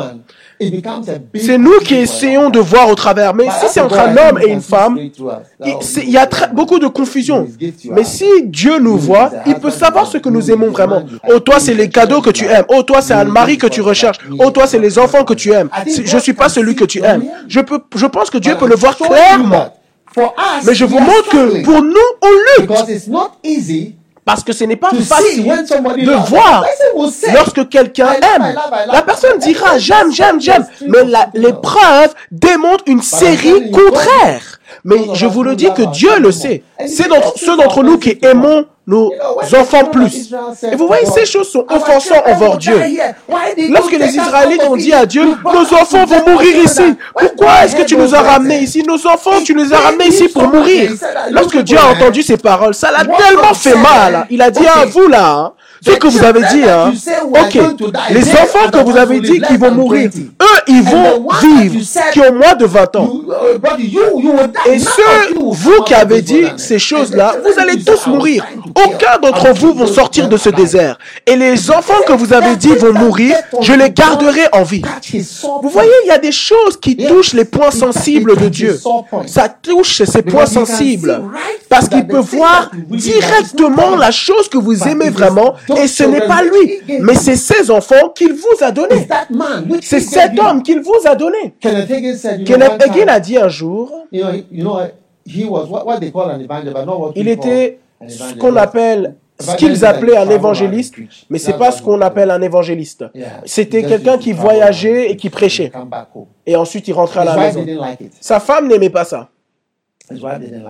c'est 1.36 1.58
nous 1.58 1.80
qui 1.80 1.96
essayons 1.96 2.50
de 2.50 2.60
voir 2.60 2.88
au 2.88 2.96
travers. 2.96 3.34
Mais 3.34 3.48
si 3.60 3.68
c'est 3.68 3.82
entre 3.82 4.00
un 4.00 4.16
homme 4.16 4.40
et 4.42 4.48
une 4.48 4.62
femme, 4.62 4.98
il, 4.98 6.10
y 6.10 6.18
a 6.18 6.30
beaucoup 6.54 6.80
de 6.80 6.88
confusion. 6.88 7.46
Mais 7.92 8.06
si 8.06 8.26
Dieu 8.46 8.80
nous 8.80 8.98
voit, 8.98 9.30
il 9.46 9.56
peut 9.56 9.72
savoir 9.72 10.08
ce 10.08 10.18
que 10.18 10.30
nous 10.30 10.50
aimons 10.50 10.70
vraiment. 10.70 11.04
Oh, 11.30 11.40
toi, 11.40 11.60
c'est 11.60 11.74
les 11.74 11.90
cadeaux 11.90 12.22
que 12.22 12.30
tu 12.30 12.46
aimes. 12.46 12.66
Oh, 12.70 12.84
toi, 12.84 13.02
c'est 13.02 13.14
un 13.14 13.26
mari 13.26 13.58
que 13.58 13.68
tu 13.68 13.82
recherches. 13.82 14.20
Oh, 14.40 14.50
toi, 14.50 14.66
c'est 14.66 14.80
les 14.80 14.98
enfants 14.98 15.26
que 15.26 15.34
tu 15.34 15.52
aimes. 15.52 15.70
Je 15.86 16.16
ne 16.16 16.22
suis 16.22 16.34
pas 16.34 16.48
celui 16.48 16.76
que 16.76 16.86
tu 16.86 17.04
aimes. 17.04 17.26
Je, 17.50 17.60
peux, 17.60 17.82
je 17.98 18.06
pense 18.06 18.30
que 18.30 18.38
Dieu 18.38 18.56
peut 18.56 18.68
le 18.68 18.76
voir 18.76 18.96
clairement. 18.96 19.74
Mais 20.66 20.74
je 20.74 20.86
vous 20.86 21.00
montre 21.00 21.30
que 21.30 21.64
pour 21.64 21.82
nous, 21.82 21.96
on 22.22 22.62
lutte. 22.62 22.72
Parce 24.26 24.44
que 24.44 24.54
ce 24.54 24.64
n'est 24.64 24.78
pas 24.78 24.92
facile 24.92 25.44
de 25.44 26.30
voir 26.30 26.66
lorsque 27.34 27.68
quelqu'un 27.68 28.14
aime. 28.14 28.56
La 28.92 29.02
personne 29.02 29.38
dira 29.40 29.78
j'aime, 29.78 30.12
j'aime, 30.14 30.40
j'aime. 30.40 30.66
Mais 30.88 31.00
l'épreuve 31.34 32.14
démontre 32.32 32.86
une 32.88 33.02
série 33.02 33.70
contraire. 33.72 34.60
Mais 34.86 34.96
je 35.14 35.26
vous 35.26 35.44
le 35.44 35.56
dis 35.56 35.72
que 35.76 35.92
Dieu 35.92 36.20
le 36.20 36.32
sait. 36.32 36.64
C'est 36.88 37.08
ceux 37.36 37.58
d'entre 37.58 37.84
nous 37.84 37.98
qui 37.98 38.18
aimons 38.22 38.66
nos 38.86 39.12
enfants 39.58 39.86
plus. 39.86 40.34
Et 40.72 40.76
vous 40.76 40.88
voyez, 40.88 41.06
ces 41.06 41.26
choses 41.26 41.50
sont 41.50 41.66
offensantes 41.70 42.24
envers 42.26 42.58
Dieu. 42.58 42.80
Lorsque 43.70 43.94
les 43.94 44.16
Israélites 44.16 44.64
ont 44.64 44.76
dit 44.76 44.94
à 44.94 45.06
Dieu, 45.06 45.36
nos 45.46 45.74
enfants 45.74 46.06
vont 46.06 46.32
mourir 46.32 46.58
ici. 46.58 46.96
Pourquoi 47.18 47.64
est-ce 47.64 47.76
que 47.76 47.84
tu 47.84 47.96
nous 47.96 48.14
as 48.14 48.22
ramenés 48.22 48.60
ici? 48.60 48.84
Nos 48.84 49.08
enfants, 49.08 49.42
tu 49.44 49.54
nous 49.56 49.74
as 49.74 49.78
ramenés 49.78 50.08
ici 50.08 50.28
pour 50.28 50.44
mourir. 50.44 50.92
Lorsque 51.32 51.60
Dieu 51.60 51.78
a 51.78 51.92
entendu 51.92 52.22
ces 52.22 52.38
paroles, 52.38 52.74
ça 52.74 52.92
l'a 52.92 53.06
tellement 53.06 53.54
fait 53.54 53.76
mal. 53.76 54.28
Il 54.30 54.42
a 54.42 54.52
dit 54.52 54.68
à 54.68 54.86
vous 54.86 55.08
là, 55.08 55.32
hein, 55.32 55.54
ce 55.86 55.92
que 55.92 56.08
vous 56.08 56.24
avez 56.24 56.42
dit, 56.52 56.64
hein. 56.64 56.94
Ok. 57.32 57.60
Les 58.12 58.32
enfants 58.32 58.70
que 58.72 58.84
vous 58.84 58.98
avez 58.98 59.20
dit 59.20 59.42
qui 59.42 59.58
vont 59.58 59.72
mourir, 59.72 60.10
eux, 60.16 60.62
ils 60.68 60.82
vont 60.82 61.28
vivre, 61.42 61.80
qui 62.12 62.20
ont 62.22 62.34
moins 62.34 62.56
de 62.56 62.66
20 62.66 62.96
ans. 62.96 63.12
Et 64.66 64.80
ceux, 64.80 65.36
vous 65.36 65.84
qui 65.84 65.94
avez 65.94 66.22
dit 66.22 66.46
ces 66.58 66.80
choses-là, 66.80 67.36
vous 67.44 67.60
allez 67.60 67.84
tous 67.84 68.08
mourir. 68.08 68.46
Aucun 68.86 69.20
d'entre 69.22 69.54
vous 69.54 69.74
vont 69.74 69.88
sortir 69.88 70.30
de 70.30 70.38
ce 70.38 70.50
désert. 70.50 70.98
Et 71.26 71.36
les 71.36 71.70
enfants 71.72 72.02
que 72.08 72.14
vous 72.14 72.34
avez 72.34 72.56
dit 72.56 72.74
vont 72.76 72.94
mourir, 72.94 73.36
je 73.62 73.74
les 73.74 73.90
garderai 73.90 74.48
en 74.54 74.64
vie. 74.64 74.84
Vous 75.62 75.70
voyez, 75.70 75.92
il 76.06 76.08
y 76.08 76.12
a 76.12 76.18
des 76.18 76.32
choses 76.32 76.78
qui 76.80 76.96
touchent 76.96 77.34
les 77.34 77.46
points 77.46 77.72
sensibles 77.72 78.38
de 78.38 78.48
Dieu. 78.48 78.80
Ça 79.26 79.50
touche 79.50 80.04
ces 80.04 80.22
points 80.22 80.46
sensibles. 80.46 81.22
Parce 81.70 81.90
qu'il 81.90 82.06
peut 82.08 82.20
voir 82.20 82.72
directement 82.90 83.96
la 83.96 84.12
chose 84.12 84.48
que 84.48 84.58
vous 84.58 84.88
aimez 84.88 85.10
vraiment 85.10 85.56
et 85.78 85.88
ce 85.88 86.04
n'est 86.04 86.28
pas 86.28 86.42
lui, 86.44 87.00
mais 87.02 87.16
c'est 87.16 87.36
ses 87.36 87.70
enfants 87.72 88.10
qu'il 88.16 88.34
vous 88.34 88.64
a 88.64 88.72
donné. 88.72 89.08
C'est 89.82 90.00
cet 90.00 90.40
homme 90.40 90.64
qu'il 90.64 90.82
vous 90.82 91.00
a 91.06 91.16
donné. 91.16 91.54
Kenneth 91.60 92.82
Hagin 92.82 93.08
a 93.08 93.20
dit 93.20 93.38
un 93.38 93.50
jour, 93.50 93.92
il 97.16 97.28
était 97.28 97.80
ce 98.08 98.34
qu'on 98.36 98.56
appelle 98.56 99.16
ce 99.40 99.56
qu'ils 99.56 99.84
appelaient 99.84 100.18
un 100.18 100.30
évangéliste, 100.30 100.96
mais 101.30 101.40
c'est 101.40 101.58
pas 101.58 101.72
ce 101.72 101.82
qu'on 101.82 102.02
appelle 102.02 102.30
un 102.32 102.42
évangéliste. 102.42 103.06
C'était 103.46 103.84
quelqu'un 103.84 104.18
qui 104.18 104.32
voyageait 104.32 105.12
et 105.12 105.18
qui 105.18 105.30
prêchait. 105.30 105.72
Et 106.46 106.56
ensuite, 106.56 106.88
il 106.88 106.94
rentrait 106.94 107.22
à 107.22 107.26
la 107.26 107.38
maison. 107.38 107.66
Sa 108.22 108.40
femme 108.40 108.68
n'aimait 108.68 108.90
pas 108.90 109.06
ça. 109.06 109.30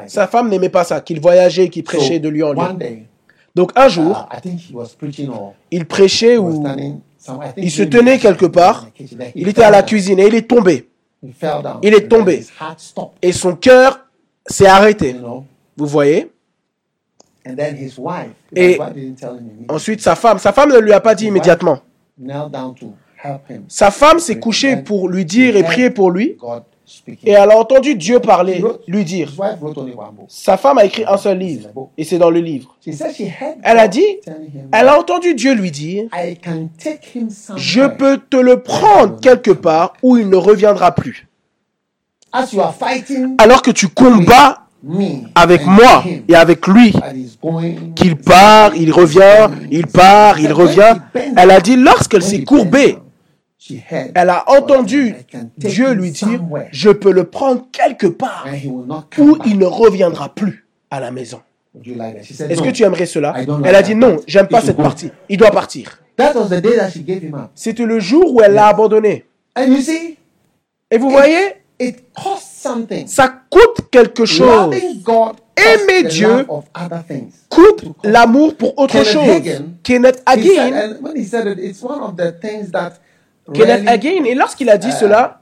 Sa 0.07 0.27
femme 0.27 0.49
n'aimait 0.49 0.69
pas 0.69 0.83
ça, 0.83 1.01
qu'il 1.01 1.19
voyageait 1.19 1.65
et 1.65 1.69
qu'il 1.69 1.83
prêchait 1.83 2.19
de 2.19 2.29
lieu 2.29 2.45
en 2.45 2.53
lieu. 2.53 2.61
Donc 3.55 3.71
un 3.75 3.87
jour, 3.87 4.27
il 5.71 5.85
prêchait 5.85 6.37
ou 6.37 6.63
il 7.57 7.71
se 7.71 7.83
tenait 7.83 8.17
quelque 8.17 8.45
part, 8.47 8.87
il 9.35 9.47
était 9.47 9.63
à 9.63 9.69
la 9.69 9.83
cuisine 9.83 10.19
et 10.19 10.27
il 10.27 10.35
est 10.35 10.47
tombé. 10.47 10.89
Il 11.81 11.93
est 11.93 12.07
tombé. 12.07 12.45
Et 13.21 13.31
son 13.31 13.55
cœur 13.55 13.99
s'est 14.45 14.65
arrêté. 14.65 15.15
Vous 15.77 15.87
voyez? 15.87 16.31
Et 18.55 18.79
ensuite 19.69 20.01
sa 20.01 20.15
femme, 20.15 20.39
sa 20.39 20.51
femme 20.53 20.71
ne 20.71 20.79
lui 20.79 20.93
a 20.93 20.99
pas 20.99 21.13
dit 21.13 21.27
immédiatement. 21.27 21.79
Sa 23.67 23.91
femme 23.91 24.19
s'est 24.19 24.39
couchée 24.39 24.77
pour 24.77 25.09
lui 25.09 25.25
dire 25.25 25.55
et 25.55 25.63
prier 25.63 25.89
pour 25.89 26.11
lui. 26.11 26.37
Et 27.25 27.31
elle 27.31 27.51
a 27.51 27.57
entendu 27.57 27.95
Dieu 27.95 28.19
parler, 28.19 28.63
lui 28.87 29.03
dire. 29.03 29.33
Sa 30.27 30.57
femme 30.57 30.77
a 30.77 30.85
écrit 30.85 31.03
un 31.07 31.17
seul 31.17 31.37
livre, 31.37 31.69
et 31.97 32.03
c'est 32.03 32.17
dans 32.17 32.29
le 32.29 32.39
livre. 32.39 32.77
Elle 33.63 33.79
a 33.79 33.87
dit, 33.87 34.05
elle 34.71 34.87
a 34.87 34.99
entendu 34.99 35.33
Dieu 35.35 35.53
lui 35.53 35.71
dire, 35.71 36.05
je 37.55 37.87
peux 37.87 38.19
te 38.29 38.37
le 38.37 38.61
prendre 38.61 39.19
quelque 39.19 39.51
part 39.51 39.93
où 40.01 40.17
il 40.17 40.29
ne 40.29 40.35
reviendra 40.35 40.93
plus. 40.93 41.27
Alors 43.37 43.61
que 43.61 43.71
tu 43.71 43.87
combats 43.87 44.59
avec 45.35 45.65
moi 45.65 46.03
et 46.27 46.35
avec 46.35 46.67
lui, 46.67 46.93
qu'il 47.95 48.15
part, 48.17 48.75
il 48.75 48.91
revient, 48.91 49.49
il 49.71 49.87
part, 49.87 50.39
il 50.39 50.51
revient. 50.51 50.95
Elle 51.37 51.51
a 51.51 51.61
dit, 51.61 51.75
lorsqu'elle 51.75 52.23
s'est 52.23 52.43
courbée, 52.43 52.97
elle 54.15 54.29
a 54.29 54.43
entendu 54.49 55.15
Dieu 55.57 55.93
lui 55.93 56.11
dire, 56.11 56.41
je 56.71 56.89
peux 56.89 57.11
le 57.11 57.25
prendre 57.25 57.65
quelque 57.71 58.07
part 58.07 58.47
où 59.17 59.37
il 59.45 59.57
ne 59.57 59.65
reviendra 59.65 60.33
plus 60.33 60.67
à 60.91 60.99
la 60.99 61.11
maison. 61.11 61.41
Est-ce 61.75 62.61
que 62.61 62.69
tu 62.69 62.83
aimerais 62.83 63.05
cela 63.05 63.33
Elle 63.63 63.75
a 63.75 63.81
dit 63.81 63.95
non, 63.95 64.17
j'aime 64.27 64.47
pas 64.47 64.61
cette 64.61 64.77
partie. 64.77 65.11
Il 65.29 65.37
doit 65.37 65.51
partir. 65.51 65.99
C'était 67.55 67.85
le 67.85 67.99
jour 67.99 68.33
où 68.33 68.41
elle 68.41 68.53
l'a 68.53 68.67
abandonné. 68.67 69.25
Et 69.57 70.97
vous 70.97 71.09
voyez, 71.09 71.55
ça 73.07 73.33
coûte 73.49 73.89
quelque 73.89 74.25
chose. 74.25 74.75
Aimer 75.55 76.03
Dieu 76.09 76.45
coûte 77.49 77.85
l'amour 78.03 78.55
pour 78.55 78.77
autre 78.77 79.03
chose. 79.03 79.41
Kenneth 79.83 80.21
Hagin 80.25 80.97
Kenneth 83.51 83.87
Hagin, 83.87 84.23
et 84.25 84.35
lorsqu'il 84.35 84.69
a 84.69 84.77
dit 84.77 84.89
uh, 84.89 84.93
cela, 84.93 85.41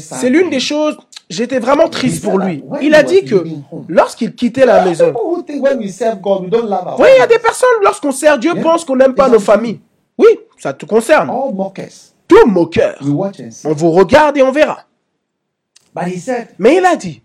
c'est 0.00 0.30
l'une 0.30 0.50
des 0.50 0.60
choses, 0.60 0.96
j'étais 1.28 1.58
vraiment 1.58 1.88
triste 1.88 2.24
pour 2.24 2.38
lui. 2.38 2.64
Il 2.80 2.94
a 2.94 3.02
dit 3.02 3.24
que 3.24 3.44
lorsqu'il 3.88 4.34
quittait 4.34 4.66
la 4.66 4.84
maison, 4.88 5.12
oui, 5.14 5.44
il 5.48 7.18
y 7.18 7.22
a 7.22 7.26
des 7.26 7.38
personnes, 7.38 7.68
lorsqu'on 7.82 8.12
sert 8.12 8.38
Dieu, 8.38 8.54
pensent 8.62 8.84
qu'on 8.84 8.96
n'aime 8.96 9.14
pas 9.14 9.28
nos 9.28 9.40
familles. 9.40 9.80
Oui, 10.18 10.28
ça 10.58 10.72
te 10.72 10.86
concerne. 10.86 11.30
Tout 12.28 12.46
moqueur. 12.46 12.98
On 13.64 13.72
vous 13.72 13.90
regarde 13.90 14.36
et 14.36 14.42
on 14.42 14.52
verra. 14.52 14.84
Mais 16.58 16.76
il 16.76 16.84
a 16.84 16.96
dit, 16.96 17.22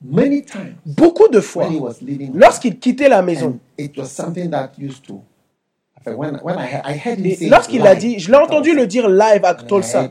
beaucoup 0.00 1.28
de 1.28 1.40
fois, 1.40 1.68
lorsqu'il 2.34 2.78
quittait 2.78 3.08
la 3.08 3.22
maison, 3.22 3.58
lorsqu'il 7.48 7.86
a 7.86 7.94
dit, 7.94 8.18
je 8.18 8.30
l'ai 8.30 8.36
entendu 8.38 8.74
le 8.74 8.86
dire 8.86 9.08
live 9.08 9.44
à 9.44 9.54
Tulsa. 9.54 10.10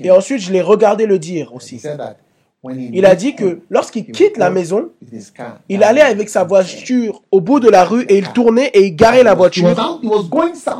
Et 0.00 0.10
ensuite, 0.10 0.40
je 0.40 0.52
l'ai 0.52 0.62
regardé 0.62 1.06
le 1.06 1.18
dire 1.18 1.54
aussi. 1.54 1.80
Il 2.92 3.06
a 3.06 3.14
dit 3.14 3.34
que 3.34 3.60
lorsqu'il 3.70 4.04
quitte 4.12 4.36
la 4.36 4.50
maison, 4.50 4.90
il 5.70 5.82
allait 5.82 6.02
avec 6.02 6.28
sa 6.28 6.44
voiture 6.44 7.22
au 7.30 7.40
bout 7.40 7.58
de 7.58 7.70
la 7.70 7.84
rue 7.84 8.02
et 8.02 8.18
il 8.18 8.28
tournait 8.28 8.66
et 8.74 8.84
il 8.84 8.94
garait 8.94 9.22
la 9.22 9.32
voiture. 9.34 9.74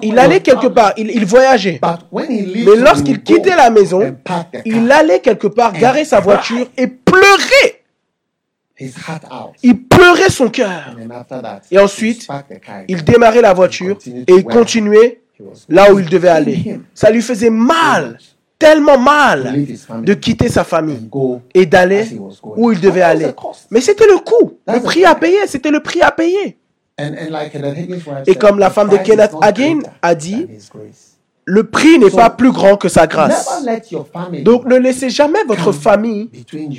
Il 0.03 0.19
allait 0.19 0.41
quelque 0.41 0.67
part, 0.67 0.93
il, 0.99 1.11
il 1.11 1.25
voyageait. 1.25 1.81
Mais 2.13 2.77
lorsqu'il 2.77 3.23
quittait 3.23 3.57
la 3.57 3.71
maison, 3.71 4.15
il 4.67 4.93
allait 4.93 5.21
quelque 5.21 5.47
part 5.47 5.73
garer 5.73 6.05
sa 6.05 6.21
voiture 6.21 6.67
et 6.77 6.87
pleurer 6.87 7.80
il 9.63 9.83
pleurait 9.83 10.31
son 10.31 10.49
cœur. 10.49 10.97
Et 11.71 11.79
ensuite, 11.79 12.29
il 12.89 13.05
démarrait 13.05 13.43
la 13.43 13.53
voiture 13.53 13.99
et 14.07 14.33
il 14.33 14.45
continuait 14.45 15.21
là 15.69 15.93
où 15.93 15.99
il 15.99 16.09
devait 16.09 16.29
aller. 16.29 16.81
Ça 16.95 17.11
lui 17.11 17.23
faisait 17.23 17.51
mal, 17.51 18.19
tellement 18.59 18.99
mal, 18.99 19.65
de 20.03 20.15
quitter 20.15 20.49
sa 20.49 20.65
famille 20.65 21.09
et 21.55 21.67
d'aller 21.67 22.07
où 22.57 22.73
il 22.73 22.81
devait 22.81 23.03
aller. 23.03 23.29
Mais 23.71 23.81
c'était 23.81 24.07
le 24.07 24.19
coût, 24.19 24.59
le 24.67 24.81
prix 24.81 25.05
à 25.05 25.15
payer, 25.15 25.47
c'était 25.47 25.71
le 25.71 25.81
prix 25.81 26.03
à 26.03 26.11
payer. 26.11 26.57
Et 28.27 28.35
comme 28.35 28.59
la 28.59 28.71
femme 28.71 28.91
de 28.91 28.99
Kenneth 28.99 29.33
Hagin 29.41 29.79
a 30.03 30.15
dit, 30.15 30.47
le 31.51 31.65
prix 31.65 31.99
n'est 31.99 32.11
pas 32.11 32.31
plus 32.31 32.53
grand 32.53 32.77
que 32.77 32.89
sa 32.89 33.07
grâce. 33.09 33.65
Donc 34.45 34.65
ne 34.67 34.77
laissez 34.77 35.11
jamais 35.11 35.43
votre 35.49 35.73
famille 35.73 36.31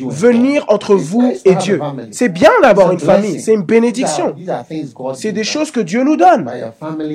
venir 0.10 0.64
entre 0.70 0.96
vous 0.96 1.34
et 1.44 1.56
Dieu. 1.56 1.80
C'est 2.12 2.30
bien 2.30 2.52
d'avoir 2.62 2.92
une 2.92 3.00
famille, 3.00 3.40
c'est 3.42 3.54
une 3.54 3.64
bénédiction. 3.64 4.34
C'est 5.14 5.34
des 5.34 5.44
choses 5.44 5.72
que 5.72 5.82
Dieu 5.82 6.04
nous 6.04 6.16
donne. 6.16 6.50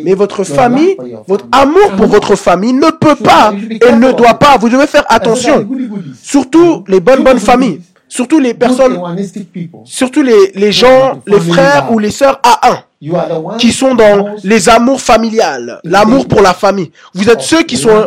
Mais 0.04 0.14
votre 0.14 0.44
famille, 0.44 0.96
votre 1.26 1.46
amour 1.50 1.92
pour 1.96 2.06
votre 2.06 2.36
famille 2.36 2.74
ne 2.74 2.90
peut 2.90 3.16
pas 3.16 3.54
et 3.70 3.92
ne 3.92 4.12
doit 4.12 4.34
pas. 4.34 4.58
Vous 4.58 4.68
devez 4.68 4.86
faire 4.86 5.06
attention. 5.08 5.66
Surtout 6.22 6.84
les 6.88 7.00
bonnes 7.00 7.24
bonnes 7.24 7.38
familles. 7.38 7.80
Surtout 8.16 8.38
les 8.38 8.54
personnes, 8.54 8.98
surtout 9.84 10.22
les, 10.22 10.52
les 10.54 10.72
gens, 10.72 11.20
les 11.26 11.40
frères 11.40 11.92
ou 11.92 11.98
les 11.98 12.10
sœurs 12.10 12.40
A1, 12.42 12.76
you 13.02 13.14
are 13.14 13.28
the 13.28 13.32
ones 13.44 13.56
qui 13.58 13.72
sont 13.72 13.94
dans 13.94 14.16
les 14.42 14.68
amours 14.68 15.00
familiales, 15.00 15.80
l'amour 15.84 16.26
pour 16.26 16.40
la 16.40 16.54
famille. 16.54 16.90
Vous 17.14 17.28
êtes 17.28 17.42
ceux 17.42 17.62
qui 17.62 17.76
sont 17.76 18.06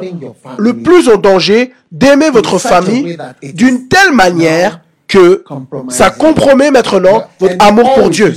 le 0.57 0.73
plus 0.73 1.07
en 1.09 1.17
danger 1.17 1.73
d'aimer 1.91 2.29
votre 2.31 2.57
famille 2.57 3.17
d'une 3.53 3.87
telle 3.87 4.11
manière 4.13 4.81
que 5.07 5.43
ça 5.89 6.11
compromet 6.11 6.69
maintenant 6.69 7.23
votre 7.39 7.55
amour 7.59 7.93
pour 7.95 8.09
Dieu. 8.11 8.31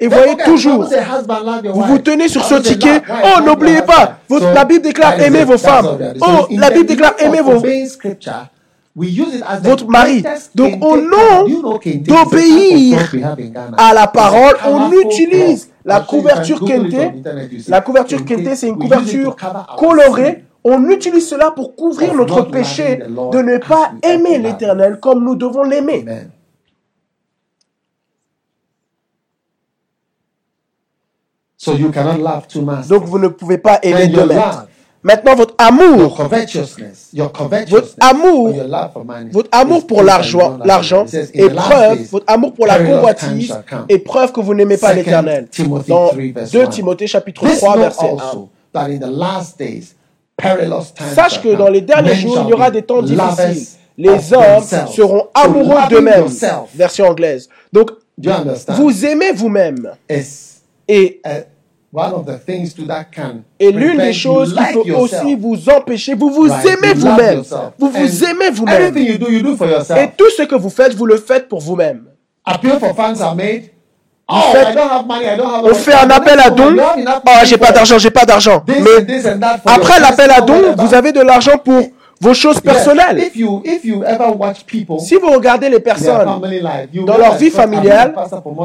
Et 0.00 0.06
voyez 0.06 0.36
toujours, 0.44 0.84
Vous 1.74 1.82
vous 1.90 1.98
tenez 1.98 2.28
sur 2.28 2.44
ce 2.44 2.54
ticket. 2.54 3.02
Oh, 3.08 3.40
n'oubliez 3.44 3.82
pas, 3.82 4.18
votre- 4.28 4.52
la 4.54 4.64
Bible 4.64 4.82
déclare, 4.82 5.14
it. 5.20 5.44
vos 5.44 5.58
femmes. 5.58 5.88
Oh, 6.20 6.46
la 6.50 6.70
Bible 6.70 6.86
déclare, 6.86 7.14
of 7.20 7.40
vos- 7.40 7.62
votre 8.94 9.86
mari. 9.88 10.22
Donc, 10.54 10.84
au 10.84 10.96
nom 10.96 11.46
d'obéir 12.00 13.12
à 13.76 13.94
la 13.94 14.06
parole, 14.06 14.56
on 14.66 14.92
utilise 14.92 15.70
la 15.84 16.00
couverture 16.00 16.60
kente. 16.60 16.94
La 17.68 17.80
couverture 17.80 18.24
Kente, 18.24 18.54
c'est 18.54 18.68
une 18.68 18.78
couverture 18.78 19.36
colorée. 19.78 20.44
On 20.64 20.88
utilise 20.90 21.28
cela 21.28 21.50
pour 21.50 21.74
couvrir 21.74 22.14
notre 22.14 22.42
péché 22.42 22.96
de 22.98 23.38
ne 23.42 23.56
as 23.56 23.58
pas 23.58 23.92
aimer 24.02 24.38
l'Éternel 24.38 25.00
comme 25.00 25.24
nous 25.24 25.34
devons 25.34 25.64
l'aimer. 25.64 26.04
Donc 32.88 33.04
vous 33.04 33.18
ne 33.18 33.28
pouvez 33.28 33.58
pas 33.58 33.78
aimer 33.82 34.06
your 34.06 34.26
maîtres. 34.26 34.66
Maintenant, 35.04 35.34
votre 35.34 35.54
your 35.58 35.68
amour, 35.68 36.16
covetousness, 36.16 37.10
amour- 38.00 38.54
votre 39.32 39.48
amour 39.50 39.86
pour 39.86 40.02
l'argent, 40.04 40.58
l'argent 40.64 41.06
est 41.12 41.48
preuve, 41.48 42.02
votre 42.10 42.24
amour 42.28 42.52
pour 42.54 42.66
la 42.66 42.78
convoitise 42.78 43.52
est 43.88 43.98
preuve 43.98 44.30
que 44.32 44.40
vous 44.40 44.54
n'aimez 44.54 44.76
pas 44.76 44.92
l'Éternel. 44.92 45.48
Dans 45.88 46.08
3, 46.10 46.16
verse 46.32 46.50
2 46.52 46.62
1. 46.62 46.66
Timothée 46.68 47.06
chapitre 47.08 47.44
This 47.46 47.58
3 47.58 47.74
know 47.74 47.82
verset 47.82 48.06
1. 48.06 48.12
also 48.12 48.48
that 48.72 48.88
in 48.90 48.98
the 49.00 49.10
last 49.10 49.58
days, 49.58 49.94
perilous 50.36 50.92
times 50.94 51.14
Sache 51.14 51.42
que 51.42 51.54
dans 51.56 51.68
les 51.68 51.80
derniers 51.80 52.14
jours, 52.14 52.38
il 52.44 52.50
y 52.50 52.52
aura 52.52 52.70
des 52.70 52.82
temps 52.82 53.02
difficiles. 53.02 53.66
Les 53.98 54.32
hommes 54.32 54.64
seront 54.94 55.26
amoureux 55.34 55.80
d'eux-mêmes. 55.90 56.26
Version 56.74 57.06
anglaise. 57.08 57.48
Donc, 57.72 57.90
vous 58.76 59.04
aimez 59.06 59.32
vous-même. 59.32 59.90
Et, 60.88 61.20
one 61.92 62.12
of 62.14 62.24
the 62.24 62.38
things 62.38 62.72
to 62.74 62.86
that 62.86 63.04
can 63.14 63.44
et 63.60 63.70
l'une 63.70 63.98
des 63.98 64.12
choses 64.14 64.54
qui 64.54 64.72
peut 64.72 64.94
aussi 64.94 65.34
vous 65.34 65.68
empêcher, 65.68 66.14
vous 66.14 66.30
vous 66.30 66.48
aimez 66.48 66.94
vous-même. 66.94 67.38
yourself. 67.38 67.72
Vous 67.78 67.90
vous 67.90 68.24
And 68.24 68.28
aimez 68.30 68.50
vous-même. 68.50 68.82
Everything 68.82 69.12
you 69.12 69.18
do, 69.18 69.30
you 69.30 69.42
do 69.42 69.56
for 69.56 69.68
yourself. 69.68 69.98
Et 70.00 70.10
tout 70.16 70.30
ce 70.36 70.42
que 70.42 70.54
vous 70.54 70.70
faites, 70.70 70.94
vous 70.94 71.06
le 71.06 71.18
faites 71.18 71.48
pour 71.48 71.60
vous-même. 71.60 72.04
Appeal 72.44 72.78
for 72.80 72.94
funds 72.96 73.20
are 73.20 73.36
made. 73.36 73.70
Oh, 74.28 74.34
I 74.54 74.74
don't 74.74 74.90
have 74.90 75.06
money, 75.06 75.26
I 75.26 75.36
don't 75.36 75.46
have 75.46 75.64
On 75.64 75.74
fait 75.74 75.92
un 75.92 76.08
appel 76.08 76.40
à 76.40 76.48
dons. 76.48 76.74
Oh, 77.26 77.30
j'ai 77.44 77.58
pas 77.58 77.72
d'argent, 77.72 77.98
j'ai 77.98 78.10
pas 78.10 78.24
d'argent. 78.24 78.64
Mais 78.66 79.06
après 79.66 80.00
l'appel 80.00 80.30
à 80.30 80.40
whatever. 80.40 80.74
vous 80.78 80.94
avez 80.94 81.12
de 81.12 81.20
l'argent 81.20 81.58
pour 81.62 81.82
vos 82.22 82.34
choses 82.34 82.56
Yes, 82.56 82.62
personnelles. 82.62 83.18
If 83.18 83.36
you 83.36 83.62
if 83.64 83.84
you 83.84 84.04
ever 84.04 84.28
watch 84.38 84.64
people 84.64 85.00
Si 85.00 85.16
vous 85.16 85.30
regardez 85.30 85.68
les 85.68 85.80
personnes 85.80 86.40
life, 86.44 87.04
dans 87.04 87.18
leur 87.18 87.34
vie 87.36 87.50
familiale, 87.50 88.14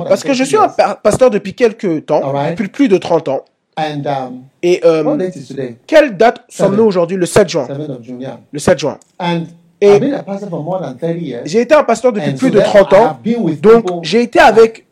parce 0.08 0.24
que 0.24 0.34
je 0.34 0.44
30 0.44 0.48
suis 0.48 0.84
un 0.84 0.94
pasteur 0.96 1.30
depuis 1.32 1.54
quelques 1.56 2.06
temps, 2.06 2.22
Alright. 2.24 2.52
depuis 2.52 2.68
plus 2.70 2.88
de 2.88 2.98
30 2.98 3.28
ans. 3.30 3.42
And 3.80 4.02
um, 4.06 4.42
Et 4.64 4.82
euh, 4.86 5.04
what 5.04 5.18
date 5.18 5.36
is 5.36 5.48
today? 5.48 5.78
quelle 5.86 6.16
date 6.18 6.42
sommes-nous 6.50 6.84
aujourd'hui? 6.84 7.18
Le 7.18 7.26
7 7.26 7.50
juin. 7.50 7.66
7th 7.68 7.92
of 7.92 8.04
June, 8.04 8.22
yeah. 8.22 8.40
Le 8.52 8.60
7 8.60 8.80
juin. 8.80 8.98
And 9.20 9.42
Et- 9.82 9.88
I've 9.92 10.00
been 10.00 10.14
a 10.16 10.24
pastor 10.24 10.50
for 10.50 10.64
more 10.64 10.80
than 10.82 10.94
30 10.96 11.22
years. 11.22 11.42
J'ai 11.46 11.62
été 11.62 11.76
un 11.76 11.84
pasteur 11.84 12.12
depuis 12.12 12.34
plus 12.34 12.50
de 12.50 12.58
therefore, 12.60 12.88
30 12.90 12.94
I 13.26 13.36
ans. 13.36 13.52
Donc, 13.62 13.86
j'ai 14.04 14.22
été 14.24 14.40
avec 14.40 14.86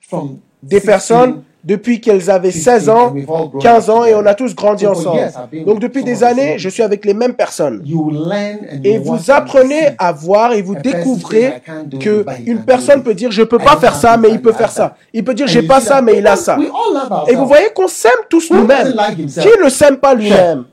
from 0.00 0.38
des 0.62 0.78
16 0.80 0.86
personnes 0.86 1.42
depuis 1.64 2.00
qu'elles 2.00 2.30
avaient 2.30 2.52
15, 2.52 2.62
16 2.62 2.88
ans, 2.88 3.08
and 3.08 3.14
we've 3.14 3.30
all 3.30 3.48
grown 3.48 3.60
15 3.60 3.88
up 3.88 3.96
ans 3.96 4.04
et 4.04 4.14
on 4.14 4.24
a 4.26 4.34
tous 4.34 4.54
grandi 4.54 4.84
for 4.84 4.92
ensemble. 4.92 5.30
Donc 5.66 5.80
depuis 5.80 6.04
des 6.04 6.22
années, 6.22 6.58
je 6.58 6.68
suis 6.68 6.82
avec 6.82 7.04
les 7.04 7.14
mêmes 7.14 7.34
personnes. 7.34 7.82
You 7.84 8.10
learn 8.10 8.58
and 8.72 8.80
Et 8.84 8.98
vous 8.98 9.30
and 9.30 9.34
apprenez 9.34 9.90
à 9.98 10.12
voir 10.12 10.52
et 10.52 10.62
vous 10.62 10.76
découvrez 10.76 11.40
say, 11.40 11.56
"I 11.56 11.60
can't 11.66 11.84
do 11.86 11.98
que 11.98 12.24
une 12.46 12.64
personne 12.64 13.02
peut 13.02 13.12
it." 13.12 13.18
dire 13.18 13.30
je 13.30 13.42
peux 13.42 13.58
pas 13.58 13.76
faire 13.76 13.94
ça 13.94 14.16
mais 14.16 14.30
il 14.30 14.40
peut 14.40 14.52
faire 14.52 14.70
ça. 14.70 14.88
that. 14.88 14.96
Il 15.12 15.24
peut 15.24 15.34
dire 15.34 15.46
j'ai 15.46 15.62
pas 15.62 15.80
ça 15.80 16.00
mais 16.00 16.18
il 16.18 16.26
a 16.26 16.36
ça. 16.36 16.56
we 16.58 16.68
all 16.68 16.94
love 16.94 17.28
Et 17.28 17.34
vous 17.34 17.46
voyez 17.46 17.68
qu'on 17.74 17.88
s'aime 17.88 18.22
tous 18.28 18.50
nous-mêmes. 18.50 18.94
Qui 19.16 19.48
ne 19.62 19.68
s'aime 19.68 19.96
pas 19.98 20.14
lui-même? 20.14 20.64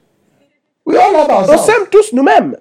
On 0.86 1.57
s'aime 1.57 1.88
tous 1.89 2.13
nous-mêmes. 2.13 2.57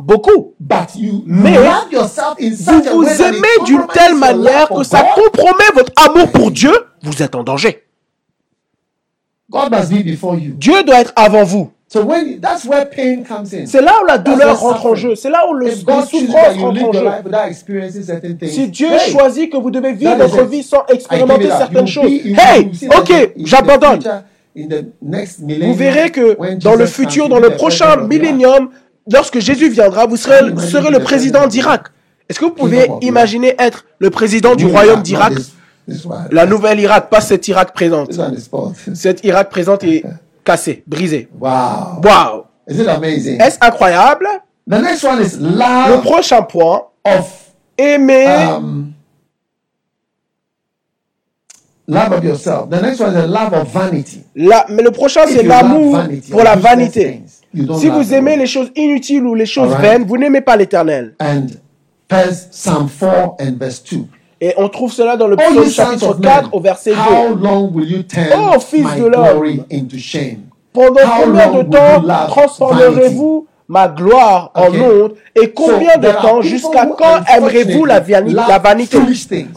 Beaucoup. 0.00 0.54
But 0.60 0.94
you 0.96 1.22
Mais 1.26 1.54
love 1.54 1.90
yourself 1.90 2.36
in 2.40 2.50
Vous 2.50 2.82
vous 3.02 3.22
aimez 3.22 3.64
d'une 3.64 3.86
telle 3.92 4.14
manière 4.14 4.68
que 4.68 4.82
ça 4.82 5.02
God. 5.02 5.24
compromet 5.24 5.70
votre 5.74 5.92
amour 5.96 6.30
pour 6.32 6.50
Dieu. 6.50 6.72
Vous 7.02 7.22
êtes 7.22 7.34
en 7.34 7.42
danger. 7.42 7.82
God 9.50 9.70
must 9.70 9.90
be 9.90 10.04
before 10.04 10.36
you. 10.36 10.54
Dieu 10.56 10.82
doit 10.82 11.00
être 11.00 11.12
avant 11.16 11.44
vous. 11.44 11.70
So 11.88 12.02
when 12.02 12.40
that's 12.40 12.64
where 12.64 12.84
pain 12.84 13.22
comes 13.22 13.54
in. 13.54 13.64
C'est 13.66 13.80
là 13.80 13.92
où 14.02 14.06
la 14.06 14.18
douleur 14.18 14.58
rentre 14.58 14.86
en 14.86 14.94
jeu. 14.96 15.14
C'est 15.14 15.30
là 15.30 15.48
où 15.48 15.54
le, 15.54 15.66
rentrent 15.86 16.12
live 16.12 16.64
en 16.64 16.92
jeu. 16.92 18.48
Si 18.48 18.68
Dieu 18.68 18.88
hey, 18.90 19.12
choisit 19.12 19.52
que 19.52 19.56
vous 19.56 19.70
devez 19.70 19.92
vivre 19.92 20.16
votre 20.16 20.44
vie 20.46 20.64
sans 20.64 20.84
expérimenter 20.88 21.48
certaines 21.48 21.86
choses, 21.86 22.10
hey, 22.10 22.70
ok, 22.96 23.32
j'abandonne. 23.36 24.00
Vous 24.56 25.74
verrez 25.74 26.10
que 26.10 26.56
dans 26.56 26.74
le 26.74 26.86
futur, 26.86 27.28
dans 27.28 27.38
le 27.38 27.50
prochain 27.50 27.98
millénium, 27.98 28.70
lorsque 29.12 29.38
Jésus 29.38 29.68
viendra, 29.68 30.06
vous 30.06 30.16
serez, 30.16 30.42
le 30.42 30.98
président 30.98 31.46
d'Irak. 31.46 31.88
Est-ce 32.28 32.40
que 32.40 32.44
vous 32.44 32.52
pouvez 32.52 32.88
imaginer 33.02 33.54
être 33.58 33.84
le 33.98 34.10
président 34.10 34.54
du 34.54 34.66
royaume 34.66 35.02
d'Irak? 35.02 35.34
La 36.32 36.46
nouvelle 36.46 36.80
Irak, 36.80 37.08
pas 37.10 37.20
cette 37.20 37.46
Irak 37.46 37.72
présente. 37.72 38.12
False. 38.12 38.50
Cette 38.94 39.24
Irak 39.24 39.50
présente 39.50 39.84
est 39.84 40.02
cassée, 40.44 40.82
brisée. 40.86 41.28
Wow. 41.38 42.00
Waouh 42.02 42.44
Is 42.68 42.80
it 42.80 42.88
amazing? 42.88 43.40
Est-ce 43.40 43.58
incroyable? 43.60 44.26
The 44.68 44.80
next 44.82 45.04
one 45.04 45.22
is 45.22 45.36
Le 45.38 46.00
prochain 46.02 46.42
point, 46.42 46.82
of 47.04 47.32
aimer 47.78 48.26
um, 48.26 48.92
love 51.86 52.12
of 52.12 52.24
yourself. 52.24 52.68
The 52.68 52.82
next 52.82 52.98
one 53.00 53.14
is 53.14 53.22
the 53.22 53.28
love 53.28 53.52
of 53.52 53.68
vanity. 53.72 54.24
La- 54.34 54.66
mais 54.68 54.82
le 54.82 54.90
prochain, 54.90 55.20
c'est 55.28 55.44
l'amour 55.44 56.00
pour 56.30 56.42
la 56.42 56.56
vanité. 56.56 57.22
things, 57.24 57.42
Si 57.78 57.88
vous 57.88 58.14
aimez 58.14 58.36
les 58.36 58.46
choses 58.46 58.70
inutiles 58.76 59.26
ou 59.26 59.34
les 59.34 59.46
choses 59.46 59.74
vaines, 59.80 60.04
vous 60.06 60.18
n'aimez 60.18 60.40
pas 60.40 60.56
l'éternel. 60.56 61.14
And 61.20 61.46
first 62.10 62.52
Psalm 62.52 62.88
4 62.88 63.36
and 63.40 63.56
verse 63.58 63.82
2. 63.90 64.04
Et 64.40 64.52
on 64.58 64.68
trouve 64.68 64.92
cela 64.92 65.16
dans 65.16 65.28
le 65.28 65.36
Oh, 65.38 65.50
psaume 65.50 65.70
chapitre 65.70 66.10
of 66.10 66.20
4 66.20 66.42
men, 66.42 66.50
au 66.52 66.60
verset 66.60 66.90
2. 66.90 66.96
how 66.96 67.34
long 67.34 67.70
will 67.72 67.90
you 67.90 68.02
turn 68.02 68.26
Oh, 68.36 68.60
fils 68.60 68.84
my 68.84 69.00
de 69.00 69.06
l'homme. 69.06 69.24
glory 69.24 69.62
into 69.72 69.96
shame? 69.98 70.42
Pendant 70.72 71.00
How 71.00 71.24
combien 71.24 71.52
de 71.52 71.62
temps 71.62 72.26
transformerez-vous 72.28 73.46
ma 73.68 73.88
gloire 73.88 74.50
en 74.54 74.66
honte? 74.66 75.12
Et 75.34 75.50
combien 75.52 75.94
So, 75.94 76.00
de 76.00 76.22
temps 76.22 76.42
jusqu'à 76.42 76.84
quand 76.86 77.22
aimerez-vous 77.34 77.86
la, 77.86 78.00
vanité? 78.58 78.98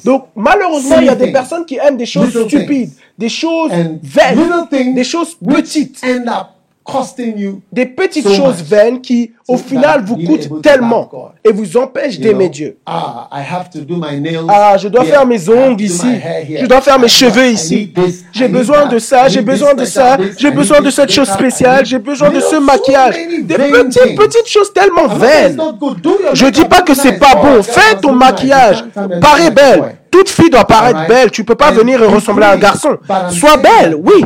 Donc 0.06 0.28
malheureusement, 0.34 1.00
il 1.00 1.08
y 1.08 1.10
a 1.10 1.16
des 1.16 1.34
personnes 1.34 1.66
qui 1.66 1.76
aiment 1.76 1.98
des 1.98 2.06
choses 2.06 2.32
stupides, 2.48 2.92
des 3.18 3.28
choses 3.30 3.72
vaines, 4.02 4.94
des 4.96 5.04
choses 5.04 5.36
which 5.42 5.56
petites, 5.66 6.02
end 6.06 6.28
up 6.30 6.48
des 7.72 7.86
petites 7.86 8.28
so 8.28 8.34
choses 8.34 8.64
vaines 8.64 9.02
qui 9.02 9.32
au 9.48 9.58
So 9.58 9.64
final 9.64 10.04
vous 10.06 10.18
coûtent 10.18 10.62
tellement 10.62 11.10
et 11.44 11.52
vous 11.52 11.78
empêchent 11.78 12.20
d'aimer 12.20 12.50
Dieu. 12.50 12.78
Ah, 12.86 13.28
I 13.32 13.42
have 13.42 13.70
to 13.72 13.80
do 13.80 13.96
my 13.96 14.20
nails. 14.20 14.46
Ah, 14.48 14.78
je 14.78 14.88
dois 14.88 15.04
here. 15.04 15.12
faire 15.14 15.26
mes 15.26 15.50
ongles 15.50 15.82
ici. 15.82 16.08
Je 16.60 16.66
dois 16.66 16.82
faire 16.82 17.00
mes 17.00 17.08
I- 17.08 17.10
cheveux 17.10 17.48
ici. 17.48 17.92
J'ai 18.32 18.48
besoin 18.48 18.86
de 18.88 19.00
ça, 19.00 19.28
j'ai 19.28 19.42
besoin 19.42 19.74
de 19.74 19.86
ça, 19.86 20.18
j'ai 20.38 20.52
besoin 20.52 20.82
de 20.82 20.90
cette 20.90 21.12
chose 21.12 21.30
spéciale, 21.30 21.86
j'ai 21.86 22.00
besoin 22.00 22.30
de 22.30 22.40
ce 22.40 22.56
maquillage. 22.58 23.16
Des 23.44 23.56
petites, 23.56 24.48
choses 24.48 24.72
tellement 24.74 25.08
vaines. 25.08 25.60
Je 26.34 26.48
dis 26.48 26.66
pas 26.66 26.82
que 26.82 26.94
c'est 26.94 27.14
pas 27.14 27.34
Oh, 27.42 27.44
bon. 27.58 27.64
Fais 27.64 27.96
ton 28.02 28.14
maquillage. 28.14 28.84
And 28.96 29.52
belle. 29.52 29.99
Toute 30.20 30.30
fille 30.32 30.50
doit 30.50 30.66
paraître 30.66 31.08
belle. 31.08 31.32
Tu 31.32 31.46
peux 31.46 31.56
pas 31.56 31.70
And 31.72 31.76
venir 31.76 32.04
et 32.04 32.06
ressembler 32.06 32.46
à 32.46 32.52
un 32.52 32.58
garçon. 32.58 32.98
Sois 33.30 33.56
belle, 33.56 33.96
oui. 33.96 34.26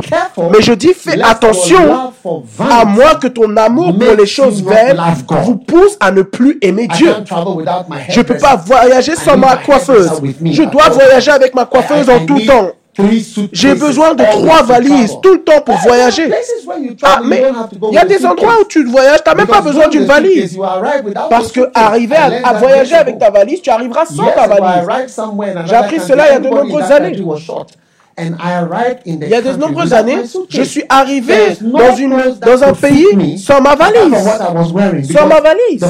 Mais 0.51 0.59
je 0.59 0.73
dis 0.73 0.91
fais 0.91 1.21
attention 1.21 2.11
à 2.59 2.83
moins 2.83 3.13
que 3.13 3.27
ton 3.27 3.55
amour 3.55 3.95
pour 3.95 4.15
les 4.17 4.25
choses 4.25 4.63
God. 4.63 4.97
vous 5.43 5.57
pousse 5.57 5.95
à 5.99 6.11
ne 6.11 6.23
plus 6.23 6.57
aimer 6.63 6.87
Dieu. 6.87 7.13
Je 8.09 8.21
peux 8.21 8.37
pas 8.37 8.55
voyager 8.55 9.15
sans 9.15 9.37
ma 9.37 9.57
coiffeuse. 9.57 10.19
Je 10.43 10.63
dois 10.63 10.89
voyager 10.89 11.29
avec 11.29 11.53
ma 11.53 11.65
coiffeuse 11.65 12.09
en 12.09 12.25
tout 12.25 12.39
temps. 12.39 12.71
J'ai 13.51 13.73
besoin 13.75 14.13
de 14.13 14.23
trois 14.23 14.63
valises 14.63 15.17
tout 15.21 15.33
le 15.33 15.43
temps 15.43 15.61
pour 15.61 15.75
voyager. 15.77 16.31
Ah, 17.01 17.21
mais 17.23 17.43
il 17.89 17.95
y 17.95 17.97
a 17.97 18.05
des 18.05 18.25
endroits 18.25 18.61
où 18.61 18.65
tu 18.65 18.83
ne 18.83 18.89
voyages, 18.89 19.23
tu 19.23 19.29
n'as 19.29 19.35
même 19.35 19.47
pas 19.47 19.61
besoin 19.61 19.87
d'une 19.87 20.05
valise. 20.05 20.57
Parce 21.29 21.51
que 21.51 21.61
arriver 21.73 22.15
à, 22.15 22.53
voyager 22.53 22.95
avec 22.95 23.17
ta 23.17 23.29
valise, 23.29 23.61
tu 23.61 23.69
arriveras 23.69 24.05
sans 24.05 24.27
ta 24.31 24.47
valise. 24.47 24.87
J'ai 25.65 25.75
appris 25.75 25.99
cela 25.99 26.29
il 26.29 26.33
y 26.33 26.35
a 26.35 26.39
de 26.39 26.49
nombreuses 26.49 26.91
années. 26.91 27.17
Il 28.17 29.27
y 29.27 29.33
a 29.33 29.41
de 29.41 29.51
nombreuses 29.57 29.93
années, 29.93 30.17
je 30.47 30.61
suis 30.61 30.83
arrivé 30.87 31.33
dans, 31.61 31.95
une, 31.95 32.15
dans 32.45 32.63
un 32.63 32.73
pays 32.73 33.39
sans 33.39 33.59
ma 33.59 33.75
valise. 33.75 35.11
Sans 35.11 35.27
ma 35.27 35.41
valise. 35.41 35.83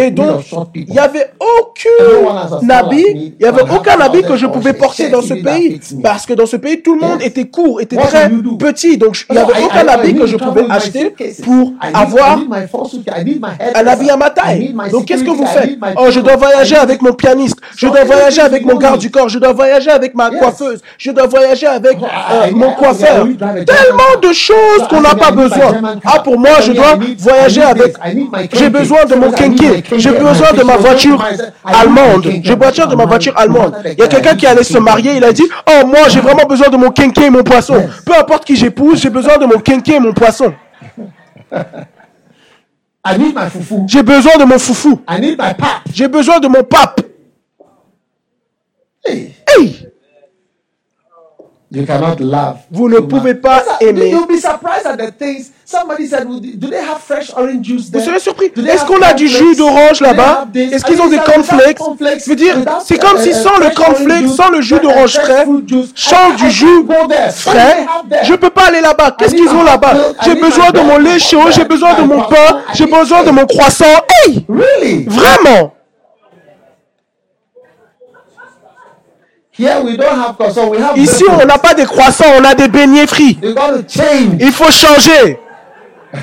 Et 0.00 0.10
donc, 0.12 0.44
il 0.74 0.86
n'y 0.86 0.98
avait 0.98 1.30
aucun 1.40 2.68
habit, 2.70 3.04
il 3.08 3.34
n'y 3.40 3.46
avait 3.46 3.62
aucun 3.62 4.00
habit 4.00 4.22
que 4.22 4.36
je 4.36 4.46
pouvais 4.46 4.72
porter 4.72 5.08
dans 5.08 5.22
ce 5.22 5.34
pays. 5.34 5.80
Parce 6.00 6.26
que 6.26 6.34
dans 6.34 6.46
ce 6.46 6.56
pays, 6.56 6.80
tout 6.80 6.94
le 6.94 7.00
monde 7.00 7.22
était 7.22 7.46
court, 7.48 7.80
était 7.80 7.96
très 7.96 8.30
petit. 8.30 8.96
Donc, 8.96 9.24
il 9.28 9.32
n'y 9.32 9.38
avait 9.40 9.60
aucun 9.64 9.88
habit 9.88 10.14
que 10.14 10.26
je 10.26 10.36
pouvais 10.36 10.64
acheter 10.70 11.12
pour 11.42 11.72
avoir 11.92 12.38
un 12.38 13.86
habit 13.86 14.10
à 14.10 14.16
ma 14.16 14.30
taille. 14.30 14.74
Donc, 14.92 15.06
qu'est-ce 15.06 15.24
que 15.24 15.30
vous 15.30 15.46
faites? 15.46 15.76
Oh, 15.96 16.06
je 16.10 16.20
dois 16.20 16.36
voyager 16.36 16.76
avec 16.76 17.02
mon 17.02 17.14
pianiste. 17.14 17.56
Je 17.76 17.88
dois 17.88 18.04
voyager 18.04 18.42
avec 18.42 18.64
mon 18.64 18.76
garde 18.76 19.00
du 19.00 19.10
corps. 19.10 19.28
Je 19.28 19.40
dois 19.40 19.52
voyager 19.52 19.90
avec 19.90 20.14
ma 20.14 20.30
coiffeuse. 20.30 20.80
Je 20.98 21.10
dois 21.10 21.26
voyager 21.26 21.47
avec 21.66 21.98
euh, 22.02 22.50
mon 22.52 22.72
coiffeur. 22.72 23.26
Tellement 23.26 24.20
de 24.22 24.32
choses 24.32 24.88
qu'on 24.88 25.00
n'a 25.00 25.14
pas 25.14 25.30
besoin. 25.30 25.80
Ah, 26.04 26.20
pour 26.20 26.38
moi, 26.38 26.60
je 26.62 26.72
dois 26.72 26.98
voyager 27.18 27.62
avec. 27.62 27.96
J'ai 28.52 28.68
besoin 28.70 29.04
de 29.04 29.14
mon 29.14 29.30
kenké. 29.30 29.82
J'ai 29.96 30.12
besoin 30.12 30.52
de 30.52 30.62
ma 30.62 30.76
voiture 30.76 31.24
allemande. 31.64 32.26
J'ai 32.42 32.56
besoin 32.56 32.86
de 32.86 32.94
ma 32.94 33.06
voiture 33.06 33.34
allemande. 33.36 33.76
Il 33.84 33.98
y 33.98 34.02
a 34.02 34.08
quelqu'un 34.08 34.36
qui 34.36 34.46
allait 34.46 34.64
se 34.64 34.78
marier. 34.78 35.16
Il 35.16 35.24
a 35.24 35.32
dit 35.32 35.48
Oh, 35.68 35.86
moi, 35.86 36.08
j'ai 36.08 36.20
vraiment 36.20 36.46
besoin 36.46 36.68
de 36.68 36.76
mon 36.76 36.90
kenké 36.90 37.26
et 37.26 37.30
mon 37.30 37.42
poisson. 37.42 37.88
Peu 38.04 38.14
importe 38.14 38.44
qui 38.44 38.56
j'épouse, 38.56 39.00
j'ai 39.00 39.10
besoin 39.10 39.38
de 39.38 39.46
mon 39.46 39.58
kenké 39.58 39.94
et 39.96 40.00
mon 40.00 40.12
poisson. 40.12 40.52
J'ai 43.86 44.02
besoin 44.02 44.36
de 44.36 44.44
mon 44.44 44.58
foufou. 44.58 45.00
J'ai 45.94 46.08
besoin 46.08 46.40
de 46.40 46.48
mon 46.48 46.62
pape. 46.62 47.00
Hey! 49.06 49.88
You 51.70 51.84
cannot 51.84 52.16
love. 52.18 52.56
Vous 52.70 52.88
ne 52.88 52.98
pouvez 53.00 53.34
pas 53.34 53.62
aimer. 53.80 54.08
You'll 54.08 54.26
be 54.26 54.40
surprised 54.40 54.86
at 54.86 54.96
the 54.96 55.12
things. 55.12 55.50
Somebody 55.66 56.06
said, 56.06 56.26
do 56.26 56.70
they 56.70 56.80
have 56.80 56.98
fresh 56.98 57.30
orange 57.36 57.66
juice 57.66 57.90
there? 57.90 58.00
Vous 58.00 58.08
serez 58.08 58.20
surpris. 58.20 58.50
Est-ce 58.66 58.86
qu'on 58.86 59.02
a 59.02 59.12
du 59.12 59.28
jus 59.28 59.54
d'orange 59.54 60.00
là-bas? 60.00 60.46
Est-ce 60.54 60.82
qu'ils 60.82 60.98
ont 61.02 61.08
des 61.08 61.18
cornflakes? 61.18 61.78
Je 62.00 62.30
veux 62.30 62.36
dire, 62.36 62.56
c'est 62.82 62.96
comme 62.96 63.18
si 63.18 63.34
sans 63.34 63.58
le 63.58 63.68
cornflake, 63.74 64.28
sans 64.28 64.48
le 64.48 64.62
jus 64.62 64.80
d'orange 64.80 65.18
frais, 65.18 65.44
sans 65.94 66.34
du 66.36 66.50
jus 66.50 66.86
frais, 67.34 67.86
je 68.22 68.32
peux 68.34 68.48
pas 68.48 68.68
aller 68.68 68.80
là-bas. 68.80 69.14
Qu'est-ce 69.18 69.34
qu'ils 69.34 69.50
ont 69.50 69.62
là-bas? 69.62 69.94
J'ai 70.24 70.36
besoin 70.36 70.70
de 70.70 70.80
mon 70.80 70.96
lait 70.96 71.18
chaud, 71.18 71.50
j'ai 71.50 71.64
besoin 71.64 71.92
de 72.00 72.02
mon 72.02 72.22
pain, 72.22 72.62
j'ai 72.72 72.86
besoin 72.86 73.24
de 73.24 73.30
mon 73.30 73.44
croissant. 73.44 73.84
Hey! 74.24 74.46
Vraiment? 75.06 75.74
Ici, 80.96 81.24
on 81.30 81.44
n'a 81.44 81.58
pas 81.58 81.74
des 81.74 81.84
croissants, 81.84 82.24
on 82.38 82.44
a 82.44 82.54
des 82.54 82.68
beignets 82.68 83.06
frits. 83.06 83.38
Il 84.40 84.52
faut 84.52 84.70
changer. 84.70 85.38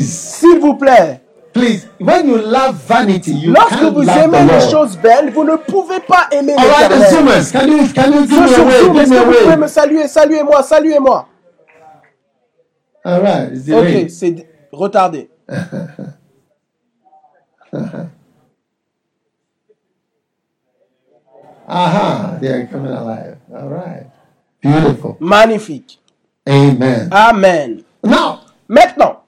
S'il 0.00 0.58
vous 0.60 0.74
plaît. 0.74 1.20
Lorsque 3.46 3.82
vous 3.82 4.08
aimez 4.08 4.44
les 4.44 4.60
choses 4.70 4.96
belles, 4.98 5.30
vous 5.32 5.44
ne 5.44 5.56
pouvez 5.56 6.00
pas 6.00 6.28
aimer 6.30 6.54
les 6.56 6.62
choses 6.62 6.70
Est-ce 8.98 9.10
que 9.10 9.14
vous 9.24 9.32
pouvez 9.44 9.56
me 9.56 9.66
saluer? 9.66 10.06
Saluez-moi, 10.08 10.62
saluez-moi. 10.62 11.26
ok, 13.72 14.10
c'est 14.10 14.46
retardé. 14.72 15.30
Aha, 21.68 22.38
they 22.40 22.48
are 22.48 22.66
coming 22.66 22.92
alive. 22.92 23.36
All 23.54 23.68
right. 23.68 24.06
Beautiful. 24.62 25.16
Magnifique. 25.20 25.98
Amen. 26.48 27.08
Amen. 27.12 27.84
Now, 28.02 28.40
maintenant. 28.66 29.18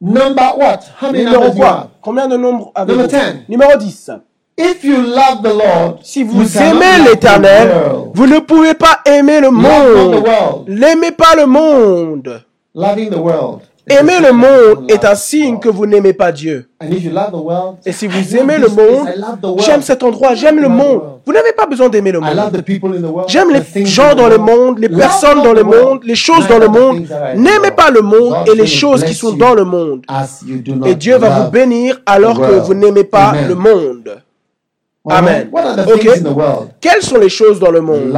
Number 0.00 0.50
what? 0.56 0.84
How 0.96 1.12
many 1.12 1.24
Numéro 1.24 1.52
quoi? 1.54 1.90
Combien 2.02 2.28
de 2.28 2.36
nombres 2.36 2.72
avez-vous? 2.74 3.00
Number 3.02 3.08
10. 3.08 3.44
Numéro 3.48 3.76
10. 3.76 4.10
If 4.56 4.82
you 4.82 4.96
love 5.02 5.42
the 5.42 5.54
Lord, 5.54 6.00
si 6.02 6.24
vous 6.24 6.58
aimez 6.58 7.04
l'éternel, 7.04 7.70
vous 8.12 8.26
ne 8.26 8.40
pouvez 8.40 8.74
pas 8.74 9.00
aimer 9.06 9.40
le 9.40 9.50
monde. 9.52 10.24
N'aimez 10.66 11.12
pas 11.12 11.36
le 11.36 11.46
monde. 11.46 12.42
Loving 12.74 13.10
the 13.10 13.18
world 13.18 13.67
Aimer 13.90 14.20
le 14.20 14.32
monde 14.32 14.90
est 14.90 15.04
un 15.04 15.14
signe 15.14 15.58
que 15.58 15.68
vous 15.68 15.86
n'aimez 15.86 16.12
pas 16.12 16.32
Dieu. 16.32 16.68
Et 17.84 17.92
si 17.92 18.06
vous 18.06 18.36
aimez 18.36 18.58
le 18.58 18.68
monde, 18.68 19.08
j'aime 19.58 19.82
cet 19.82 20.02
endroit, 20.02 20.34
j'aime 20.34 20.60
le 20.60 20.68
monde. 20.68 21.02
Vous 21.26 21.32
n'avez 21.32 21.52
pas 21.52 21.66
besoin 21.66 21.88
d'aimer 21.88 22.12
le 22.12 22.20
monde. 22.20 22.62
J'aime 23.28 23.48
les 23.50 23.84
gens 23.86 24.14
dans 24.14 24.28
le 24.28 24.38
monde, 24.38 24.78
les 24.78 24.88
personnes 24.88 25.42
dans 25.42 25.52
le 25.52 25.64
monde, 25.64 26.00
les 26.04 26.14
choses 26.14 26.46
dans 26.48 26.58
le 26.58 26.68
monde. 26.68 27.06
N'aimez 27.36 27.70
pas 27.70 27.90
le 27.90 28.02
monde 28.02 28.34
et 28.50 28.54
les 28.54 28.66
choses 28.66 29.04
qui 29.04 29.14
sont 29.14 29.32
dans 29.32 29.54
le 29.54 29.64
monde. 29.64 30.02
Et 30.86 30.94
Dieu 30.94 31.16
va 31.16 31.40
vous 31.40 31.50
bénir 31.50 32.00
alors 32.06 32.38
que 32.40 32.60
vous 32.60 32.74
n'aimez 32.74 33.04
pas 33.04 33.32
le 33.48 33.54
monde. 33.54 34.22
Amen. 35.08 35.48
Ok. 35.52 36.08
Quelles 36.80 37.02
sont 37.02 37.18
les 37.18 37.28
choses 37.30 37.58
dans 37.58 37.70
le 37.70 37.80
monde? 37.80 38.12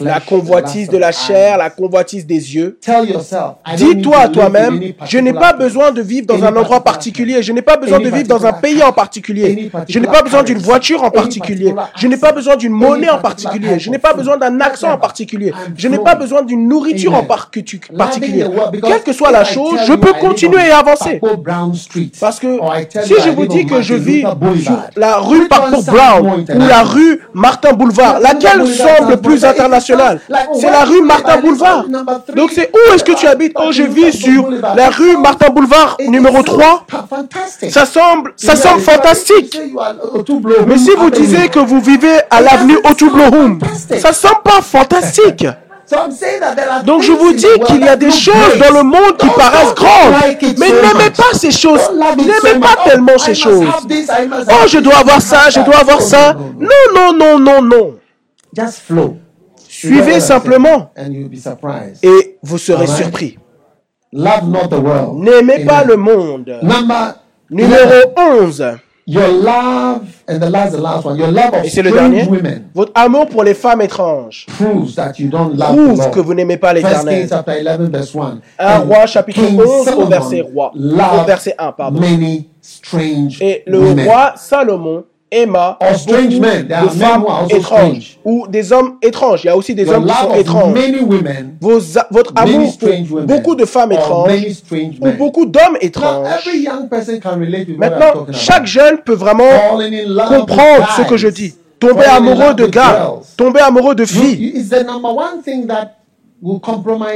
La 0.00 0.18
convoitise 0.18 0.88
de 0.88 0.98
la 0.98 1.12
chair, 1.12 1.56
la 1.58 1.70
convoitise 1.70 2.26
des 2.26 2.56
yeux. 2.56 2.76
Dis-toi 3.76 4.18
à 4.18 4.28
toi-même, 4.28 4.80
je 5.06 5.18
n'ai 5.18 5.32
pas 5.32 5.52
besoin 5.52 5.92
de 5.92 6.02
vivre 6.02 6.26
dans 6.26 6.42
un 6.42 6.56
endroit 6.56 6.82
particulier, 6.82 7.40
je 7.40 7.52
n'ai 7.52 7.62
pas 7.62 7.76
besoin 7.76 8.00
de 8.00 8.08
vivre 8.08 8.26
dans 8.26 8.44
un 8.44 8.52
pays 8.52 8.82
en 8.82 8.92
particulier, 8.92 9.70
je 9.88 9.98
n'ai 10.00 10.08
pas 10.08 10.22
besoin 10.22 10.42
d'une 10.42 10.58
voiture 10.58 11.04
en 11.04 11.10
particulier, 11.12 11.72
je 11.96 12.08
n'ai 12.08 12.16
pas 12.16 12.32
besoin 12.32 12.56
d'une 12.56 12.72
monnaie 12.72 13.08
en 13.08 13.18
particulier, 13.18 13.78
je 13.78 13.90
n'ai 13.90 13.98
pas 13.98 14.12
besoin 14.12 14.36
d'un 14.36 14.60
accent 14.60 14.90
en 14.90 14.98
particulier, 14.98 15.52
je 15.76 15.86
n'ai 15.86 15.98
pas 15.98 16.16
besoin 16.16 16.42
d'une 16.42 16.66
nourriture 16.66 17.14
en 17.14 17.22
particulier. 17.22 18.44
Quelle 18.84 19.04
que 19.04 19.12
soit 19.12 19.30
la 19.30 19.44
chose, 19.44 19.78
je 19.86 19.92
peux 19.92 20.14
continuer 20.14 20.66
et 20.66 20.72
avancer. 20.72 21.20
Parce 22.20 22.40
que 22.40 22.58
si 23.04 23.14
je 23.24 23.30
vous 23.30 23.46
dis 23.46 23.66
que 23.66 23.82
je 23.82 23.94
vis 23.94 24.22
sur 24.22 24.82
la 24.96 25.18
rue 25.18 25.46
Parcours 25.46 25.84
Brown 25.84 26.44
ou 26.52 26.58
la 26.58 26.82
rue 26.82 27.20
Martin 27.34 27.72
Boulevard, 27.72 28.18
laquelle 28.18 28.79
semble 28.80 29.16
plus 29.20 29.44
international. 29.44 30.20
C'est 30.54 30.70
la 30.70 30.84
rue 30.84 31.02
Martin 31.02 31.38
Boulevard. 31.38 31.84
Donc 32.34 32.50
c'est 32.54 32.70
où 32.72 32.94
est-ce 32.94 33.04
que 33.04 33.12
tu 33.12 33.26
habites? 33.26 33.52
Oh, 33.56 33.70
je 33.70 33.82
vis 33.82 34.12
sur 34.12 34.48
la 34.76 34.88
rue 34.90 35.16
Martin 35.16 35.50
Boulevard 35.50 35.96
numéro 36.06 36.42
3. 36.42 36.86
Ça 37.68 37.84
semble, 37.86 38.32
ça 38.36 38.56
semble 38.56 38.80
fantastique. 38.80 39.58
Mais 40.66 40.78
si 40.78 40.90
vous 40.96 41.10
disiez 41.10 41.48
que 41.48 41.60
vous 41.60 41.80
vivez 41.80 42.20
à 42.30 42.40
l'avenue 42.40 42.78
Otublohum, 42.88 43.60
ça 43.98 44.12
semble 44.12 44.42
pas 44.44 44.60
fantastique. 44.62 45.46
Donc 46.84 47.02
je 47.02 47.10
vous 47.10 47.32
dis 47.32 47.46
qu'il 47.66 47.84
y 47.84 47.88
a 47.88 47.96
des 47.96 48.12
choses 48.12 48.56
dans 48.60 48.76
le 48.76 48.84
monde 48.84 49.16
qui 49.18 49.26
paraissent 49.30 49.74
grandes, 49.74 50.14
mais 50.58 50.68
n'aimez 50.68 51.10
pas 51.10 51.32
ces 51.32 51.50
choses, 51.50 51.80
n'aimez 52.16 52.60
pas 52.60 52.76
tellement 52.88 53.18
ces 53.18 53.34
choses. 53.34 53.66
Oh, 54.48 54.66
je 54.68 54.78
dois 54.78 54.98
avoir 54.98 55.20
ça, 55.20 55.50
je 55.50 55.58
dois 55.60 55.78
avoir 55.78 56.00
ça. 56.00 56.36
Non, 56.58 56.68
non, 56.94 57.12
non, 57.12 57.38
non, 57.40 57.62
non. 57.62 57.94
Just 58.56 58.80
flow. 58.80 59.16
Suivez 59.56 60.20
simplement 60.20 60.90
et 62.02 62.38
vous 62.42 62.58
serez 62.58 62.86
surpris. 62.86 63.38
N'aimez 64.12 65.64
pas 65.64 65.84
le 65.84 65.96
monde. 65.96 66.60
Numéro 67.50 68.12
11. 68.16 68.64
Your 69.06 69.26
love, 69.26 70.02
and 70.28 70.38
the 70.38 70.48
last, 70.48 70.72
the 70.72 70.80
last 70.80 71.04
one, 71.04 71.18
your 71.18 71.32
love 71.32 71.52
of 71.52 71.64
Et 71.64 71.68
c'est 71.68 71.82
le 71.82 71.90
dernier. 71.90 72.28
Votre 72.72 72.92
amour 72.94 73.26
pour 73.26 73.42
les 73.42 73.54
femmes 73.54 73.80
étranges 73.80 74.46
proves 74.56 74.94
that 74.94 75.14
you 75.18 75.28
don't 75.28 75.56
love 75.56 75.74
prouve 75.74 76.10
que 76.10 76.20
vous 76.20 76.32
n'aimez 76.32 76.58
pas 76.58 76.72
l'éternel. 76.72 77.28
1 78.58 78.78
Roi 78.78 79.06
chapitre 79.06 79.40
11 79.42 79.88
au 79.96 80.06
verset, 80.06 80.42
roi, 80.42 80.70
au 80.76 81.24
verset 81.26 81.56
1. 81.58 81.72
Pardon. 81.72 81.98
Many 81.98 82.50
strange 82.60 83.42
Et 83.42 83.64
le 83.66 84.04
roi 84.04 84.34
Salomon 84.36 85.04
Emma 85.30 85.78
strange 85.96 86.40
men. 86.40 86.66
de 86.66 86.88
femmes 86.98 87.24
étranges 87.50 88.18
ou 88.24 88.46
des 88.48 88.72
hommes 88.72 88.96
étranges. 89.02 89.44
Il 89.44 89.46
y 89.46 89.50
a 89.50 89.56
aussi 89.56 89.74
des 89.74 89.88
hommes 89.88 90.06
qui 90.06 90.12
sont 90.12 90.34
étranges. 90.34 90.74
Vos, 91.60 91.78
votre 92.10 92.32
amour 92.36 92.76
pour 92.78 93.20
beaucoup 93.22 93.54
de 93.54 93.64
femmes 93.64 93.92
étranges 93.92 94.32
ou 95.00 95.10
beaucoup 95.18 95.46
d'hommes 95.46 95.76
étranges. 95.80 96.26
Maintenant, 97.78 98.26
chaque 98.32 98.66
jeune 98.66 98.98
peut 99.04 99.14
vraiment 99.14 99.44
comprendre 100.28 100.88
ce 100.96 101.02
que 101.02 101.16
je 101.16 101.28
dis. 101.28 101.54
Tomber 101.78 102.04
amoureux 102.04 102.52
de 102.54 102.66
gars, 102.66 103.14
tomber 103.36 103.60
amoureux 103.60 103.94
de 103.94 104.04
filles. 104.04 104.66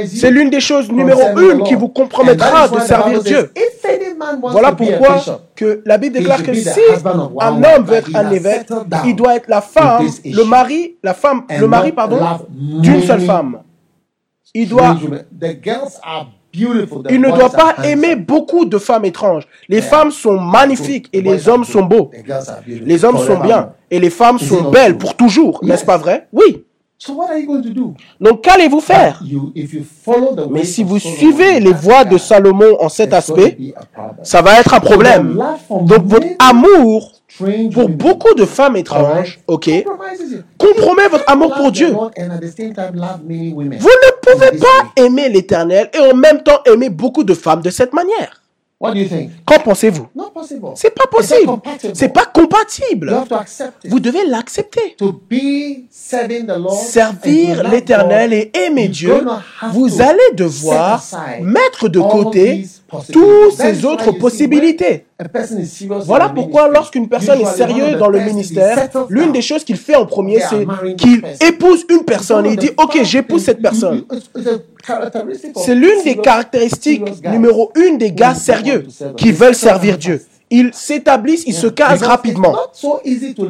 C'est 0.07 0.29
l'une 0.29 0.49
des 0.49 0.59
choses 0.59 0.91
numéro 0.91 1.21
une 1.39 1.63
qui 1.63 1.73
vous 1.73 1.89
compromettra 1.89 2.67
de 2.67 2.79
servir 2.79 3.23
Dieu. 3.23 3.51
Voilà 4.41 4.71
pourquoi 4.71 5.17
que 5.55 5.81
la 5.85 5.97
Bible 5.97 6.17
déclare 6.19 6.43
que 6.43 6.53
si 6.53 6.79
un 7.39 7.63
homme 7.63 7.85
veut 7.85 7.95
être 7.95 8.15
un 8.15 8.31
évêque, 8.31 8.67
il 9.05 9.15
doit 9.15 9.35
être 9.35 9.47
la 9.47 9.61
femme, 9.61 10.05
le 10.23 10.43
mari, 10.43 10.97
la 11.03 11.13
femme, 11.13 11.43
le 11.59 11.67
mari, 11.67 11.91
pardon, 11.91 12.19
d'une 12.49 13.01
seule 13.01 13.21
femme. 13.21 13.59
Il 14.53 14.69
doit 14.69 14.95
Il 16.53 17.21
ne 17.21 17.29
doit 17.35 17.49
pas 17.49 17.75
aimer 17.83 18.15
beaucoup 18.15 18.65
de 18.65 18.77
femmes 18.77 19.05
étranges. 19.05 19.47
Les 19.67 19.81
femmes 19.81 20.11
sont 20.11 20.39
magnifiques 20.39 21.09
et 21.11 21.21
les 21.21 21.49
hommes 21.49 21.65
sont 21.65 21.83
beaux. 21.83 22.11
Les 22.67 23.03
hommes 23.03 23.17
sont 23.17 23.39
bien 23.39 23.73
et 23.89 23.99
les 23.99 24.09
femmes 24.09 24.39
sont 24.39 24.69
belles 24.69 24.97
pour 24.97 25.15
toujours, 25.15 25.59
n'est-ce 25.63 25.85
pas 25.85 25.97
vrai? 25.97 26.27
Oui. 26.31 26.63
Donc 28.19 28.41
qu'allez-vous 28.41 28.79
faire? 28.79 29.21
Mais 30.49 30.63
si 30.63 30.83
vous 30.83 30.97
suivez 30.99 31.59
les 31.59 31.73
voies 31.73 32.05
de 32.05 32.17
Salomon 32.17 32.77
en 32.79 32.89
cet 32.89 33.13
aspect, 33.13 33.57
ça 34.23 34.41
va 34.41 34.59
être 34.59 34.73
un 34.73 34.79
problème. 34.79 35.39
Donc 35.69 36.05
votre 36.05 36.27
amour 36.39 37.11
pour 37.73 37.89
beaucoup 37.89 38.33
de 38.33 38.45
femmes 38.45 38.77
étranges, 38.77 39.39
ok, 39.47 39.69
compromet 40.57 41.09
votre 41.09 41.29
amour 41.29 41.53
pour 41.53 41.69
Dieu. 41.71 41.89
Vous 41.89 42.09
ne 42.09 44.11
pouvez 44.21 44.51
pas 44.57 44.93
aimer 44.95 45.27
l'Éternel 45.29 45.89
et 45.93 45.99
en 45.99 46.15
même 46.15 46.41
temps 46.43 46.61
aimer 46.65 46.89
beaucoup 46.89 47.25
de 47.25 47.33
femmes 47.33 47.61
de 47.61 47.69
cette 47.69 47.93
manière. 47.93 48.41
Qu'en 49.45 49.59
pensez-vous? 49.59 50.07
C'est 50.75 50.93
pas 50.93 51.07
possible. 51.07 51.51
C'est 51.93 52.09
pas 52.13 52.25
compatible. 52.25 53.13
Vous 53.85 53.99
devez 53.99 54.25
l'accepter. 54.27 54.95
Servir 56.87 57.69
l'Éternel 57.69 58.33
et 58.33 58.51
aimer 58.65 58.87
Dieu, 58.87 59.25
vous 59.71 60.01
allez 60.01 60.19
devoir 60.33 61.03
mettre 61.41 61.89
de 61.89 61.99
côté 61.99 62.65
toutes 63.11 63.53
ces 63.53 63.85
autres 63.85 64.11
possibilités. 64.11 65.05
Voilà 66.05 66.27
pourquoi 66.29 66.67
lorsqu'une 66.67 67.07
personne 67.07 67.39
est 67.39 67.45
sérieuse 67.45 67.97
dans 67.97 68.09
le 68.09 68.19
ministère, 68.19 68.89
l'une 69.09 69.31
des 69.31 69.41
choses 69.41 69.63
qu'il 69.63 69.77
fait 69.77 69.95
en 69.95 70.05
premier, 70.05 70.41
c'est 70.41 70.67
qu'il 70.97 71.23
épouse 71.39 71.85
une 71.89 72.03
personne 72.03 72.45
et 72.45 72.49
il 72.49 72.57
dit, 72.57 72.71
OK, 72.77 72.99
j'épouse 73.03 73.43
cette 73.43 73.61
personne. 73.61 74.03
C'est 75.55 75.75
l'une 75.75 76.03
des 76.03 76.17
caractéristiques 76.17 77.23
numéro 77.23 77.71
une 77.75 77.97
des 77.97 78.11
gars 78.11 78.35
sérieux 78.35 78.85
qui 79.15 79.31
veulent 79.31 79.55
servir 79.55 79.97
Dieu. 79.97 80.21
Ils 80.51 80.71
s'établissent, 80.73 81.43
ils 81.47 81.55
se 81.55 81.67
casent 81.67 82.03
rapidement. 82.03 82.55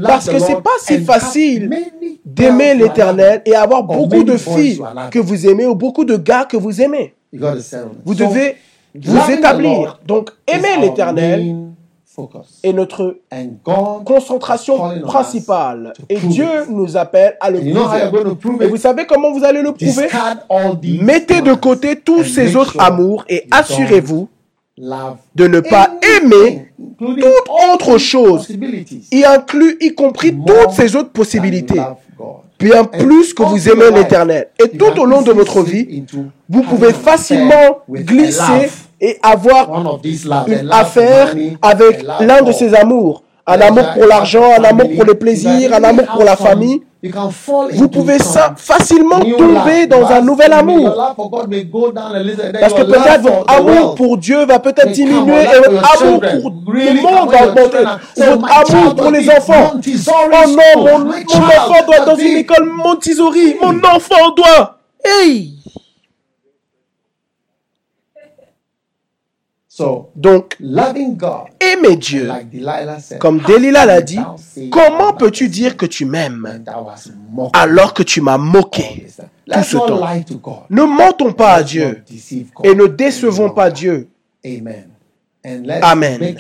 Parce 0.03 0.30
que 0.30 0.39
c'est 0.39 0.61
pas 0.61 0.78
si 0.80 0.99
facile 0.99 1.70
d'aimer 2.24 2.76
l'éternel 2.76 3.41
et 3.43 3.55
avoir 3.55 3.84
beaucoup 3.84 4.24
de 4.24 4.38
filles 4.38 4.82
que 5.09 5.20
vous 5.20 5.47
aimez 5.47 5.66
ou 5.66 5.74
beaucoup 5.74 6.05
de 6.05 6.16
gars 6.16 6.45
que 6.45 6.57
vous 6.57 6.80
aimez. 6.80 7.16
Vous 7.34 8.13
devez 8.13 8.55
vous 9.03 9.31
établir. 9.31 9.99
Donc, 10.05 10.31
aimer 10.47 10.77
l'éternel 10.81 11.55
est 12.63 12.71
notre 12.71 13.17
concentration 14.05 15.01
principale. 15.01 15.91
Et 16.07 16.17
Dieu 16.17 16.47
nous 16.69 16.95
appelle 16.95 17.35
à 17.41 17.49
le 17.49 17.59
prouver. 18.35 18.65
Et 18.65 18.69
vous 18.69 18.77
savez 18.77 19.05
comment 19.05 19.33
vous 19.33 19.43
allez 19.43 19.61
le 19.61 19.73
prouver? 19.73 20.07
Mettez 21.01 21.41
de 21.41 21.53
côté 21.53 21.99
tous 21.99 22.23
ces 22.23 22.55
autres 22.55 22.79
amours 22.79 23.25
et 23.27 23.45
assurez-vous 23.51 24.29
de 24.78 25.47
ne 25.47 25.61
pas 25.61 25.89
aimer 26.17 26.67
toute 26.99 27.23
autre 27.73 27.97
chose, 27.97 28.49
y 29.11 29.23
inclut 29.23 29.78
y 29.80 29.93
compris 29.95 30.36
toutes 30.36 30.71
ces 30.71 30.97
autres 30.97 31.11
possibilités, 31.11 31.80
bien 32.59 32.84
plus 32.84 33.34
que 33.34 33.43
vous 33.43 33.69
aimez 33.69 33.89
l'éternel. 33.91 34.49
Et 34.61 34.78
tout 34.78 34.99
au 34.99 35.05
long 35.05 35.21
de 35.21 35.32
votre 35.32 35.61
vie, 35.61 36.03
vous 36.49 36.63
pouvez 36.63 36.91
facilement 36.91 37.80
glisser 37.89 38.69
et 38.99 39.17
avoir 39.23 39.97
une 40.47 40.69
affaire 40.71 41.34
avec 41.61 42.03
l'un 42.19 42.41
de 42.41 42.51
ses 42.51 42.73
amours. 42.73 43.23
Un 43.47 43.61
amour 43.61 43.85
pour 43.93 44.05
l'argent, 44.07 44.43
un 44.59 44.63
amour 44.63 44.89
pour 44.95 45.05
le 45.05 45.13
plaisir, 45.13 45.71
un 45.73 45.83
amour 45.83 46.05
pour 46.07 46.23
la 46.23 46.35
famille. 46.35 46.81
Vous 47.73 47.87
pouvez 47.89 48.17
facilement 48.57 49.19
tomber 49.19 49.85
dans 49.85 50.07
un 50.07 50.21
nouvel 50.21 50.51
amour. 50.51 50.95
Parce 52.59 52.73
que 52.73 52.81
peut-être 52.81 53.21
votre 53.21 53.43
amour 53.47 53.93
pour 53.93 54.17
Dieu 54.17 54.43
va 54.45 54.57
peut-être 54.57 54.91
diminuer 54.91 55.43
et 55.43 55.59
votre 55.69 56.01
amour 56.01 56.19
pour 56.21 56.73
le 56.73 57.01
monde 57.01 57.29
va 57.31 57.43
augmenter. 57.45 57.83
Votre 58.17 58.73
amour 58.73 58.95
pour 58.95 59.11
les 59.11 59.29
enfants. 59.29 59.73
Oh 59.75 60.11
non, 60.31 60.55
mon, 60.83 60.99
mon 60.99 61.11
enfant 61.11 61.85
doit 61.85 61.95
être 61.97 62.05
dans 62.05 62.15
une 62.15 62.37
école 62.37 62.65
Montessori. 62.65 63.55
Mon 63.61 63.77
enfant 63.83 64.31
doit. 64.35 64.77
Hey! 65.05 65.51
Donc, 70.15 70.57
aimer 71.59 71.95
Dieu, 71.97 72.30
comme 73.19 73.39
Delilah 73.39 73.86
l'a 73.86 74.01
dit, 74.01 74.19
comment 74.71 75.13
peux-tu 75.13 75.49
dire 75.49 75.76
que 75.76 75.86
tu 75.86 76.05
m'aimes 76.05 76.63
alors 77.53 77.93
que 77.93 78.03
tu 78.03 78.21
m'as 78.21 78.38
moqué 78.38 79.07
tout 79.51 79.63
ce 79.63 79.78
temps? 79.78 80.01
Ne 80.69 80.84
mentons 80.84 81.34
pas 81.34 81.53
à 81.53 81.63
Dieu 81.63 82.03
et 82.63 82.73
ne 82.76 82.88
décevons 82.88 83.49
pas 83.49 83.69
Dieu. 83.69 84.07
Amen. 85.82 86.36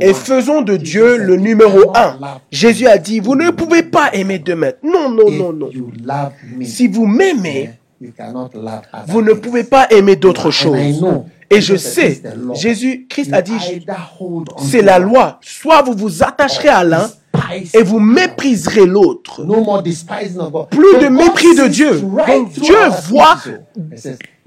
Et 0.00 0.14
faisons 0.14 0.62
de 0.62 0.76
Dieu 0.76 1.16
le 1.16 1.36
numéro 1.36 1.96
un. 1.96 2.18
Jésus 2.50 2.86
a 2.86 2.98
dit, 2.98 3.20
vous 3.20 3.34
ne 3.34 3.50
pouvez 3.50 3.82
pas 3.82 4.10
aimer 4.12 4.38
deux 4.38 4.54
mètres. 4.54 4.78
Non, 4.84 5.08
non, 5.08 5.30
non, 5.30 5.52
non. 5.52 5.70
Si 6.62 6.86
vous 6.88 7.06
m'aimez, 7.06 7.70
vous 9.06 9.22
ne 9.22 9.32
pouvez 9.32 9.64
pas 9.64 9.88
aimer 9.90 10.14
d'autres 10.16 10.50
choses. 10.50 11.02
Et 11.50 11.60
je 11.60 11.76
sais, 11.76 12.22
Jésus-Christ 12.54 13.32
a 13.32 13.42
dit, 13.42 13.52
c'est 14.58 14.82
la 14.82 14.98
loi. 14.98 15.38
Soit 15.42 15.82
vous 15.82 15.94
vous 15.94 16.22
attacherez 16.22 16.68
à 16.68 16.84
l'un 16.84 17.10
et 17.72 17.82
vous 17.82 17.98
mépriserez 17.98 18.86
l'autre. 18.86 19.42
Plus 20.70 20.98
de 21.00 21.08
mépris 21.08 21.54
de 21.54 21.66
Dieu. 21.66 22.00
Donc 22.00 22.50
Dieu 22.52 22.76
voit 23.08 23.38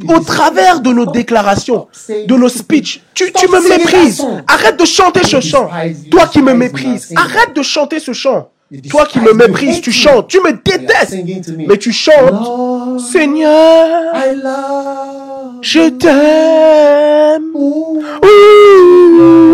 au 0.07 0.19
travers 0.19 0.79
de 0.81 0.91
nos 0.91 1.05
déclarations, 1.05 1.87
de 2.09 2.35
nos 2.35 2.49
speeches. 2.49 3.01
Tu, 3.13 3.31
tu 3.31 3.47
me 3.47 3.69
méprises. 3.69 4.25
Arrête 4.47 4.79
de 4.79 4.85
chanter 4.85 5.23
ce 5.25 5.39
chant. 5.39 5.69
Toi 6.09 6.27
qui 6.27 6.41
me 6.41 6.53
méprises, 6.53 7.13
arrête 7.15 7.55
de 7.55 7.61
chanter 7.61 7.99
ce 7.99 8.13
chant. 8.13 8.49
Toi 8.89 9.05
qui 9.05 9.19
me 9.21 9.33
méprises, 9.33 9.79
tu 9.79 9.93
chantes, 9.93 10.27
tu 10.27 10.39
me 10.41 10.51
détestes, 10.51 11.15
mais 11.57 11.77
tu 11.77 11.93
chantes, 11.93 12.99
Seigneur, 12.99 14.13
je 15.61 15.89
t'aime. 15.89 17.53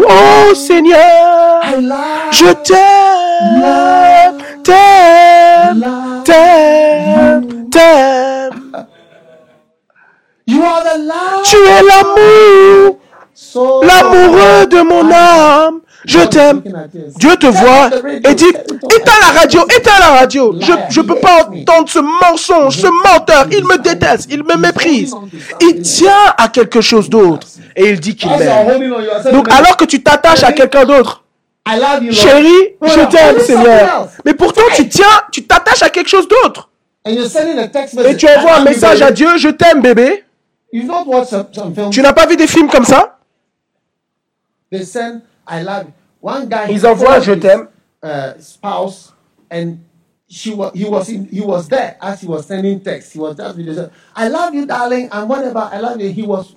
Oh 0.10 0.56
Seigneur, 0.56 1.62
je 2.32 2.52
t'aime, 2.68 3.64
t'aime, 4.64 5.86
t'aime, 6.24 7.70
t'aime. 7.72 8.88
Tu 11.44 11.58
es 11.58 11.82
l'amour, 11.82 13.00
l'amoureux 13.84 14.66
de 14.68 14.82
mon 14.82 15.12
âme. 15.12 15.80
Je 16.06 16.20
t'aime. 16.20 16.62
Dieu 17.18 17.36
te 17.38 17.48
voit 17.48 17.90
et 18.30 18.36
dit, 18.36 18.46
éteins 18.50 19.20
la 19.22 19.40
radio, 19.40 19.62
éteins 19.76 20.00
la 20.00 20.20
radio. 20.20 20.56
Je 20.90 21.00
ne 21.02 21.06
peux 21.06 21.16
pas 21.20 21.46
entendre 21.48 21.90
ce 21.90 22.00
mensonge, 22.00 22.78
ce 22.78 22.88
menteur. 22.88 23.48
Il 23.52 23.64
me 23.66 23.78
déteste, 23.78 24.28
il 24.30 24.44
me 24.44 24.56
méprise. 24.58 25.16
Il 25.62 25.82
tient 25.82 26.34
à 26.38 26.48
quelque 26.50 26.82
chose 26.82 27.10
d'autre 27.10 27.48
et 27.76 27.90
il 27.92 28.00
dit 28.00 28.16
qu'il 28.16 28.30
m'aime. 28.30 28.92
Donc 29.32 29.50
alors 29.52 29.78
que 29.78 29.86
tu 29.86 30.04
t'attaches 30.04 30.44
à 30.44 30.52
quelqu'un 30.52 30.86
d'autre, 30.86 31.24
chérie, 32.12 32.76
je 32.82 33.06
t'aime 33.10 33.40
Seigneur. 33.40 34.08
Mais 34.26 34.34
pourtant 34.34 34.64
tu 34.76 34.88
tiens, 34.90 35.06
tu 35.32 35.44
t'attaches 35.46 35.84
à 35.84 35.90
quelque 35.90 36.10
chose 36.10 36.28
d'autre. 36.28 36.70
Et 37.06 38.16
tu 38.18 38.28
envoies 38.28 38.56
un 38.58 38.64
message 38.64 39.02
à 39.02 39.12
Dieu, 39.12 39.38
je 39.38 39.50
t'aime 39.50 39.82
bébé. 39.82 40.24
Tu 41.92 42.02
n'as 42.02 42.14
pas 42.14 42.26
vu 42.26 42.36
des 42.36 42.48
films 42.48 42.68
comme 42.70 42.86
ça? 42.86 43.18
Ils 45.52 46.86
envoient 46.86 47.20
je 47.20 47.34
t'aime. 47.34 47.68
Uh, 48.02 48.34
spouse 48.38 49.14
and 49.50 49.78
she 50.28 50.54
was 50.54 50.74
he 50.74 50.84
was 50.84 51.08
in, 51.10 51.26
he 51.28 51.40
was 51.40 51.70
there 51.70 51.96
as 52.02 52.20
he 52.20 52.28
was 52.28 52.46
sending 52.46 52.82
text. 52.82 53.14
He 53.14 53.20
was 53.20 53.38
just 53.38 53.56
video. 53.56 53.90
I 54.16 54.28
love 54.28 54.54
you, 54.54 54.66
darling, 54.66 55.08
and 55.12 55.30
whatever. 55.30 55.70
I 55.72 55.80
love 55.80 56.02
you. 56.02 56.10
He 56.10 56.24
was 56.24 56.56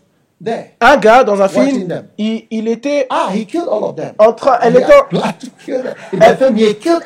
un 0.80 0.96
gars 0.98 1.24
dans 1.24 1.40
un 1.40 1.48
film, 1.48 1.88
il, 2.18 2.44
il, 2.50 2.68
était 2.68 3.06
ah, 3.08 3.28
he 3.34 3.46
killed 3.46 3.66
all 3.66 3.84
of 3.84 3.96
them. 3.96 4.12
en 4.18 4.34
train, 4.34 4.58
elle, 4.60 4.76
était, 4.76 4.92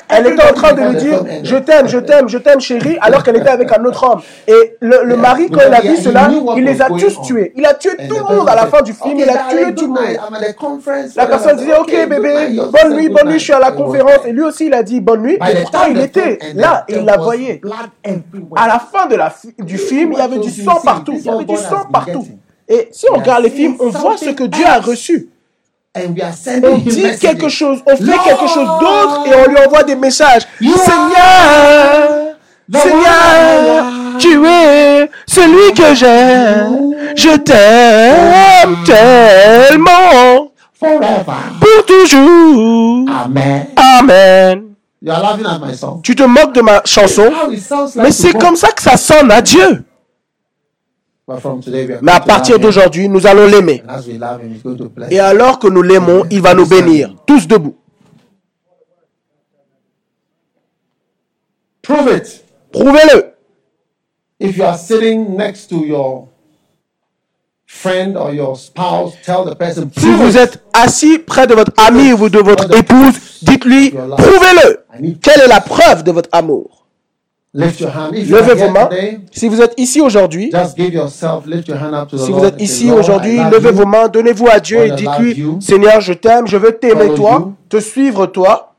elle, 0.09 0.26
était 0.26 0.43
en 0.43 0.53
train 0.53 0.72
de 0.72 0.81
lui 0.83 0.97
dire 0.97 1.24
je 1.45 1.57
t'aime, 1.57 1.87
je 1.87 1.99
t'aime, 1.99 2.28
je 2.28 2.39
t'aime 2.39 2.61
chérie, 2.61 2.99
alors 3.01 3.22
qu'elle 3.22 3.37
était 3.37 3.51
avec 3.51 3.70
un 3.70 3.85
autre 3.85 4.03
homme. 4.03 4.20
Et 4.49 4.76
le, 4.81 5.05
le 5.05 5.16
mari, 5.16 5.49
quand 5.49 5.61
il 5.64 5.72
a 5.72 5.81
vu 5.81 5.97
cela, 5.97 6.28
il 6.57 6.64
les 6.64 6.83
a 6.83 6.89
tous 6.89 7.22
tués. 7.22 7.53
Il 7.57 7.64
a 7.64 7.74
tué 7.74 7.91
tout 8.09 8.16
le 8.16 8.37
monde 8.37 8.49
à 8.49 8.57
la 8.57 8.66
fin 8.66 8.83
du 8.83 8.93
film, 8.93 9.20
il 9.20 9.31
a 9.31 9.45
tué 9.49 9.74
tout 9.76 9.87
le 9.87 10.01
monde. 10.01 10.18
La 11.14 11.26
personne 11.26 11.57
disait 11.57 11.76
ok 11.78 12.09
bébé, 12.09 12.59
bonne 12.72 12.97
nuit, 12.97 13.09
bonne 13.11 13.28
nuit, 13.28 13.39
je 13.39 13.45
suis 13.45 13.53
à 13.53 13.61
la 13.61 13.70
conférence. 13.70 14.26
Et 14.26 14.33
lui 14.33 14.43
aussi 14.43 14.66
il 14.66 14.74
a 14.74 14.83
dit 14.83 15.01
bonne 15.01 15.22
nuit. 15.22 15.35
Et 15.35 15.62
pourtant 15.62 15.87
il 15.89 16.01
était 16.01 16.41
là 16.55 16.85
et 16.89 16.97
il 16.97 17.05
la 17.05 17.16
voyait. 17.16 17.61
À 18.57 18.66
la 18.66 18.81
fin 18.81 19.07
de 19.07 19.14
la, 19.14 19.33
du 19.61 19.78
film, 19.78 20.14
il 20.14 20.18
y 20.18 20.22
avait 20.22 20.41
du 20.41 20.51
sang 20.51 20.81
partout. 20.83 21.12
Il 21.14 21.22
y 21.22 21.28
avait 21.28 21.45
du 21.45 21.57
sang 21.57 21.85
partout. 21.93 22.26
Et 22.71 22.89
si 22.93 23.07
on 23.12 23.18
regarde 23.18 23.43
les 23.43 23.51
films, 23.51 23.77
on 23.81 23.89
voit 23.89 24.16
ce 24.16 24.31
que 24.31 24.45
Dieu 24.45 24.64
a 24.64 24.79
reçu. 24.79 25.29
On 25.97 26.79
dit 26.79 27.03
quelque 27.21 27.49
chose, 27.49 27.81
on 27.85 27.97
fait 27.97 28.05
quelque 28.25 28.47
chose 28.47 28.68
d'autre 28.81 29.27
et 29.27 29.35
on 29.35 29.51
lui 29.51 29.59
envoie 29.59 29.83
des 29.83 29.97
messages. 29.97 30.47
Seigneur, 30.61 32.37
Seigneur, 32.73 33.85
tu 34.21 34.47
es 34.47 35.11
celui 35.27 35.75
que 35.75 35.95
j'aime. 35.97 36.95
Je 37.16 37.37
t'aime 37.39 38.77
tellement 38.85 40.53
forever. 40.79 41.25
pour 41.61 41.87
toujours. 41.87 43.09
Amen. 43.11 43.66
Amen. 43.75 44.75
You 45.03 45.11
are 45.11 45.23
laughing 45.23 45.47
at 45.47 45.59
my 45.59 45.75
song. 45.75 46.03
Tu 46.05 46.14
te 46.14 46.23
moques 46.23 46.55
de 46.55 46.61
ma 46.61 46.83
chanson, 46.85 47.33
mais 47.97 48.12
c'est 48.12 48.35
comme 48.35 48.55
ça 48.55 48.71
que 48.71 48.83
ça 48.83 48.97
sonne 48.97 49.33
à 49.33 49.43
Dieu. 49.43 49.85
But 51.20 51.20
from 51.20 51.20
today, 51.20 51.20
we 51.20 51.20
are 51.20 51.20
Mais 52.03 52.12
à 52.12 52.20
partir 52.20 52.59
d'aujourd'hui, 52.59 53.09
nous 53.09 53.26
allons 53.26 53.47
l'aimer. 53.47 53.83
Et 55.11 55.20
alors 55.20 55.59
que 55.59 55.68
nous 55.68 55.83
l'aimons, 55.83 56.24
il 56.31 56.41
va 56.41 56.55
nous 56.55 56.66
bénir. 56.66 57.14
Tous 57.26 57.47
debout. 57.47 57.76
Prove 61.83 62.16
it. 62.16 62.45
Prouvez-le. 62.72 63.33
If 64.39 64.57
you 64.57 64.64
are 64.64 64.76
sitting 64.78 65.37
next 65.37 65.68
to 65.68 65.85
your 65.85 66.28
friend 67.66 68.16
or 68.16 68.33
your 68.33 68.57
spouse, 68.57 69.14
tell 69.24 69.45
the 69.45 69.55
person, 69.55 69.91
Si 69.97 70.11
vous 70.11 70.37
êtes 70.37 70.62
assis 70.72 71.18
près 71.18 71.47
de 71.47 71.55
votre 71.55 71.72
ami 71.76 72.12
ou 72.12 72.28
de 72.28 72.39
votre 72.39 72.74
épouse, 72.76 73.14
dites-lui, 73.43 73.91
prouvez-le. 73.91 74.85
Quelle 75.22 75.43
est 75.43 75.49
la 75.49 75.61
preuve 75.61 76.03
de 76.05 76.11
votre 76.12 76.28
amour? 76.33 76.80
Levez 77.53 78.55
vos 78.55 78.70
mains. 78.70 78.88
Si 79.32 79.48
vous 79.48 79.61
êtes 79.61 79.74
ici 79.76 80.01
aujourd'hui, 80.01 80.53
si 80.76 82.32
vous 82.32 82.44
êtes 82.44 82.61
ici 82.61 82.92
aujourd'hui, 82.92 83.38
levez 83.38 83.72
vos 83.72 83.86
mains, 83.86 84.09
donnez-vous 84.09 84.48
à 84.48 84.61
Dieu 84.61 84.86
et 84.86 84.92
dites-lui. 84.92 85.57
Seigneur, 85.61 86.01
je 86.01 86.12
t'aime, 86.12 86.46
je 86.46 86.57
veux 86.57 86.72
t'aimer 86.72 87.14
toi, 87.14 87.53
te 87.68 87.80
suivre 87.80 88.26
toi, 88.26 88.74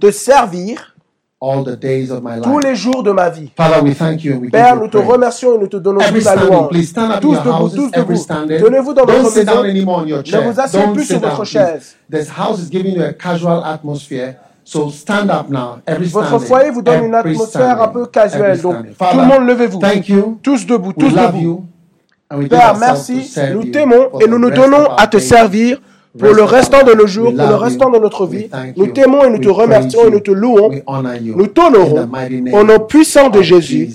te 0.00 0.10
servir 0.10 0.96
all 1.38 1.62
the 1.62 1.76
days 1.76 2.10
of 2.10 2.22
my 2.22 2.40
tous 2.40 2.58
life. 2.58 2.68
les 2.68 2.74
jours 2.76 3.02
de 3.02 3.10
ma 3.12 3.28
vie. 3.28 3.50
Father, 3.56 3.82
we 3.82 3.94
thank 3.94 4.24
you 4.24 4.34
and 4.34 4.40
we 4.40 4.50
Père, 4.50 4.74
nous 4.76 4.84
you 4.84 4.88
te 4.88 4.96
remercions 4.96 5.54
et 5.54 5.58
nous 5.58 5.66
te 5.66 5.76
donnons 5.76 6.00
toute 6.00 6.24
la 6.24 6.34
louange. 6.34 6.68
please 6.70 6.88
stand 6.88 7.10
up 7.10 7.16
in 7.16 7.20
Tous 7.20 7.36
debout, 7.36 7.68
tous 7.68 7.90
debout. 7.90 8.64
Tenez-vous 8.64 8.94
dans 8.94 9.04
votre 9.04 9.36
maison. 9.36 9.62
Ne 9.62 10.50
vous 10.50 10.60
asseyez 10.60 10.86
plus 10.94 11.04
sur 11.04 11.20
votre 11.20 11.44
chaise. 11.44 11.96
This 12.10 12.30
house 12.30 12.60
is 12.60 12.70
giving 12.70 12.94
you 12.96 13.02
a 13.02 13.12
casual 13.12 13.62
atmosphere. 13.64 14.36
So 14.66 14.90
stand 14.90 15.30
up 15.30 15.48
now. 15.48 15.78
Every 15.86 16.08
Votre 16.08 16.40
foyer 16.40 16.70
vous 16.70 16.82
donne 16.82 17.04
une 17.04 17.14
atmosphère 17.14 17.80
un 17.80 17.86
peu 17.86 18.06
casuelle. 18.06 18.60
Donc, 18.60 18.74
tout 18.98 19.16
le 19.16 19.24
monde, 19.24 19.46
levez-vous. 19.46 19.78
Tous 20.42 20.66
debout, 20.66 20.92
tous 20.92 21.10
debout. 21.14 21.38
you. 21.38 21.64
Père, 22.50 22.76
merci. 22.76 23.32
Nous 23.52 23.64
t'aimons 23.66 24.18
et 24.20 24.26
nous 24.26 24.40
nous 24.40 24.50
donnons 24.50 24.90
à 24.98 25.06
te 25.06 25.18
servir 25.18 25.80
pour 26.18 26.34
le 26.34 26.42
restant 26.42 26.82
de 26.82 26.94
nos 26.94 27.06
jours, 27.06 27.32
pour 27.32 27.46
le 27.46 27.54
restant 27.54 27.90
de 27.90 27.98
notre 28.00 28.26
vie. 28.26 28.48
Nous 28.76 28.88
t'aimons 28.88 29.24
et 29.24 29.30
nous 29.30 29.38
te 29.38 29.48
remercions 29.48 30.08
et 30.08 30.10
nous 30.10 30.18
te 30.18 30.32
louons. 30.32 30.70
Nous 31.22 31.46
t'honorons 31.46 32.08
au 32.52 32.64
nom 32.64 32.80
puissant 32.80 33.28
de 33.28 33.42
Jésus. 33.42 33.90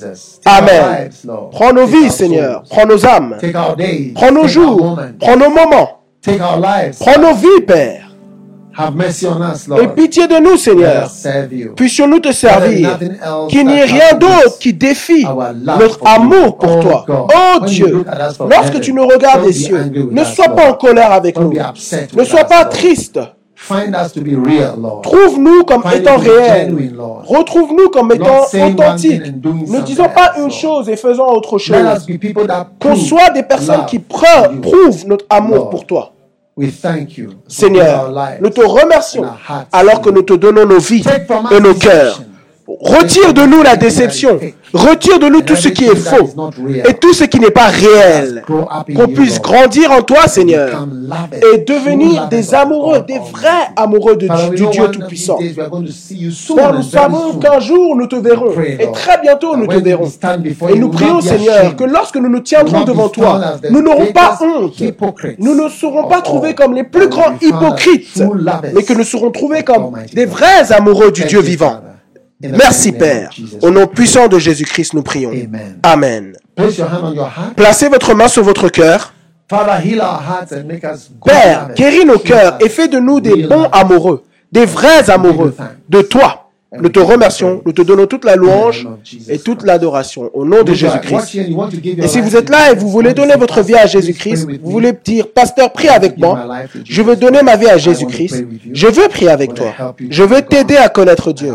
Amen. 0.45 1.09
Prends 1.51 1.73
nos 1.73 1.85
vies, 1.85 2.09
Seigneur. 2.09 2.63
Prends 2.69 2.85
nos 2.87 3.05
âmes. 3.05 3.35
Take 3.41 3.57
our 3.57 3.75
days. 3.75 4.13
Prends 4.15 4.31
nos 4.31 4.47
jours. 4.47 4.97
Prends 5.19 5.35
nos 5.35 5.49
moments. 5.49 5.99
Take 6.21 6.39
our 6.39 6.57
lives. 6.61 6.97
Prends 6.97 7.19
nos 7.19 7.33
vies, 7.33 7.61
Père. 7.67 8.10
Have 8.77 8.95
mercy 8.95 9.27
on 9.27 9.41
us, 9.41 9.67
Et 9.81 9.87
pitié 9.87 10.27
de 10.27 10.37
nous, 10.39 10.55
Seigneur. 10.57 11.09
Puissions-nous 11.75 12.19
te 12.19 12.31
servir. 12.31 12.97
Qu'il 13.49 13.67
n'y 13.67 13.77
ait 13.77 13.83
rien 13.85 14.17
d'autre 14.17 14.57
qui 14.59 14.73
défie 14.73 15.25
notre 15.25 15.99
you. 15.99 16.07
amour 16.07 16.57
pour 16.57 16.77
Oh 16.77 16.81
toi. 16.81 17.03
God, 17.07 17.27
Oh 17.31 17.65
Dieu, 17.65 18.05
lorsque 18.49 18.69
heaven, 18.69 18.81
tu 18.81 18.93
nous 18.93 19.05
regardes 19.07 19.45
des 19.45 19.53
cieux, 19.53 19.91
ne 20.11 20.23
sois 20.23 20.49
pas 20.49 20.65
Lord. 20.65 20.73
en 20.75 20.77
colère 20.77 21.11
avec 21.11 21.35
Don't 21.35 21.49
nous. 21.49 22.17
Ne 22.17 22.23
sois 22.23 22.43
pas 22.45 22.61
Lord. 22.63 22.69
triste. 22.69 23.19
Trouve-nous 25.03 25.63
comme 25.65 25.83
Find 25.83 25.95
étant 26.01 26.17
réels. 26.17 26.73
Retrouve-nous 27.27 27.89
comme 27.89 28.11
étant 28.11 28.41
authentiques. 28.43 29.21
Ne 29.43 29.81
disons 29.81 30.09
pas 30.09 30.33
une 30.39 30.49
chose 30.49 30.89
et 30.89 30.95
faisons 30.95 31.27
autre 31.27 31.57
chose. 31.59 31.77
Qu'on 32.79 32.95
soit 32.95 33.29
des 33.31 33.43
personnes 33.43 33.85
qui 33.85 33.99
prouvent 33.99 35.05
notre 35.05 35.25
amour 35.29 35.69
pour 35.69 35.85
toi. 35.85 36.13
We 36.57 36.69
thank 36.69 37.17
you. 37.17 37.29
for 37.29 37.35
Seigneur, 37.47 38.13
nous 38.41 38.49
te 38.49 38.61
remercions 38.61 39.25
alors 39.71 40.01
que 40.01 40.09
nous 40.09 40.21
te 40.23 40.33
donnons 40.33 40.65
nos 40.65 40.79
vies 40.79 41.03
et 41.51 41.59
nos 41.59 41.73
cœurs. 41.75 42.21
Retire 42.67 43.33
de 43.33 43.45
nous 43.45 43.63
la 43.63 43.75
déception. 43.75 44.39
Retire 44.73 45.19
de 45.19 45.27
nous 45.27 45.41
tout 45.41 45.55
ce 45.55 45.67
qui 45.69 45.85
est 45.85 45.95
faux 45.95 46.29
et 46.85 46.93
tout 46.93 47.13
ce 47.13 47.25
qui 47.25 47.39
n'est 47.39 47.51
pas 47.51 47.67
réel. 47.67 48.43
Qu'on 48.47 49.07
puisse 49.07 49.41
grandir 49.41 49.91
en 49.91 50.01
toi, 50.01 50.27
Seigneur, 50.27 50.87
et 51.53 51.59
devenir 51.59 52.27
des 52.29 52.53
amoureux, 52.53 53.03
des 53.07 53.19
vrais 53.19 53.69
amoureux 53.75 54.15
de, 54.15 54.27
du 54.55 54.67
Dieu 54.67 54.87
Tout-Puissant. 54.91 55.37
and 55.39 56.75
nous 56.75 56.83
savons 56.83 57.33
qu'un 57.39 57.59
jour 57.59 57.95
nous 57.95 58.07
te 58.07 58.15
verrons 58.15 58.51
et 58.61 58.91
très 58.91 59.19
bientôt 59.21 59.55
nous 59.55 59.67
te 59.67 59.75
verrons. 59.77 60.09
Et 60.69 60.79
nous 60.79 60.89
prions, 60.89 61.21
Seigneur, 61.21 61.75
que 61.75 61.83
lorsque 61.83 62.17
nous 62.17 62.29
nous 62.29 62.39
tiendrons 62.39 62.83
devant 62.83 63.09
toi, 63.09 63.41
nous 63.69 63.81
n'aurons 63.81 64.11
pas 64.13 64.39
honte. 64.41 64.81
Nous 65.37 65.55
ne 65.55 65.69
serons 65.69 66.07
pas 66.07 66.21
trouvés 66.21 66.53
comme 66.53 66.73
les 66.73 66.83
plus 66.83 67.07
grands 67.07 67.33
hypocrites, 67.41 68.23
mais 68.73 68.83
que 68.83 68.93
nous 68.93 69.03
serons 69.03 69.31
trouvés 69.31 69.63
comme 69.63 69.91
des 70.13 70.25
vrais 70.25 70.71
amoureux 70.71 71.11
du 71.11 71.25
Dieu 71.25 71.41
vivant. 71.41 71.81
Merci 72.43 72.91
Père. 72.91 73.29
Au 73.61 73.69
nom 73.71 73.87
puissant 73.87 74.27
de 74.27 74.39
Jésus-Christ, 74.39 74.93
nous 74.93 75.03
prions. 75.03 75.31
Amen. 75.83 76.33
Placez 77.55 77.89
votre 77.89 78.13
main 78.15 78.27
sur 78.27 78.43
votre 78.43 78.69
cœur. 78.69 79.13
Père, 81.25 81.69
guéris 81.75 82.05
nos 82.05 82.19
cœurs 82.19 82.57
et 82.61 82.69
fais 82.69 82.87
de 82.87 82.99
nous 82.99 83.19
des 83.19 83.43
bons 83.47 83.65
amoureux, 83.71 84.23
des 84.51 84.65
vrais 84.65 85.09
amoureux 85.09 85.53
de 85.89 86.01
toi. 86.01 86.50
Nous 86.79 86.89
te 86.89 86.99
remercions, 86.99 87.61
nous 87.65 87.73
te 87.73 87.81
donnons 87.81 88.05
toute 88.05 88.23
la 88.23 88.37
louange 88.37 88.87
et 89.27 89.37
toute 89.39 89.63
l'adoration 89.63 90.29
au 90.33 90.45
nom 90.45 90.63
de 90.63 90.73
Jésus-Christ. 90.73 91.37
Et 91.97 92.07
si 92.07 92.21
vous 92.21 92.37
êtes 92.37 92.49
là 92.49 92.71
et 92.71 92.75
vous 92.75 92.87
voulez 92.87 93.13
donner 93.13 93.35
votre 93.35 93.61
vie 93.61 93.75
à 93.75 93.85
Jésus-Christ, 93.85 94.47
vous 94.61 94.71
voulez 94.71 94.93
dire, 95.03 95.27
Pasteur, 95.33 95.73
prie 95.73 95.89
avec 95.89 96.17
moi, 96.17 96.47
je 96.85 97.01
veux 97.01 97.17
donner 97.17 97.43
ma 97.43 97.57
vie 97.57 97.67
à 97.67 97.77
Jésus-Christ, 97.77 98.45
je 98.71 98.87
veux 98.87 99.09
prier 99.09 99.29
avec 99.29 99.53
toi, 99.53 99.73
je 100.09 100.23
veux 100.23 100.41
t'aider 100.41 100.77
à 100.77 100.87
connaître 100.87 101.33
Dieu, 101.33 101.53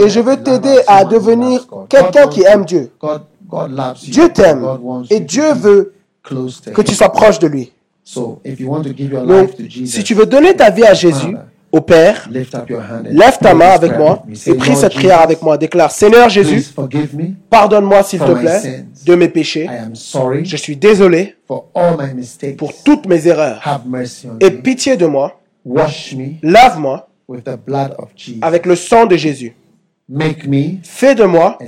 et 0.00 0.08
je 0.08 0.20
veux 0.20 0.36
t'aider 0.36 0.80
à 0.88 1.04
devenir 1.04 1.66
quelqu'un 1.88 2.26
qui 2.26 2.42
aime. 2.42 2.64
Dieu. 2.64 2.90
Dieu 4.02 4.28
t'aime 4.28 4.64
et 5.10 5.20
Dieu 5.20 5.52
veut 5.54 5.92
que 6.22 6.82
tu 6.82 6.94
sois 6.94 7.10
proche 7.10 7.38
de 7.38 7.46
lui. 7.46 7.72
So, 8.02 8.40
if 8.44 8.58
you 8.58 8.68
want 8.68 8.82
to 8.82 8.92
give 8.92 9.12
your 9.12 9.24
Donc, 9.24 9.50
life 9.50 9.56
to 9.56 9.68
Jesus, 9.68 9.92
si 9.92 10.02
tu 10.02 10.14
veux 10.14 10.26
donner 10.26 10.56
ta 10.56 10.70
vie 10.70 10.84
à 10.84 10.94
Jésus, 10.94 11.36
au 11.72 11.80
Père, 11.80 12.28
lève 12.30 13.38
ta 13.40 13.54
main 13.54 13.70
avec 13.70 13.96
moi 13.96 14.24
et 14.46 14.54
prie 14.54 14.74
cette 14.76 14.94
prière 14.94 15.20
avec 15.20 15.40
moi. 15.42 15.56
Déclare, 15.56 15.90
Seigneur 15.90 16.28
Jésus, 16.28 16.64
pardonne-moi 17.48 18.02
s'il 18.02 18.18
te 18.20 18.32
plaît 18.32 18.84
de 19.06 19.14
mes 19.14 19.28
péchés. 19.28 19.68
Je 20.42 20.56
suis 20.56 20.76
désolé 20.76 21.36
pour 21.46 22.72
toutes 22.84 23.06
mes 23.06 23.26
erreurs. 23.28 23.62
Et 24.40 24.50
pitié 24.50 24.96
de 24.96 25.06
moi, 25.06 25.40
lave-moi 26.42 27.08
avec 28.42 28.66
le 28.66 28.74
sang 28.76 29.06
de 29.06 29.16
Jésus. 29.16 29.54
Fais 30.82 31.14
de 31.14 31.24
moi 31.24 31.58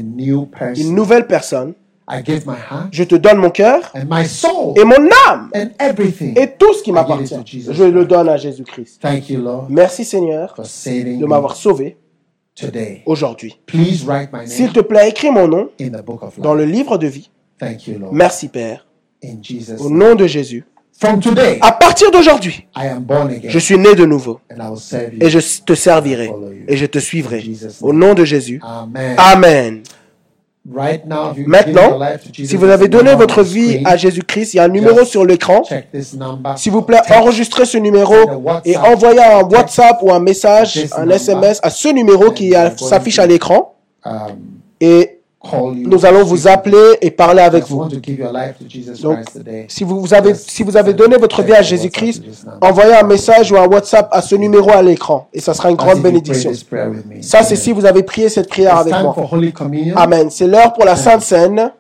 une 0.77 0.95
nouvelle 0.95 1.27
personne. 1.29 1.75
I 2.09 2.23
give 2.25 2.45
my 2.47 2.55
heart 2.57 2.89
Je 2.91 3.05
te 3.05 3.15
donne 3.15 3.39
mon 3.39 3.51
cœur 3.51 3.81
and 3.95 4.05
my 4.11 4.27
soul 4.27 4.75
et 4.77 4.85
mon 4.85 5.09
âme 5.29 5.51
and 5.55 5.69
everything. 5.79 6.37
et 6.39 6.51
tout 6.59 6.75
ce 6.75 6.83
qui 6.83 6.93
m'appartient. 6.93 7.35
to 7.35 7.43
Jesus 7.45 7.73
Je 7.73 7.85
le 7.85 8.05
donne 8.05 8.29
à 8.29 8.37
Jésus-Christ. 8.37 9.01
Thank 9.01 9.31
you, 9.31 9.41
Lord, 9.41 9.67
Merci 9.71 10.05
Seigneur 10.05 10.55
de 10.59 11.27
m'avoir 11.27 11.55
sauvé 11.57 11.97
today. 12.55 13.03
aujourd'hui. 13.07 13.59
Please 13.67 14.05
write 14.07 14.31
my 14.33 14.47
S'il 14.47 14.65
name 14.67 14.75
te 14.75 14.81
plaît, 14.81 15.09
écris 15.09 15.31
mon 15.31 15.47
nom 15.49 15.71
in 15.81 15.89
the 15.91 16.05
book 16.05 16.23
of 16.23 16.39
dans 16.41 16.55
life. 16.55 16.67
le 16.67 16.73
livre 16.73 16.99
de 16.99 17.07
vie. 17.07 17.31
Thank 17.59 17.87
you, 17.87 17.99
Lord. 17.99 18.13
Merci 18.13 18.49
Père. 18.49 18.87
In 19.25 19.37
Jesus' 19.41 19.81
Au 19.81 19.89
nom 19.89 20.15
de 20.17 20.27
Jésus. 20.27 20.65
From 20.99 21.21
today, 21.21 21.59
À 21.63 21.73
partir 21.73 22.11
d'aujourd'hui, 22.11 22.67
I 22.77 22.87
am 22.89 23.01
born 23.03 23.29
again 23.31 23.49
je 23.51 23.59
suis 23.59 23.79
né 23.79 23.95
de 23.95 24.05
nouveau 24.05 24.41
and 24.51 24.57
I 24.63 24.69
will 24.69 24.77
serve 24.79 25.15
you. 25.15 25.21
et 25.23 25.31
je 25.31 25.39
te 25.65 25.75
servirai 25.75 26.31
et 26.69 26.77
je 26.77 26.87
te 26.87 26.99
suivrai. 26.99 27.43
Au 27.81 27.93
nom 27.93 28.15
de 28.15 28.25
Jésus. 28.25 28.61
Amen. 28.63 29.83
Maintenant, 30.65 31.35
si 32.33 32.57
vous 32.57 32.67
avez 32.67 32.87
donné 32.89 33.15
votre 33.15 33.43
vie 33.43 33.83
à 33.85 33.97
Jésus-Christ, 33.97 34.55
il 34.55 34.59
y 34.59 34.61
a 34.61 34.65
un 34.65 34.69
numéro 34.69 35.05
sur 35.05 35.25
l'écran. 35.25 35.63
S'il 36.57 36.73
vous 36.73 36.83
plaît, 36.83 37.01
enregistrez 37.11 37.65
ce 37.65 37.79
numéro 37.79 38.15
et 38.65 38.77
envoyez 38.77 39.23
un 39.23 39.43
WhatsApp 39.43 39.99
ou 40.03 40.13
un 40.13 40.21
message, 40.21 40.87
un 40.97 41.09
SMS 41.11 41.59
à 41.63 41.71
ce 41.71 41.89
numéro 41.89 42.31
qui 42.31 42.55
s'affiche 42.77 43.19
à 43.19 43.27
l'écran. 43.27 43.75
um, 44.05 44.37
Et. 44.81 45.22
Nous 45.75 46.07
allons 46.07 46.25
vous 46.25 46.47
appeler 46.47 46.99
et 47.01 47.11
parler 47.11 47.43
avec 47.43 47.65
vous. 47.67 47.85
Donc, 49.03 49.27
Si 49.69 49.85
vous, 49.85 50.01
vous 50.01 50.15
avez, 50.15 50.35
si 50.35 50.63
vous 50.63 50.77
avez 50.77 50.95
donné 50.95 51.17
votre 51.17 51.43
vie 51.43 51.53
à 51.53 51.63
Jésus-Christ, 51.63 52.23
envoyez 52.61 52.95
un 52.95 53.03
message 53.03 53.51
ou 53.51 53.57
un 53.57 53.67
WhatsApp 53.67 54.09
à 54.13 54.23
ce 54.23 54.37
numéro 54.37 54.71
à 54.71 54.83
l'écran 54.83 55.29
et 55.33 55.41
ça 55.41 55.53
sera 55.55 55.71
une 55.71 55.77
grande 55.77 56.01
bénédiction. 56.01 56.53
Ça, 57.21 57.43
c'est 57.43 57.57
si 57.57 57.73
vous 57.73 57.85
avez 57.85 58.03
prié 58.03 58.29
cette 58.29 58.49
prière 58.49 58.77
avec 58.77 58.95
moi. 58.95 59.15
Amen. 59.97 60.31
C'est 60.31 60.47
l'heure 60.47 60.73
pour 60.73 60.85
la 60.85 60.97
Sainte 60.97 61.23
Seine. 61.23 61.73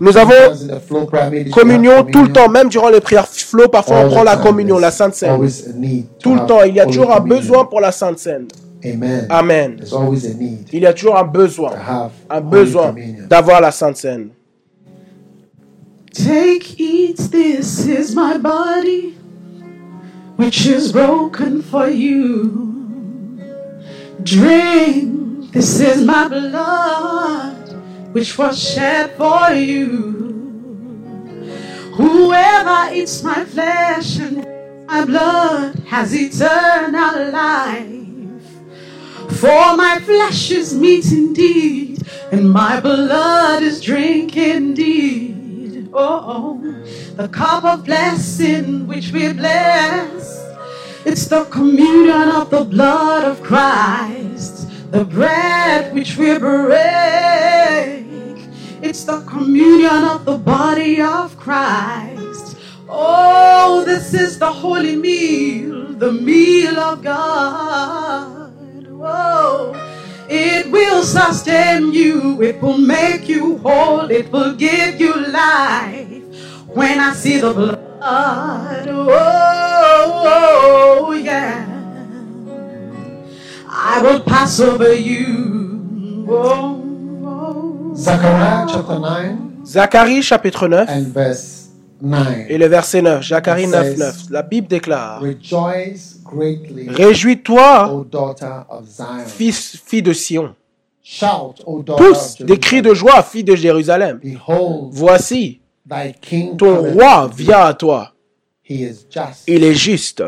Nous 0.00 0.16
avons 0.16 1.50
communion 1.52 2.04
tout 2.04 2.22
le 2.24 2.32
temps, 2.32 2.48
même 2.48 2.68
durant 2.68 2.88
les 2.88 3.00
prières 3.00 3.28
flow, 3.28 3.68
parfois 3.68 3.98
on 3.98 4.08
prend 4.08 4.22
la 4.24 4.36
communion, 4.36 4.78
la 4.78 4.90
Sainte 4.90 5.14
Seine. 5.14 5.38
Tout 6.18 6.34
le 6.34 6.46
temps, 6.46 6.62
il 6.64 6.74
y 6.74 6.80
a 6.80 6.86
toujours 6.86 7.12
un 7.14 7.20
besoin 7.20 7.64
pour 7.66 7.80
la 7.80 7.92
Sainte 7.92 8.18
Seine. 8.18 8.48
Amen. 9.28 9.76
Il 10.72 10.80
y 10.80 10.86
a 10.86 10.92
toujours 10.92 11.16
un 11.18 11.24
besoin, 11.24 11.72
un 12.30 12.40
besoin 12.40 12.94
d'avoir 13.28 13.60
la 13.60 13.70
Sainte 13.70 13.98
Seine. 13.98 14.28
Take, 16.14 16.74
eat, 16.78 17.30
this 17.30 17.86
is 17.86 18.14
my 18.16 18.38
body, 18.38 19.14
which 20.38 20.66
is 20.66 20.92
broken 20.92 21.60
for 21.60 21.88
you. 21.88 23.36
Drink, 24.22 25.50
this 25.50 25.80
is 25.80 26.04
my 26.04 26.28
blood, 26.28 27.74
which 28.14 28.38
was 28.38 28.56
shed 28.56 29.16
for 29.16 29.50
you. 29.50 29.90
Whoever 31.96 32.94
eats 32.94 33.24
my 33.24 33.44
flesh 33.46 34.20
and 34.20 34.46
my 34.86 35.04
blood 35.04 35.74
has 35.88 36.14
eternal 36.14 37.32
life. 37.32 38.44
For 39.40 39.76
my 39.76 39.98
flesh 40.04 40.52
is 40.52 40.72
meat 40.72 41.10
indeed, 41.10 42.06
and 42.30 42.48
my 42.48 42.78
blood 42.78 43.64
is 43.64 43.80
drink 43.80 44.36
indeed. 44.36 45.37
Oh, 45.92 46.60
the 47.16 47.28
cup 47.28 47.64
of 47.64 47.84
blessing 47.84 48.86
which 48.86 49.10
we 49.12 49.32
bless. 49.32 50.44
It's 51.04 51.26
the 51.26 51.44
communion 51.44 52.28
of 52.28 52.50
the 52.50 52.64
blood 52.64 53.24
of 53.24 53.42
Christ, 53.42 54.68
the 54.90 55.04
bread 55.04 55.94
which 55.94 56.16
we 56.16 56.38
break. 56.38 56.78
It's 58.82 59.04
the 59.04 59.22
communion 59.22 60.04
of 60.04 60.24
the 60.24 60.36
body 60.36 61.00
of 61.00 61.36
Christ. 61.38 62.56
Oh, 62.88 63.84
this 63.84 64.14
is 64.14 64.38
the 64.38 64.52
holy 64.52 64.96
meal, 64.96 65.92
the 65.94 66.12
meal 66.12 66.78
of 66.78 67.02
God. 67.02 68.86
Whoa. 68.88 69.97
It 70.30 70.70
will 70.70 71.02
sustain 71.02 71.92
you, 71.92 72.42
it 72.42 72.60
will 72.60 72.76
make 72.76 73.28
you 73.28 73.58
whole, 73.58 74.10
it 74.10 74.30
will 74.30 74.54
give 74.54 75.00
you 75.00 75.14
life. 75.14 76.22
When 76.68 77.00
I 77.00 77.14
see 77.14 77.38
the 77.38 77.52
blood, 77.54 77.80
oh, 78.90 80.22
oh 81.08 81.12
yeah, 81.12 81.64
I 83.68 84.02
will 84.02 84.20
pass 84.20 84.60
over 84.60 84.92
you. 84.92 86.26
Oh, 86.28 86.84
oh. 87.24 87.94
Zechariah 87.96 88.66
chapter 88.68 88.98
9 88.98 89.64
Zacharie 89.64 90.22
chapitre 90.22 90.68
9 90.68 90.86
and 90.88 91.06
verse 91.08 91.57
9. 92.00 92.46
et 92.48 92.58
le 92.58 92.66
verset 92.66 93.02
9. 93.02 93.26
Zacharie 93.26 93.64
It 93.64 93.70
9, 93.70 93.86
says, 93.86 93.98
9. 93.98 94.16
La 94.30 94.42
Bible 94.42 94.66
déclare 94.68 95.22
Réjouis-toi, 96.88 98.06
fils, 99.26 99.78
fille 99.84 100.02
de 100.02 100.12
Sion. 100.12 100.54
Pousse 101.96 102.36
des 102.40 102.58
cris 102.58 102.82
de 102.82 102.92
joie, 102.94 103.22
fille 103.22 103.44
de 103.44 103.56
Jérusalem. 103.56 104.20
Voici, 104.90 105.60
ton 106.58 106.92
roi 106.92 107.30
vient 107.34 107.60
à 107.60 107.74
toi. 107.74 108.12
Il 108.68 109.64
est 109.64 109.74
juste, 109.74 110.22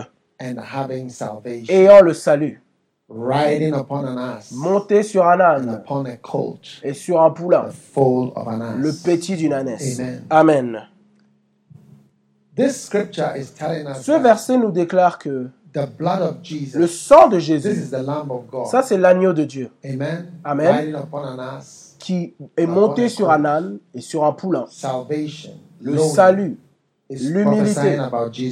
ayant 1.69 2.01
le 2.01 2.15
salut. 2.15 2.63
Monté 4.53 5.03
sur 5.03 5.27
un 5.27 5.41
âne 5.41 5.83
et 6.83 6.95
sur 6.95 7.21
un 7.21 7.31
poulain, 7.31 7.69
le 7.97 9.05
petit 9.05 9.37
d'une 9.37 9.53
ânesse. 9.53 10.01
Amen. 10.31 10.81
Amen. 12.61 12.69
This 12.69 12.85
scripture 12.85 13.33
is 13.37 13.47
telling 13.57 13.87
us 13.87 14.03
Ce 14.03 14.13
verset 14.13 14.59
nous 14.59 14.71
déclare 14.71 15.19
que 15.19 15.49
the 15.73 15.87
blood 15.99 16.21
of 16.23 16.37
le 16.75 16.87
sang 16.87 17.29
de 17.29 17.37
this 17.37 17.45
Jésus, 17.47 17.71
is 17.71 17.91
the 17.91 18.03
Lamb 18.05 18.31
of 18.31 18.47
God. 18.51 18.67
ça 18.67 18.83
c'est 18.83 18.99
l'agneau 18.99 19.33
de 19.33 19.45
Dieu, 19.45 19.71
Amen. 19.85 20.27
Amen. 20.45 20.75
Riding 20.75 20.95
upon 20.97 21.25
an 21.25 21.39
ass, 21.39 21.97
qui 21.99 22.35
est 22.57 22.67
monté 22.67 23.09
sur 23.09 23.31
un 23.31 23.45
âne 23.45 23.79
et 23.95 24.01
sur 24.01 24.25
un 24.25 24.33
poulain. 24.33 24.67
salvation, 24.69 25.53
Le 25.81 25.97
salut, 25.99 26.59
l'humilité, 27.09 27.99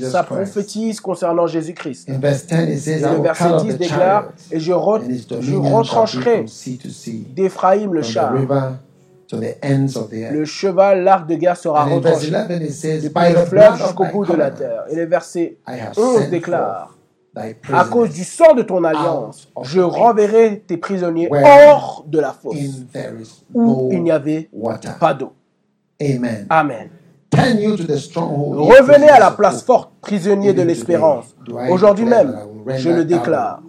ça 0.02 0.22
prophétise 0.22 1.00
concernant 1.00 1.46
Jésus-Christ. 1.46 2.08
In 2.08 2.18
verse 2.18 2.46
10, 2.46 2.54
it 2.70 2.78
says, 2.80 3.02
Et 3.02 3.04
I 3.04 3.16
le 3.16 3.22
verset 3.22 3.44
cut 3.44 3.54
off 3.54 3.62
10 3.62 3.74
the 3.74 3.78
déclare, 3.78 4.24
et 4.50 4.60
je, 4.60 4.72
re- 4.72 5.40
je 5.40 5.54
retrancherai 5.56 6.44
d'Éphraïm 7.34 7.94
le 7.94 8.02
char. 8.02 8.34
Le 9.32 10.44
cheval, 10.44 11.02
l'arc 11.04 11.26
de 11.26 11.34
guerre 11.34 11.56
sera 11.56 11.84
retranché 11.84 12.30
11, 12.34 12.62
it 12.62 12.72
says, 12.72 13.02
depuis 13.02 13.32
le 13.32 13.44
the 13.44 13.46
fleuve 13.46 13.76
jusqu'au 13.76 14.06
bout 14.06 14.24
de 14.24 14.34
la 14.34 14.50
terre. 14.50 14.84
Et 14.90 14.96
le 14.96 15.04
verset 15.06 15.58
I 15.68 15.78
have 15.80 15.98
11 15.98 16.18
sent 16.22 16.30
déclare, 16.30 16.96
à 17.72 17.84
cause 17.84 18.10
du 18.10 18.24
sang 18.24 18.54
de 18.54 18.62
ton 18.62 18.82
alliance, 18.84 19.48
je 19.62 19.80
the 19.80 19.80
renverrai 19.80 20.64
tes 20.66 20.76
prisonniers 20.76 21.28
hors 21.30 22.04
de 22.06 22.20
la 22.20 22.32
fosse, 22.32 22.56
où 23.54 23.90
il 23.92 24.02
n'y 24.02 24.10
avait 24.10 24.48
pas 24.98 25.14
d'eau. 25.14 25.32
Amen. 26.00 26.46
Amen. 26.48 26.88
Revenez 27.34 29.08
à 29.10 29.20
la 29.20 29.30
place 29.32 29.62
forte, 29.62 29.92
prisonniers 30.00 30.54
de 30.54 30.62
l'espérance. 30.62 31.36
Aujourd'hui 31.70 32.06
même, 32.06 32.34
je 32.66 32.88
le 32.88 33.04
déclare, 33.04 33.62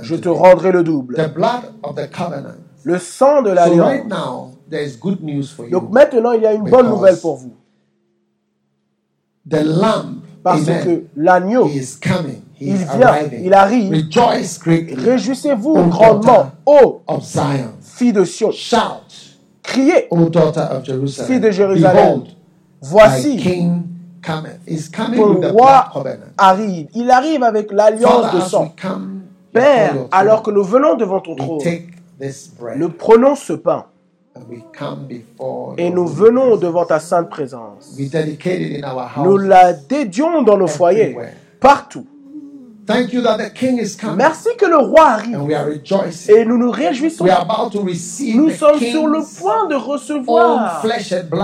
je 0.00 0.16
te 0.16 0.28
rendrai 0.30 0.72
le 0.72 0.82
double. 0.82 1.16
The 1.16 1.32
blood 1.32 1.64
of 1.82 1.96
the 1.96 2.10
covenant. 2.10 2.54
Le 2.84 2.98
sang 2.98 3.42
de 3.42 3.50
l'alliance. 3.50 4.06
Now, 4.72 4.78
there 4.78 4.86
is 4.86 4.96
good 4.96 5.22
news 5.22 5.50
for 5.50 5.64
you. 5.64 5.70
Donc 5.70 5.90
maintenant, 5.90 6.32
il 6.32 6.42
y 6.42 6.46
a 6.46 6.52
une 6.54 6.64
bonne 6.64 6.88
nouvelle 6.88 7.18
pour 7.20 7.36
vous. 7.36 7.52
The 9.48 9.62
lamb, 9.64 10.20
Parce 10.42 10.68
amen, 10.68 10.84
que 10.84 11.04
l'agneau, 11.16 11.66
he 11.66 11.76
is 11.76 11.96
coming. 12.00 12.42
He 12.60 12.66
il 12.68 12.74
is 12.76 12.84
vient, 12.84 13.08
arriving. 13.08 13.44
il 13.44 13.54
arrive. 13.54 13.90
Rejoice 13.92 14.58
greatly, 14.58 14.94
Réjouissez-vous 14.94 15.74
grandement, 15.88 16.52
ô 16.66 17.00
of 17.06 17.24
Zion. 17.24 17.72
filles 17.80 18.12
de 18.12 18.24
Sion. 18.24 18.50
Shout, 18.52 19.38
Criez, 19.62 20.06
O 20.10 20.28
daughter 20.28 20.68
of 20.70 20.84
Jerusalem. 20.84 21.26
filles 21.28 21.40
de 21.40 21.50
Jérusalem. 21.50 21.96
Behold, 21.96 22.28
Voici, 22.82 23.36
king 23.36 23.82
cometh. 24.24 24.58
He's 24.66 24.88
coming 24.88 25.18
ton 25.20 25.34
with 25.34 25.42
the 25.42 25.52
roi 25.52 25.88
blood 25.92 26.18
arrive. 26.38 26.88
Il 26.94 27.10
arrive 27.10 27.42
avec 27.42 27.72
l'alliance 27.72 28.32
de 28.34 28.40
sang. 28.40 28.72
Père, 29.52 30.06
alors 30.12 30.42
que 30.42 30.50
nous 30.50 30.64
venons 30.64 30.96
devant 30.96 31.20
ton 31.20 31.34
trône, 31.36 31.60
nous 32.76 32.88
prenons 32.90 33.34
ce 33.34 33.52
pain 33.52 33.84
and 34.34 34.42
we 34.48 34.62
come 34.72 35.06
before 35.06 35.74
et 35.78 35.90
nous 35.90 36.06
venons 36.06 36.56
devant 36.56 36.84
ta 36.84 37.00
sainte 37.00 37.28
présence. 37.28 37.94
We 37.98 38.08
dedicate 38.10 38.60
it 38.60 38.82
in 38.82 38.84
our 38.84 39.10
Nous 39.24 39.38
la 39.38 39.72
dédions 39.72 40.42
dans 40.42 40.56
nos 40.56 40.66
foyers, 40.68 41.16
partout. 41.60 42.06
Thank 42.84 43.12
you 43.12 43.22
that 43.22 43.38
the 43.38 43.52
king 43.54 43.78
is 43.78 43.96
coming. 43.96 44.16
Merci 44.16 44.48
que 44.58 44.66
le 44.66 44.76
roi 44.76 45.06
arrive 45.06 45.36
And 45.36 45.46
we 45.46 45.54
are 45.54 45.66
rejoicing. 45.66 46.36
et 46.36 46.44
nous 46.44 46.58
nous 46.58 46.70
réjouissons. 46.72 47.22
We 47.24 47.30
are 47.30 47.42
about 47.42 47.70
to 47.70 47.80
receive 47.84 48.36
Nous 48.36 48.50
sommes 48.50 48.80
sur 48.80 49.06
le 49.06 49.20
point 49.38 49.68
de 49.68 49.76
recevoir 49.76 50.84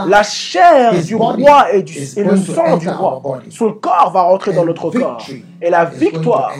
la 0.08 0.22
chair 0.24 0.92
du 1.00 1.14
roi 1.14 1.72
et, 1.72 1.82
du, 1.84 1.96
et 2.16 2.24
le 2.24 2.36
sang 2.36 2.76
du 2.76 2.88
roi. 2.88 3.22
Son 3.50 3.72
corps 3.74 4.10
va 4.12 4.22
rentrer 4.22 4.52
dans 4.52 4.64
notre 4.64 4.90
corps. 4.90 5.24
Et 5.62 5.70
la 5.70 5.84
victoire 5.84 6.52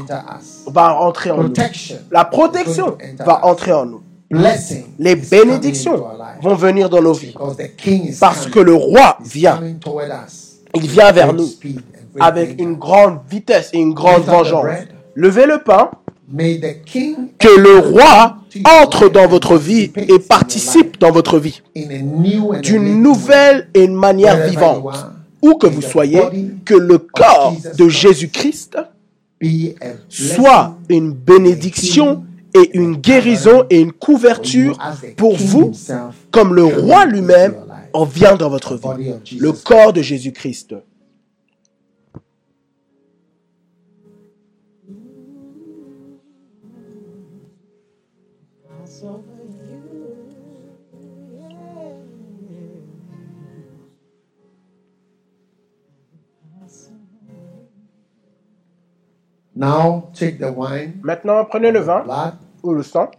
va 0.69 0.91
rentrer 0.91 1.33
en 1.33 1.43
nous. 1.43 1.53
La 2.13 2.25
protection 2.25 2.97
va 3.19 3.45
entrer 3.47 3.73
en 3.73 3.85
nous. 3.85 4.03
Les 4.31 5.17
bénédictions. 5.17 6.05
Vont 6.43 6.55
venir 6.55 6.89
dans 6.89 7.03
nos 7.03 7.13
vies. 7.13 7.35
Parce 8.21 8.47
que 8.47 8.61
le 8.61 8.75
roi 8.75 9.19
vient. 9.25 9.61
Il 10.75 10.89
vient 10.89 11.13
vers 11.13 11.33
nous 11.33 11.49
avec 12.21 12.61
une 12.61 12.75
grande 12.75 13.21
vitesse 13.31 13.71
et 13.73 13.79
une 13.79 13.95
grande 13.95 14.25
vengeance. 14.25 14.67
Levez 15.15 15.47
le 15.47 15.59
pain, 15.59 15.91
que 17.39 17.59
le 17.59 17.79
roi 17.79 18.37
entre 18.83 19.09
dans 19.09 19.27
votre 19.27 19.57
vie 19.57 19.91
et 19.97 20.19
participe 20.19 20.99
dans 21.01 21.11
votre 21.11 21.39
vie. 21.39 21.63
D'une 22.63 23.03
nouvelle 23.03 23.69
et 23.75 23.85
une 23.85 23.95
manière 23.95 24.47
vivante. 24.47 24.85
Où 25.41 25.55
que 25.55 25.69
vous 25.69 25.83
soyez, 25.83 26.21
que 26.65 26.75
le 26.75 26.99
corps 26.99 27.55
de 27.77 27.85
Christ 27.85 27.99
Jésus-Christ 28.01 28.79
soit 30.09 30.77
une 30.89 31.13
bénédiction 31.13 32.25
et 32.59 32.77
une 32.77 32.97
guérison 32.97 33.65
et 33.71 33.81
une 33.81 33.93
couverture 33.93 34.79
pour 35.17 35.37
vous, 35.37 35.73
comme 36.31 36.55
le 36.55 36.65
roi 36.65 37.05
lui-même 37.07 37.55
en 37.93 38.05
vient 38.05 38.37
dans 38.37 38.51
votre 38.51 38.77
vie. 38.77 39.13
Le 39.39 39.53
corps 39.53 39.93
de 39.93 40.03
Jésus-Christ. 40.03 40.75
Maintenant, 61.03 61.45
prenez 61.45 61.73
le 61.73 61.81
vin 61.81 62.05
blood. 62.63 62.71
ou 62.73 62.75
le 62.75 62.83
sang. 62.83 63.11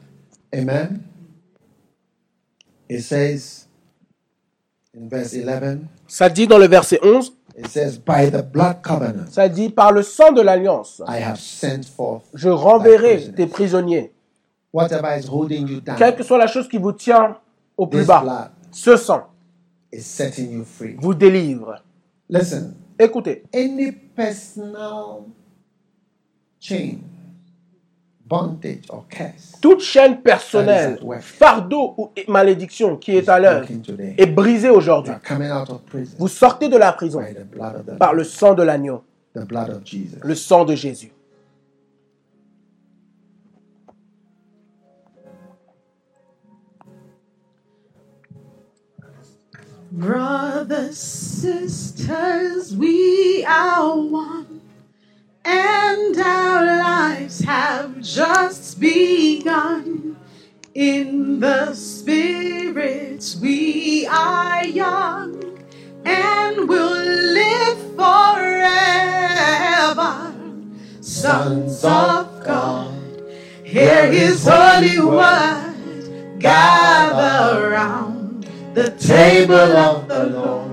Amen. 0.54 1.02
It 2.90 3.02
says, 3.02 3.68
In 4.96 5.08
verse 5.08 5.34
11, 5.36 5.86
Ça 6.08 6.30
dit 6.30 6.48
dans 6.48 6.58
le 6.58 6.68
verset 6.68 7.00
11, 7.04 7.32
it 7.58 7.68
says, 7.68 8.00
By 8.00 8.32
the 8.32 8.42
blood 8.42 8.82
covenant 8.82 9.28
ça 9.30 9.48
dit 9.48 9.70
par 9.70 9.92
le 9.92 10.02
sang 10.02 10.32
de 10.32 10.42
l'alliance, 10.42 11.02
I 11.08 11.22
have 11.22 11.38
sent 11.40 11.84
forth. 11.84 12.24
je 12.34 12.50
renverrai 12.50 13.32
tes 13.36 13.46
prisonniers. 13.46 14.12
Whatever 14.74 15.16
is 15.18 15.28
holding 15.28 15.68
you 15.68 15.80
down, 15.82 15.98
Quelle 15.98 16.16
que 16.16 16.24
soit 16.24 16.38
la 16.40 16.48
chose 16.48 16.68
qui 16.68 16.78
vous 16.80 16.92
tient 16.94 17.38
au 17.78 17.86
plus 17.88 18.00
this 18.00 18.08
bas, 18.08 18.22
blood 18.22 18.50
ce 18.72 18.98
sang 18.98 19.24
is 19.94 20.02
setting 20.02 20.52
you 20.52 20.64
free. 20.66 20.96
vous 21.00 21.14
délivre. 21.14 21.84
Listen, 22.30 22.74
Écoutez, 22.98 23.44
any 23.54 23.92
personal 23.92 25.24
chain, 26.60 26.98
bondage, 28.30 28.86
or 28.90 29.06
curse 29.10 29.54
toute 29.62 29.82
chaîne 29.82 30.22
personnelle, 30.22 31.00
fardeau 31.20 31.96
ou 31.98 32.12
malédiction 32.28 32.96
qui 32.96 33.18
est 33.18 33.28
à 33.28 33.40
l'œuvre 33.40 33.68
est 34.18 34.28
brisée 34.28 34.70
aujourd'hui. 34.70 35.14
Vous 36.18 36.28
sortez 36.28 36.70
de 36.70 36.78
la 36.78 36.94
prison 36.94 37.22
par 37.98 38.14
le 38.14 38.24
sang 38.24 38.54
de 38.54 38.64
l'agneau, 38.64 39.04
the 39.34 39.46
blood 39.46 39.70
of 39.70 39.86
Jesus. 39.86 40.20
le 40.24 40.36
sang 40.36 40.66
de 40.66 40.76
Jésus. 40.76 41.12
Brothers, 49.92 50.96
sisters, 50.96 52.76
we 52.76 53.44
are 53.48 53.98
one, 53.98 54.59
and 55.46 56.18
our 56.18 56.66
lives 56.66 57.42
have 57.42 58.02
just 58.02 58.80
begun. 58.80 60.18
In 60.74 61.40
the 61.40 61.74
Spirit, 61.74 63.36
we 63.42 64.06
are 64.08 64.66
young, 64.66 65.60
and 66.06 66.70
will 66.70 67.06
live 67.34 67.80
forever. 67.96 69.14
Sons 71.02 71.84
of 71.84 72.44
God, 72.46 72.94
hear 73.64 74.12
His 74.12 74.48
holy 74.48 75.00
word, 75.00 76.40
gather 76.40 77.70
round 77.72 78.44
the 78.74 78.92
table 78.92 79.56
of 79.56 80.08
the 80.08 80.26
Lord. 80.28 80.70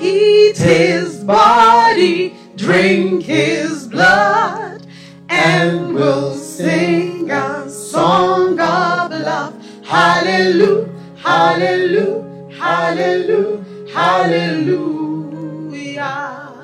Eat 0.00 0.58
his 0.58 1.22
body, 1.24 2.34
drink 2.62 3.24
his 3.24 3.88
blood, 3.88 4.86
and 5.28 5.92
we'll 5.92 6.32
sing 6.34 7.28
a 7.28 7.68
song 7.68 8.52
of 8.60 9.10
love. 9.10 9.52
Hallelujah, 9.84 10.88
hallelujah, 11.16 12.22
hallelujah, 12.56 13.64
hallelujah. 13.92 15.02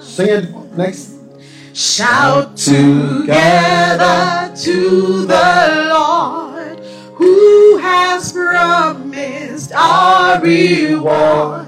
Sing 0.00 0.28
it 0.28 0.54
next. 0.76 1.16
Shout 1.74 2.56
together 2.56 4.54
to 4.54 5.26
the 5.26 5.86
Lord 5.90 6.78
who 7.14 7.76
has 7.78 8.32
promised 8.32 9.72
our 9.72 10.40
reward. 10.40 11.66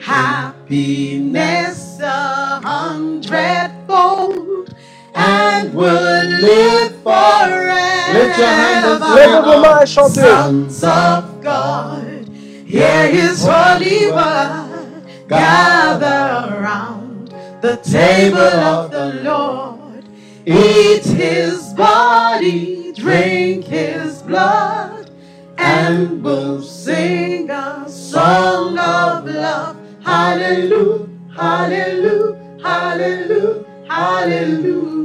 Happiness 0.00 1.77
a 2.00 2.60
hundredfold 2.64 4.74
and 5.14 5.74
we'll 5.74 6.24
live 6.40 7.02
forever. 7.02 8.12
Lift 8.12 8.38
your 8.38 8.46
hands 8.48 8.86
and 8.86 9.02
sing 9.02 9.16
Lèvez 9.16 9.44
vos 9.44 9.58
mains 9.58 9.82
et 9.82 9.86
chantez. 9.86 10.14
Sons 10.14 10.84
of 10.84 11.40
God, 11.42 12.28
hear 12.66 13.08
his 13.08 13.44
holy 13.44 14.10
word, 14.12 15.02
gather 15.28 16.54
around 16.56 17.28
the 17.60 17.76
table 17.78 18.38
of 18.38 18.90
the 18.90 19.14
Lord. 19.24 20.04
Eat 20.46 21.04
his 21.04 21.74
body, 21.74 22.92
drink 22.94 23.64
his 23.66 24.22
blood, 24.22 25.10
and 25.58 26.22
we'll 26.22 26.62
sing 26.62 27.50
a 27.50 27.84
song 27.88 28.78
of 28.78 29.24
love. 29.26 29.76
Hallelujah, 30.04 31.08
hallelujah, 31.38 32.36
hallelujah, 32.62 33.64
hallelujah. 33.88 34.98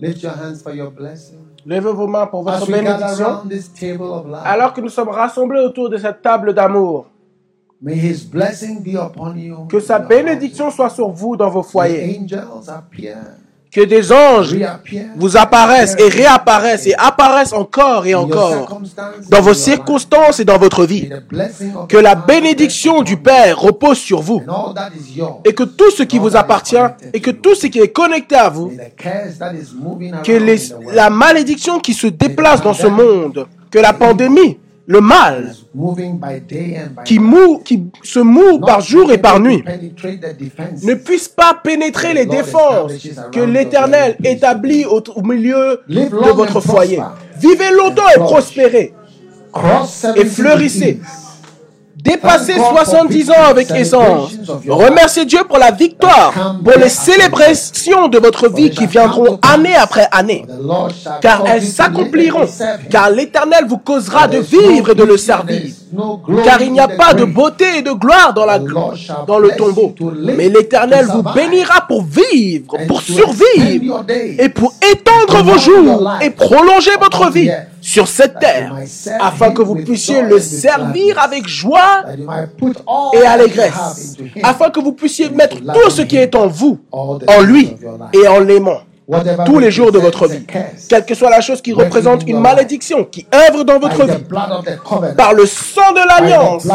Lift 0.00 0.22
your 0.22 0.32
hands 0.32 0.62
for 0.62 0.74
your 0.74 0.90
blessing. 0.90 1.38
Lèvez 1.66 1.92
vos 1.92 2.06
mains 2.06 2.26
pour 2.26 2.42
votre 2.42 2.66
bénédiction. 2.66 3.42
Alors 4.44 4.72
que 4.72 4.80
nous 4.80 4.88
sommes 4.88 5.10
rassemblés 5.10 5.60
autour 5.60 5.90
de 5.90 5.98
cette 5.98 6.22
table 6.22 6.54
d'amour, 6.54 7.06
may 7.82 7.96
His 7.96 8.24
blessing 8.24 8.82
be 8.82 8.94
upon 8.96 9.36
you. 9.36 9.66
que 9.68 9.78
sa 9.80 9.98
bénédiction 9.98 10.70
soit 10.70 10.88
sur 10.90 11.10
vous 11.10 11.36
dans 11.36 11.50
vos 11.50 11.62
foyers. 11.62 12.06
May 12.06 12.18
angels 12.18 12.68
appear, 12.68 13.18
Que 13.72 13.82
des 13.82 14.10
anges 14.10 14.56
vous 15.16 15.36
apparaissent 15.36 15.94
et 15.98 16.08
réapparaissent 16.08 16.86
et 16.88 16.94
apparaissent 16.96 17.52
encore 17.52 18.04
et 18.04 18.14
encore 18.16 18.80
dans 19.30 19.40
vos 19.40 19.54
circonstances 19.54 20.40
et 20.40 20.44
dans 20.44 20.58
votre 20.58 20.84
vie. 20.84 21.08
Que 21.88 21.96
la 21.96 22.16
bénédiction 22.16 23.02
du 23.02 23.16
Père 23.16 23.60
repose 23.60 23.98
sur 23.98 24.22
vous. 24.22 24.42
Et 25.44 25.52
que 25.54 25.62
tout 25.62 25.90
ce 25.92 26.02
qui 26.02 26.18
vous 26.18 26.34
appartient 26.36 26.76
et 27.12 27.20
que 27.20 27.30
tout 27.30 27.54
ce 27.54 27.68
qui 27.68 27.78
est 27.78 27.88
connecté 27.92 28.34
à 28.34 28.48
vous, 28.48 28.72
que 30.24 30.32
les- 30.32 30.60
la 30.92 31.08
malédiction 31.10 31.78
qui 31.78 31.94
se 31.94 32.08
déplace 32.08 32.62
dans 32.62 32.74
ce 32.74 32.88
monde, 32.88 33.46
que 33.70 33.78
la 33.78 33.92
pandémie, 33.92 34.58
le 34.86 35.00
mal 35.00 35.54
qui, 37.04 37.18
night. 37.18 37.20
mou, 37.20 37.58
qui 37.64 37.84
se 38.02 38.18
moue 38.18 38.58
par 38.58 38.80
jour 38.80 39.12
et 39.12 39.18
par 39.18 39.38
nuit 39.38 39.62
ne 40.82 40.94
puisse 40.94 41.28
pas 41.28 41.54
pénétrer 41.62 42.14
les 42.14 42.26
défenses 42.26 42.92
que 43.32 43.40
l'Éternel 43.40 44.16
établit 44.24 44.84
au, 44.84 45.02
au 45.14 45.22
milieu 45.22 45.80
de 45.88 46.32
votre 46.32 46.60
foyer. 46.60 47.00
Vivez 47.38 47.70
longtemps 47.72 48.08
et 48.14 48.18
prospérez. 48.18 48.94
Et 50.16 50.24
70 50.24 50.24
fleurissez. 50.26 51.00
Dépassez 52.02 52.54
70 52.54 53.30
ans 53.30 53.44
avec 53.48 53.70
aisance. 53.70 54.32
Remerciez 54.68 55.24
Dieu 55.24 55.40
pour 55.48 55.58
la 55.58 55.70
victoire, 55.70 56.32
pour 56.64 56.74
les 56.78 56.88
célébrations 56.88 58.08
de 58.08 58.18
votre 58.18 58.48
vie 58.52 58.70
qui 58.70 58.86
viendront 58.86 59.38
année 59.42 59.74
après 59.74 60.08
année. 60.12 60.46
Car 61.20 61.44
elles 61.46 61.62
s'accompliront. 61.62 62.46
Car 62.90 63.10
l'Éternel 63.10 63.64
vous 63.68 63.78
causera 63.78 64.28
de 64.28 64.38
vivre 64.38 64.90
et 64.90 64.94
de 64.94 65.04
le 65.04 65.16
servir. 65.16 65.62
Car 66.44 66.62
il 66.62 66.72
n'y 66.72 66.80
a 66.80 66.88
pas 66.88 67.14
de 67.14 67.24
beauté 67.24 67.78
et 67.78 67.82
de 67.82 67.90
gloire 67.90 68.32
dans, 68.32 68.44
la, 68.46 68.58
dans 68.58 69.38
le 69.38 69.50
tombeau. 69.56 69.94
Mais 70.36 70.48
l'Éternel 70.48 71.06
vous 71.06 71.22
bénira 71.22 71.86
pour 71.86 72.04
vivre, 72.04 72.76
pour 72.86 73.02
survivre 73.02 74.04
et 74.38 74.48
pour 74.48 74.72
étendre 74.92 75.42
vos 75.42 75.58
jours 75.58 76.12
et 76.22 76.30
prolonger 76.30 76.92
votre 77.00 77.30
vie 77.30 77.50
sur 77.80 78.08
cette 78.08 78.38
terre, 78.38 78.74
afin 79.20 79.52
que 79.52 79.62
vous 79.62 79.76
puissiez 79.76 80.22
le 80.22 80.38
servir 80.38 81.18
avec 81.18 81.46
joie 81.46 82.04
et 83.14 83.26
allégresse, 83.26 84.16
afin 84.42 84.70
que 84.70 84.80
vous 84.80 84.92
puissiez 84.92 85.30
mettre 85.30 85.56
tout 85.58 85.90
ce 85.90 86.02
qui 86.02 86.16
est 86.16 86.34
en 86.34 86.46
vous, 86.46 86.78
en 86.92 87.40
lui 87.42 87.76
et 88.12 88.28
en 88.28 88.40
l'aimant 88.40 88.80
tous 89.44 89.58
les 89.58 89.70
jours 89.70 89.90
de 89.90 89.98
votre 89.98 90.28
vie. 90.28 90.46
Quelle 90.88 91.04
que 91.04 91.14
soit 91.14 91.30
la 91.30 91.40
chose 91.40 91.60
qui 91.60 91.72
représente 91.72 92.22
une 92.28 92.40
malédiction 92.40 93.04
qui 93.04 93.26
œuvre 93.34 93.64
dans 93.64 93.78
votre 93.78 94.04
vie, 94.06 94.22
par 95.16 95.34
le 95.34 95.46
sang 95.46 95.92
de 95.92 96.06
l'alliance, 96.06 96.66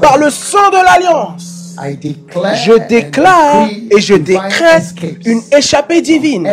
par 0.00 0.18
le 0.18 0.30
sang 0.30 0.70
de 0.70 0.84
l'alliance, 0.84 1.52
je 2.64 2.88
déclare 2.88 3.68
et 3.90 4.00
je 4.00 4.14
décrète 4.14 4.94
une 5.26 5.42
échappée 5.56 6.00
divine 6.00 6.48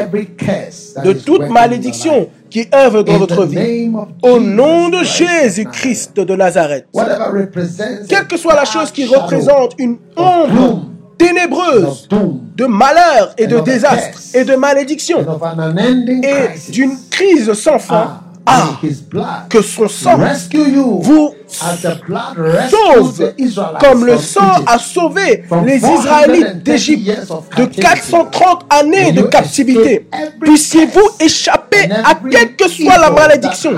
de 1.03 1.13
toute 1.13 1.47
malédiction. 1.49 2.27
Qui 2.53 2.67
œuvre 2.73 3.01
dans 3.01 3.17
votre 3.17 3.45
vie. 3.45 3.89
Au 4.21 4.39
nom 4.39 4.89
de 4.89 5.03
Jésus-Christ 5.03 6.15
de 6.17 6.35
Nazareth. 6.35 6.85
Quelle 8.07 8.27
que 8.27 8.37
soit 8.37 8.53
la 8.53 8.63
chose 8.63 8.91
qui 8.91 9.05
représente 9.07 9.73
une 9.79 9.97
ombre 10.15 10.85
ténébreuse 11.17 12.07
de 12.55 12.65
malheur 12.65 13.33
et 13.39 13.47
de 13.47 13.59
désastre 13.59 14.19
et 14.35 14.43
de 14.43 14.55
malédiction 14.55 15.25
et 16.23 16.71
d'une 16.71 16.95
crise 17.09 17.51
sans 17.53 17.79
fin, 17.79 18.19
ah, 18.45 18.79
que 19.49 19.61
son 19.61 19.87
sang 19.87 20.17
vous 21.01 21.33
sauve 21.47 23.17
the 23.17 23.33
Israelites 23.37 23.79
comme 23.79 24.05
le 24.05 24.17
sang 24.17 24.63
a 24.65 24.77
sauvé 24.79 25.43
les 25.65 25.79
430 25.79 25.99
Israélites 25.99 26.63
d'Égypte 26.63 27.05
years 27.05 27.31
of 27.31 27.49
de 27.51 27.65
captivity. 27.65 27.81
430 27.81 28.65
années 28.69 29.11
de 29.11 29.21
captivité. 29.23 30.07
Puissiez-vous 30.41 31.09
échapper 31.19 31.89
à 32.03 32.15
quelle 32.29 32.55
que 32.55 32.67
soit 32.67 32.97
la 32.97 33.11
malédiction 33.11 33.71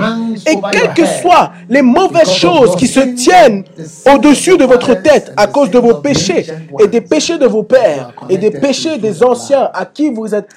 et 0.46 0.56
quelles 0.72 0.94
que 0.94 1.06
soient 1.06 1.52
les 1.68 1.82
mauvaises 1.82 2.32
choses 2.32 2.76
qui 2.76 2.88
se 2.88 3.00
tiennent 3.00 3.64
au-dessus 4.12 4.56
de 4.56 4.64
votre 4.64 4.94
tête 4.94 5.32
à 5.36 5.46
cause 5.46 5.70
de 5.70 5.78
vos 5.78 5.94
péchés 5.94 6.46
et 6.80 6.88
des 6.88 7.00
péchés 7.00 7.38
de 7.38 7.46
vos 7.46 7.62
pères 7.62 8.12
et 8.28 8.38
des 8.38 8.50
péchés 8.50 8.98
des 8.98 9.22
anciens 9.22 9.70
à 9.72 9.84
qui 9.84 10.10
vous 10.10 10.34
êtes 10.34 10.48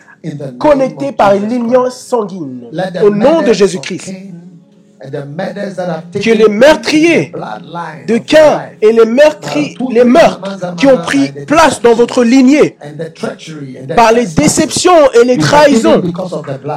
connectés 0.57 1.11
par 1.11 1.33
une 1.35 1.47
lignance 1.47 1.97
sanguine. 1.99 2.65
Au 3.03 3.09
nom 3.09 3.41
de 3.41 3.53
Jésus-Christ. 3.53 4.13
Que 6.21 6.31
les 6.31 6.49
meurtriers 6.49 7.31
de 8.05 8.17
Cain 8.17 8.63
et 8.81 8.91
les, 8.91 9.05
meurtri- 9.05 9.77
les 9.93 10.03
meurtres 10.03 10.41
qui 10.75 10.87
ont 10.87 10.97
pris 10.97 11.31
place 11.47 11.81
dans 11.81 11.93
votre 11.93 12.21
lignée 12.25 12.75
par 13.95 14.11
les 14.11 14.25
déceptions 14.25 15.09
et 15.13 15.25
les 15.25 15.37
trahisons, 15.37 16.01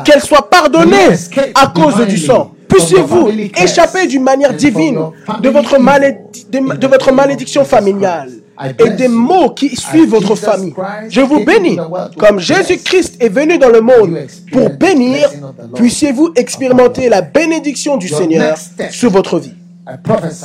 qu'elles 0.04 0.22
soient 0.22 0.48
pardonnées 0.48 1.08
à 1.56 1.66
cause 1.66 2.06
du 2.06 2.16
sang. 2.16 2.52
Puissiez-vous 2.68 3.28
échapper 3.60 4.06
d'une 4.06 4.22
manière 4.22 4.54
divine 4.54 4.98
de 5.42 5.48
votre, 5.48 5.78
malédi- 5.80 6.46
de, 6.48 6.76
de 6.76 6.86
votre 6.86 7.10
malédiction 7.12 7.64
familiale 7.64 8.30
et 8.78 8.90
des 8.90 9.08
maux 9.08 9.50
qui 9.50 9.74
suivent 9.76 10.10
votre 10.10 10.34
famille. 10.34 10.74
Je 11.08 11.20
vous 11.20 11.44
bénis. 11.44 11.78
Comme 12.18 12.38
Jésus-Christ 12.38 13.16
est 13.22 13.28
venu 13.28 13.58
dans 13.58 13.70
le 13.70 13.80
monde 13.80 14.18
pour 14.52 14.70
bénir, 14.70 15.30
puissiez-vous 15.74 16.32
expérimenter 16.36 17.08
la 17.08 17.22
bénédiction 17.22 17.96
du 17.96 18.08
Seigneur 18.08 18.56
sur 18.90 19.10
votre 19.10 19.38
vie. 19.38 19.54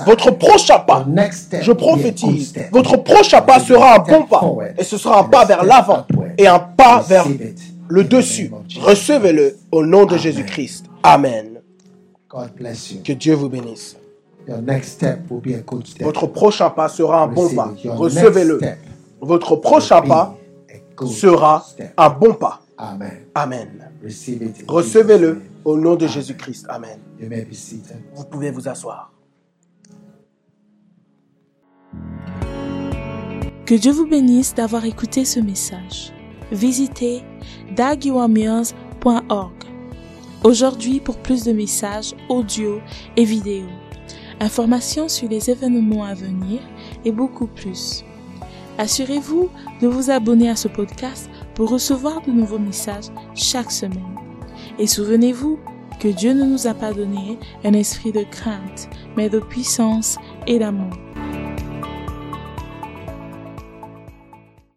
Votre 0.06 0.32
prochain 0.32 0.80
pas, 0.80 1.06
je 1.62 1.72
prophétise, 1.72 2.54
votre 2.72 2.98
prochain 2.98 3.42
pas 3.42 3.60
sera 3.60 3.96
un 3.96 4.00
bon 4.00 4.24
pas. 4.24 4.44
Et 4.78 4.84
ce 4.84 4.98
sera 4.98 5.20
un 5.20 5.24
pas 5.26 5.46
vers 5.46 5.64
l'avant 5.64 6.06
et 6.38 6.48
un 6.48 6.60
pas 6.60 7.02
vers 7.08 7.28
le 7.88 8.04
dessus. 8.04 8.52
Recevez-le 8.82 9.58
au 9.72 9.86
nom 9.86 10.06
de 10.06 10.18
Jésus-Christ. 10.18 10.86
Amen. 11.04 11.60
Que 13.04 13.14
Dieu 13.14 13.36
vous 13.36 13.50
bénisse. 13.50 13.96
Your 14.48 14.62
next 14.62 14.94
step 14.94 15.30
will 15.30 15.42
be 15.42 15.56
a 15.56 15.62
good 15.62 15.86
step. 15.86 16.04
Votre 16.04 16.28
prochain 16.28 16.70
pas 16.70 16.88
sera 16.88 17.24
un 17.24 17.28
bon 17.28 17.50
pas. 17.54 17.74
Recevez-le. 17.86 18.60
Votre 19.20 19.58
prochain 19.58 20.02
pas 20.02 20.38
sera 21.06 21.66
step. 21.68 21.94
un 21.98 22.10
bon 22.10 22.34
pas. 22.34 22.62
Amen. 22.78 23.26
Amen. 23.36 23.90
Recevez-le 24.68 25.42
au 25.66 25.76
nom 25.76 25.96
de 25.96 26.08
Jésus-Christ. 26.08 26.66
Amen. 26.70 27.00
You 27.20 27.28
may 27.28 27.44
be 27.44 27.54
seated. 27.54 27.98
Vous 28.16 28.26
pouvez 28.26 28.52
vous 28.52 28.68
asseoir. 28.70 29.12
Que 33.66 33.76
Dieu 33.76 33.92
vous 33.92 34.08
bénisse 34.08 34.56
d'avoir 34.56 34.86
écouté 34.86 35.26
ce 35.26 35.42
message. 35.42 36.14
Visitez 36.54 37.22
daguiwamiers.org 37.76 39.52
aujourd'hui 40.44 41.00
pour 41.02 41.18
plus 41.18 41.44
de 41.44 41.52
messages 41.52 42.16
audio 42.30 42.80
et 43.18 43.26
vidéo, 43.26 43.66
informations 44.40 45.08
sur 45.08 45.30
les 45.30 45.50
événements 45.50 46.04
à 46.04 46.14
venir 46.14 46.60
et 47.06 47.12
beaucoup 47.12 47.48
plus. 47.48 48.04
Assurez-vous 48.78 49.50
de 49.82 49.88
vous 49.88 50.12
abonner 50.12 50.50
à 50.50 50.56
ce 50.56 50.68
podcast 50.68 51.30
pour 51.56 51.70
recevoir 51.70 52.22
de 52.22 52.32
nouveaux 52.32 52.60
messages 52.60 53.10
chaque 53.34 53.72
semaine. 53.72 54.16
Et 54.78 54.86
souvenez-vous 54.86 55.58
que 56.00 56.08
Dieu 56.08 56.34
ne 56.34 56.46
nous 56.46 56.68
a 56.68 56.76
pas 56.76 56.94
donné 56.94 57.40
un 57.64 57.74
esprit 57.74 58.12
de 58.12 58.24
crainte, 58.24 58.90
mais 59.16 59.30
de 59.30 59.40
puissance 59.40 60.18
et 60.46 60.60
d'amour. 60.60 60.94